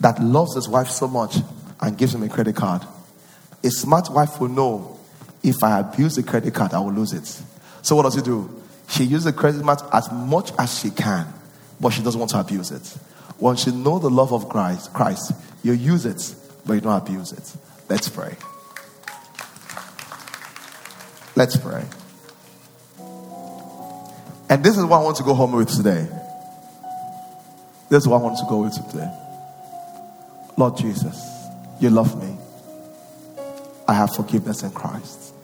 that 0.00 0.22
loves 0.22 0.54
his 0.54 0.68
wife 0.68 0.88
so 0.88 1.08
much 1.08 1.36
and 1.80 1.96
gives 1.96 2.14
him 2.14 2.22
a 2.22 2.28
credit 2.28 2.56
card. 2.56 2.82
A 3.62 3.70
smart 3.70 4.10
wife 4.10 4.40
will 4.40 4.48
know 4.48 4.98
if 5.42 5.62
I 5.62 5.80
abuse 5.80 6.16
the 6.16 6.22
credit 6.22 6.54
card, 6.54 6.72
I 6.72 6.80
will 6.80 6.92
lose 6.92 7.12
it. 7.12 7.26
So, 7.82 7.96
what 7.96 8.02
does 8.04 8.14
he 8.14 8.22
do? 8.22 8.62
She 8.88 9.04
uses 9.04 9.24
the 9.24 9.32
credit 9.32 9.62
card 9.62 9.80
as 9.92 10.10
much 10.12 10.52
as 10.58 10.78
she 10.78 10.90
can, 10.90 11.26
but 11.80 11.90
she 11.90 12.02
doesn't 12.02 12.18
want 12.18 12.30
to 12.32 12.40
abuse 12.40 12.70
it. 12.70 12.96
Once 13.38 13.66
you 13.66 13.72
know 13.72 13.98
the 13.98 14.10
love 14.10 14.32
of 14.32 14.48
Christ, 14.48 14.92
Christ, 14.92 15.32
you 15.62 15.72
use 15.72 16.06
it, 16.06 16.34
but 16.64 16.74
you 16.74 16.80
don't 16.80 16.96
abuse 16.96 17.32
it. 17.32 17.52
Let's 17.88 18.08
pray. 18.08 18.36
Let's 21.36 21.56
pray. 21.56 21.84
And 24.48 24.62
this 24.62 24.76
is 24.76 24.84
what 24.84 25.00
I 25.00 25.02
want 25.02 25.16
to 25.16 25.24
go 25.24 25.34
home 25.34 25.52
with 25.52 25.74
today. 25.74 26.06
This 27.88 28.02
is 28.02 28.08
what 28.08 28.20
I 28.20 28.22
want 28.22 28.38
to 28.38 28.46
go 28.48 28.62
with 28.62 28.74
today. 28.90 29.10
Lord 30.56 30.76
Jesus, 30.76 31.28
you 31.80 31.90
love 31.90 32.22
me. 32.22 32.36
I 33.88 33.94
have 33.94 34.14
forgiveness 34.14 34.62
in 34.62 34.70
Christ. 34.70 35.34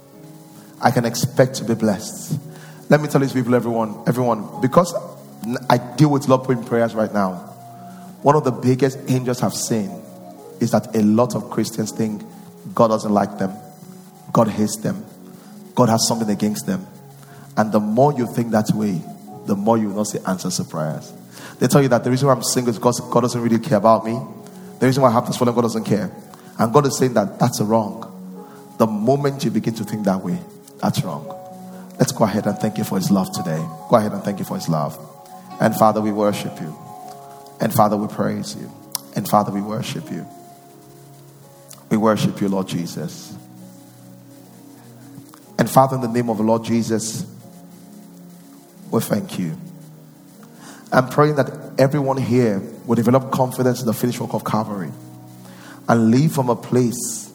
I 0.81 0.91
can 0.91 1.05
expect 1.05 1.57
to 1.57 1.65
be 1.65 1.75
blessed. 1.75 2.39
Let 2.91 3.01
me 3.01 3.07
tell 3.07 3.21
these 3.21 3.33
people, 3.33 3.55
everyone, 3.55 4.03
everyone, 4.09 4.61
because 4.61 4.93
I 5.71 5.79
deal 5.79 6.11
with 6.11 6.27
love 6.27 6.51
in 6.51 6.65
prayers 6.65 6.93
right 6.93 7.13
now. 7.15 7.35
One 8.23 8.35
of 8.35 8.43
the 8.43 8.51
biggest 8.51 8.99
angels 9.09 9.43
I've 9.43 9.55
seen 9.55 9.91
is 10.59 10.73
that 10.73 10.95
a 10.97 11.03
lot 11.03 11.37
of 11.37 11.51
Christians 11.51 11.93
think 11.93 12.23
God 12.75 12.89
doesn't 12.89 13.13
like 13.13 13.39
them, 13.39 13.53
God 14.33 14.49
hates 14.49 14.77
them, 14.79 15.07
God 15.77 15.89
has 15.89 16.07
something 16.09 16.29
against 16.29 16.67
them. 16.67 16.85
And 17.57 17.71
the 17.71 17.79
more 17.79 18.13
you 18.13 18.27
think 18.27 18.51
that 18.51 18.71
way, 18.75 19.01
the 19.47 19.55
more 19.55 19.79
you 19.79 19.89
will 19.89 19.97
not 19.97 20.09
see 20.09 20.19
answers 20.27 20.57
to 20.57 20.65
prayers. 20.65 21.13
They 21.61 21.69
tell 21.69 21.83
you 21.83 21.89
that 21.89 22.03
the 22.03 22.11
reason 22.11 22.27
why 22.27 22.35
I'm 22.35 22.43
single 22.43 22.71
is 22.71 22.79
because 22.79 22.99
God 23.01 23.21
doesn't 23.21 23.41
really 23.41 23.61
care 23.61 23.79
about 23.79 24.05
me. 24.05 24.21
The 24.81 24.87
reason 24.87 25.03
why 25.03 25.11
I 25.11 25.13
happens 25.13 25.37
for 25.37 25.45
them, 25.45 25.55
God 25.55 25.63
doesn't 25.63 25.85
care. 25.85 26.11
And 26.59 26.73
God 26.73 26.87
is 26.87 26.99
saying 26.99 27.15
that 27.15 27.39
that's 27.39 27.61
wrong. 27.61 28.07
The 28.79 28.87
moment 28.87 29.45
you 29.45 29.53
begin 29.53 29.75
to 29.75 29.85
think 29.85 30.05
that 30.07 30.25
way, 30.25 30.41
that's 30.79 31.05
wrong. 31.05 31.37
Let's 32.01 32.13
go 32.13 32.25
ahead 32.25 32.47
and 32.47 32.59
thank 32.59 32.79
you 32.79 32.85
for 32.85 32.97
his 32.97 33.11
love 33.11 33.31
today. 33.31 33.63
Go 33.91 33.97
ahead 33.97 34.13
and 34.13 34.23
thank 34.25 34.39
you 34.39 34.45
for 34.47 34.55
his 34.55 34.71
love. 34.71 34.99
And 35.61 35.77
Father, 35.77 36.01
we 36.01 36.11
worship 36.11 36.59
you. 36.59 36.75
And 37.61 37.71
Father, 37.75 37.95
we 37.95 38.09
praise 38.09 38.57
you. 38.57 38.73
And 39.15 39.29
Father, 39.29 39.53
we 39.53 39.61
worship 39.61 40.11
you. 40.11 40.27
We 41.91 41.99
worship 41.99 42.41
you, 42.41 42.49
Lord 42.49 42.69
Jesus. 42.69 43.37
And 45.59 45.69
Father, 45.69 45.97
in 45.97 46.01
the 46.01 46.09
name 46.09 46.31
of 46.31 46.39
the 46.39 46.43
Lord 46.43 46.65
Jesus, 46.65 47.27
we 48.91 49.03
thank 49.03 49.39
you. 49.39 49.59
I'm 50.91 51.11
praying 51.11 51.35
that 51.35 51.51
everyone 51.79 52.17
here 52.17 52.61
will 52.87 52.97
develop 52.97 53.31
confidence 53.31 53.81
in 53.81 53.87
the 53.87 53.93
finished 53.93 54.21
work 54.21 54.33
of 54.33 54.43
Calvary 54.43 54.91
and 55.87 56.11
leave 56.11 56.33
from 56.33 56.49
a 56.49 56.57
place 56.57 57.31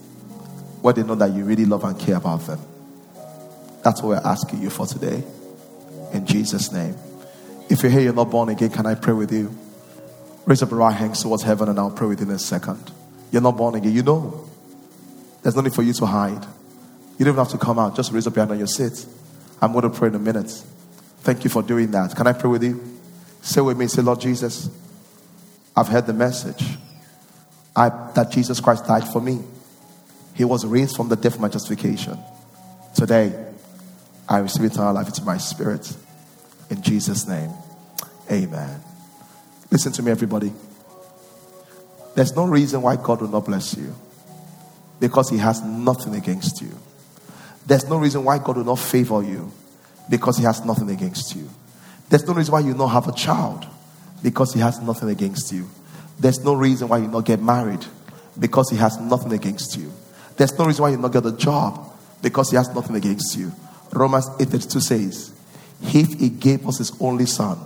where 0.81 0.95
they 0.95 1.03
know 1.03 1.13
that 1.13 1.33
you 1.33 1.43
really 1.43 1.65
love 1.65 1.83
and 1.83 1.99
care 1.99 2.15
about 2.15 2.41
them. 2.47 2.59
That's 3.85 4.01
what 4.01 4.09
we're 4.09 4.27
asking 4.27 4.63
you 4.63 4.71
for 4.71 4.87
today. 4.87 5.23
In 6.11 6.25
Jesus' 6.25 6.71
name. 6.71 6.95
If 7.69 7.83
you're 7.83 7.91
here, 7.91 8.01
you're 8.01 8.13
not 8.13 8.31
born 8.31 8.49
again, 8.49 8.71
can 8.71 8.87
I 8.87 8.95
pray 8.95 9.13
with 9.13 9.31
you? 9.31 9.55
Raise 10.47 10.63
up 10.63 10.71
your 10.71 10.79
right 10.79 10.91
hand 10.91 11.13
towards 11.13 11.43
heaven 11.43 11.69
and 11.69 11.77
I'll 11.77 11.91
pray 11.91 12.07
with 12.07 12.19
you 12.19 12.25
in 12.25 12.31
a 12.31 12.39
second. 12.39 12.91
You're 13.31 13.43
not 13.43 13.55
born 13.57 13.75
again. 13.75 13.91
You 13.93 14.01
know. 14.01 14.49
There's 15.43 15.55
no 15.55 15.61
need 15.61 15.75
for 15.75 15.83
you 15.83 15.93
to 15.93 16.05
hide. 16.07 16.43
You 17.19 17.25
don't 17.25 17.35
even 17.35 17.35
have 17.35 17.49
to 17.49 17.59
come 17.59 17.77
out. 17.77 17.95
Just 17.95 18.11
raise 18.11 18.25
up 18.25 18.35
your 18.35 18.41
hand 18.41 18.53
on 18.53 18.57
your 18.57 18.65
seat. 18.65 19.05
I'm 19.61 19.71
going 19.71 19.83
to 19.83 19.91
pray 19.91 20.07
in 20.07 20.15
a 20.15 20.19
minute. 20.19 20.49
Thank 21.19 21.43
you 21.43 21.51
for 21.51 21.61
doing 21.61 21.91
that. 21.91 22.15
Can 22.15 22.25
I 22.25 22.33
pray 22.33 22.49
with 22.49 22.63
you? 22.63 22.83
Say 23.43 23.61
with 23.61 23.77
me, 23.77 23.85
say, 23.85 24.01
Lord 24.01 24.19
Jesus, 24.19 24.67
I've 25.75 25.89
heard 25.89 26.07
the 26.07 26.13
message 26.13 26.65
I, 27.75 27.89
that 28.15 28.31
Jesus 28.31 28.59
Christ 28.59 28.87
died 28.87 29.07
for 29.07 29.21
me. 29.21 29.41
He 30.33 30.43
was 30.43 30.65
raised 30.65 30.95
from 30.95 31.09
the 31.09 31.15
death 31.15 31.35
of 31.35 31.41
my 31.41 31.49
justification. 31.49 32.17
Today, 32.95 33.44
I 34.27 34.39
receive 34.39 34.65
eternal 34.65 34.93
life 34.93 35.07
into 35.07 35.23
my 35.23 35.37
spirit. 35.37 35.95
In 36.69 36.81
Jesus' 36.81 37.27
name, 37.27 37.51
amen. 38.31 38.81
Listen 39.71 39.91
to 39.93 40.03
me, 40.03 40.11
everybody. 40.11 40.51
There's 42.15 42.35
no 42.35 42.45
reason 42.45 42.81
why 42.81 42.95
God 42.95 43.21
will 43.21 43.27
not 43.27 43.45
bless 43.45 43.75
you 43.77 43.93
because 44.99 45.29
He 45.29 45.37
has 45.37 45.61
nothing 45.61 46.15
against 46.15 46.61
you. 46.61 46.71
There's 47.67 47.87
no 47.89 47.97
reason 47.97 48.23
why 48.23 48.37
God 48.37 48.57
will 48.57 48.63
not 48.63 48.79
favor 48.79 49.21
you 49.21 49.51
because 50.09 50.37
He 50.37 50.43
has 50.43 50.63
nothing 50.65 50.89
against 50.89 51.35
you. 51.35 51.49
There's 52.09 52.25
no 52.25 52.33
reason 52.33 52.51
why 52.53 52.59
you 52.61 52.73
not 52.73 52.87
have 52.87 53.07
a 53.07 53.11
child 53.11 53.65
because 54.23 54.53
He 54.53 54.59
has 54.61 54.79
nothing 54.79 55.09
against 55.09 55.51
you. 55.51 55.69
There's 56.19 56.39
no 56.39 56.53
reason 56.53 56.87
why 56.87 56.99
you 56.99 57.07
not 57.07 57.25
get 57.25 57.41
married 57.41 57.85
because 58.39 58.69
He 58.69 58.77
has 58.77 58.99
nothing 58.99 59.33
against 59.33 59.77
you. 59.77 59.91
There's 60.37 60.57
no 60.57 60.65
reason 60.65 60.83
why 60.83 60.89
you 60.91 60.97
not 60.97 61.11
get 61.11 61.25
a 61.25 61.31
job 61.31 61.91
because 62.21 62.49
He 62.49 62.55
has 62.55 62.69
nothing 62.69 62.95
against 62.95 63.37
you. 63.37 63.51
Romans 63.95 64.29
8:32 64.29 64.81
says, 64.81 65.31
If 65.81 66.19
He 66.19 66.29
gave 66.29 66.67
us 66.67 66.77
His 66.79 66.91
only 66.99 67.25
Son, 67.25 67.57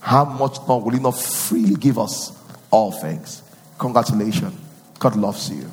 how 0.00 0.24
much 0.24 0.58
more 0.66 0.80
will 0.80 0.92
He 0.92 1.00
not 1.00 1.18
freely 1.18 1.74
give 1.74 1.98
us 1.98 2.36
all 2.70 2.92
things? 2.92 3.42
Congratulations. 3.78 4.54
God 4.98 5.16
loves 5.16 5.50
you. 5.50 5.70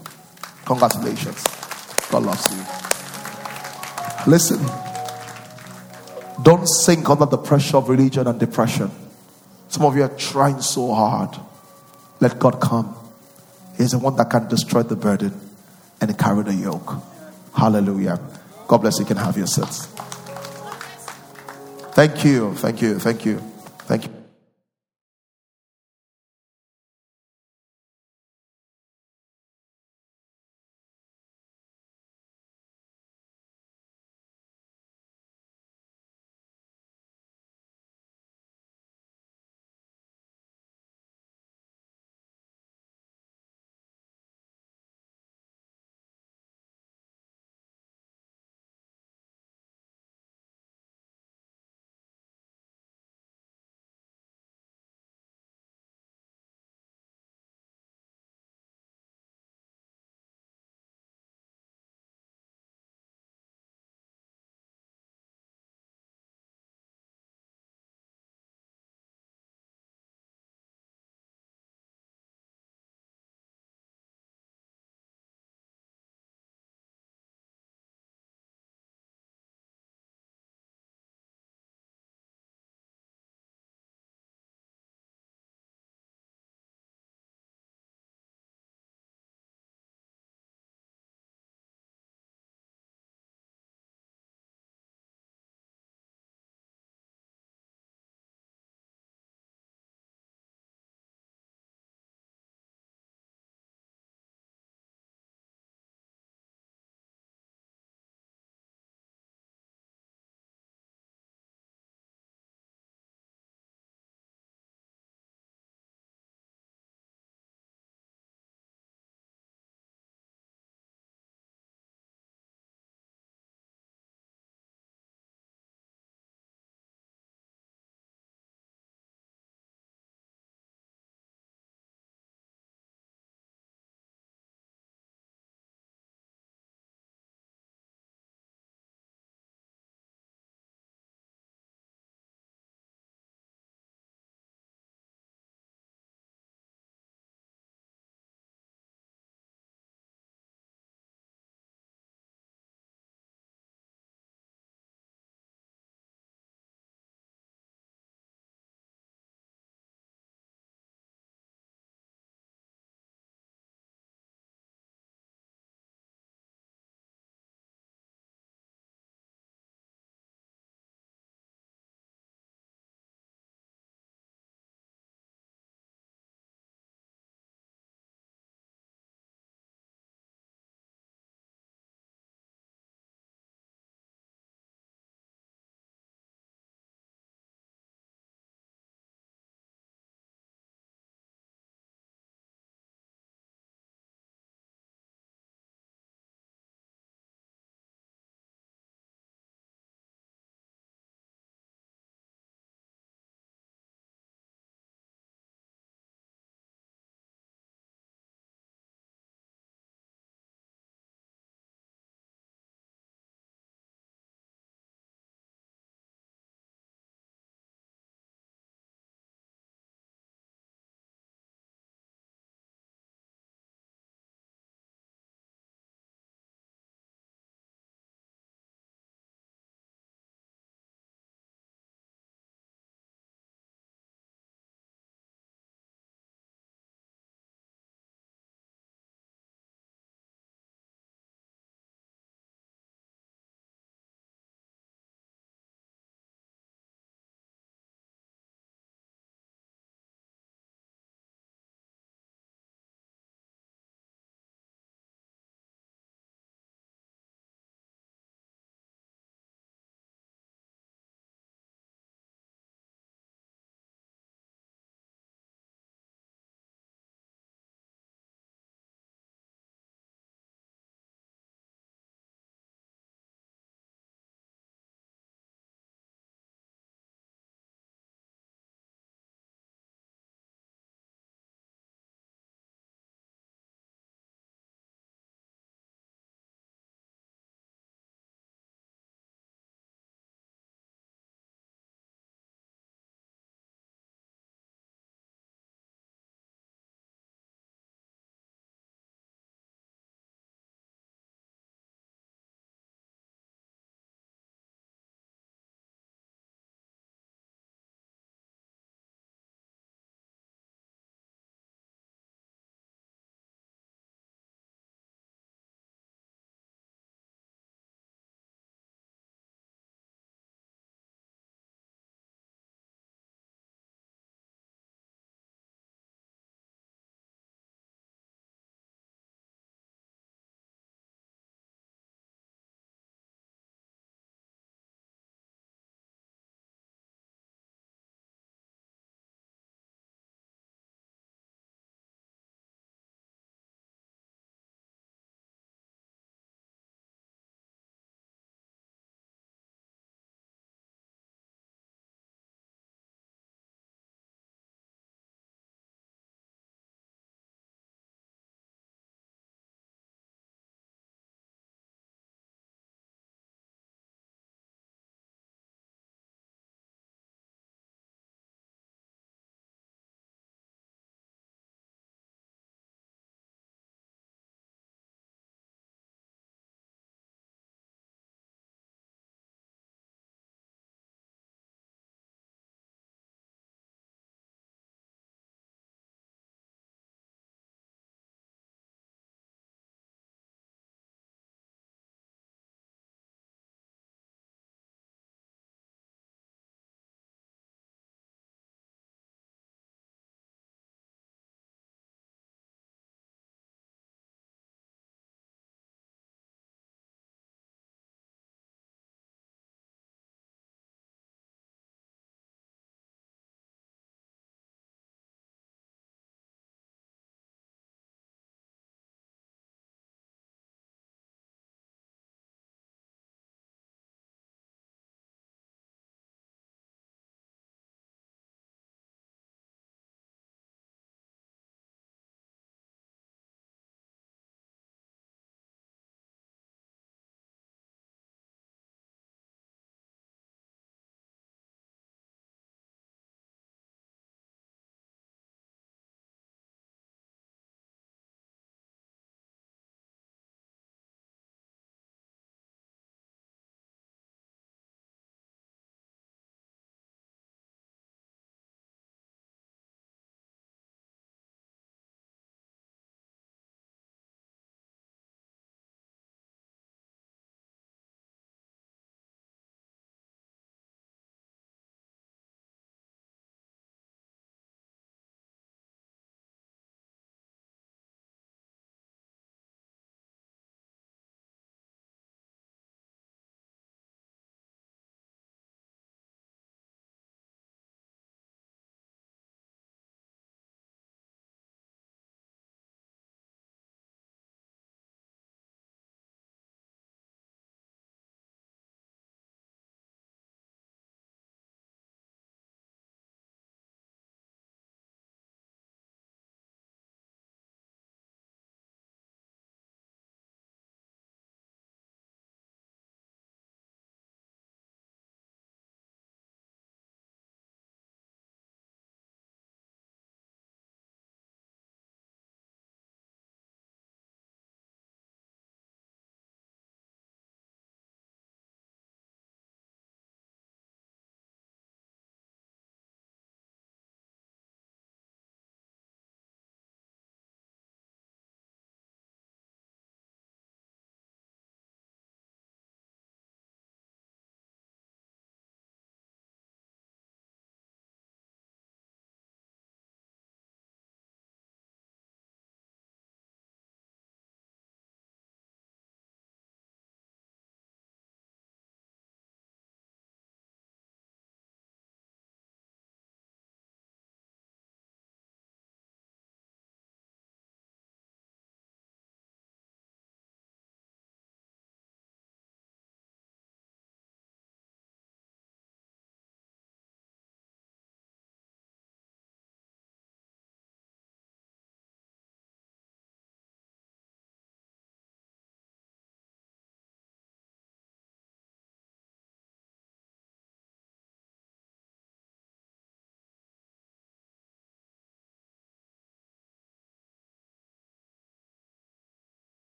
Congratulations. 0.66 1.44
God 2.10 2.24
loves 2.24 2.50
you. 2.56 2.64
Listen, 4.32 4.60
don't 6.42 6.66
sink 6.66 7.10
under 7.10 7.26
the 7.26 7.38
pressure 7.38 7.78
of 7.78 7.90
religion 7.90 8.28
and 8.28 8.40
depression. 8.40 8.90
Some 9.68 9.86
of 9.86 9.96
you 9.96 10.04
are 10.04 10.16
trying 10.18 10.62
so 10.62 10.94
hard. 10.94 11.38
Let 12.20 12.40
God 12.40 12.60
come. 12.62 12.96
He's 13.78 13.92
the 13.92 14.00
one 14.00 14.16
that 14.16 14.30
can 14.30 14.48
destroy 14.48 14.84
the 14.84 14.96
burden 14.96 15.34
and 16.00 16.18
carry 16.18 16.44
the 16.44 16.54
yoke. 16.54 16.94
Hallelujah. 17.54 18.20
God 18.68 18.78
bless 18.80 19.00
you. 19.00 19.06
Can 19.06 19.18
have 19.18 19.38
your 19.38 19.48
seats. 19.48 19.88
Thank 21.94 22.24
you. 22.24 22.54
Thank 22.56 22.82
you. 22.82 23.00
Thank 23.00 23.26
you. 23.26 23.40
Thank 23.88 24.06
you. 24.06 24.17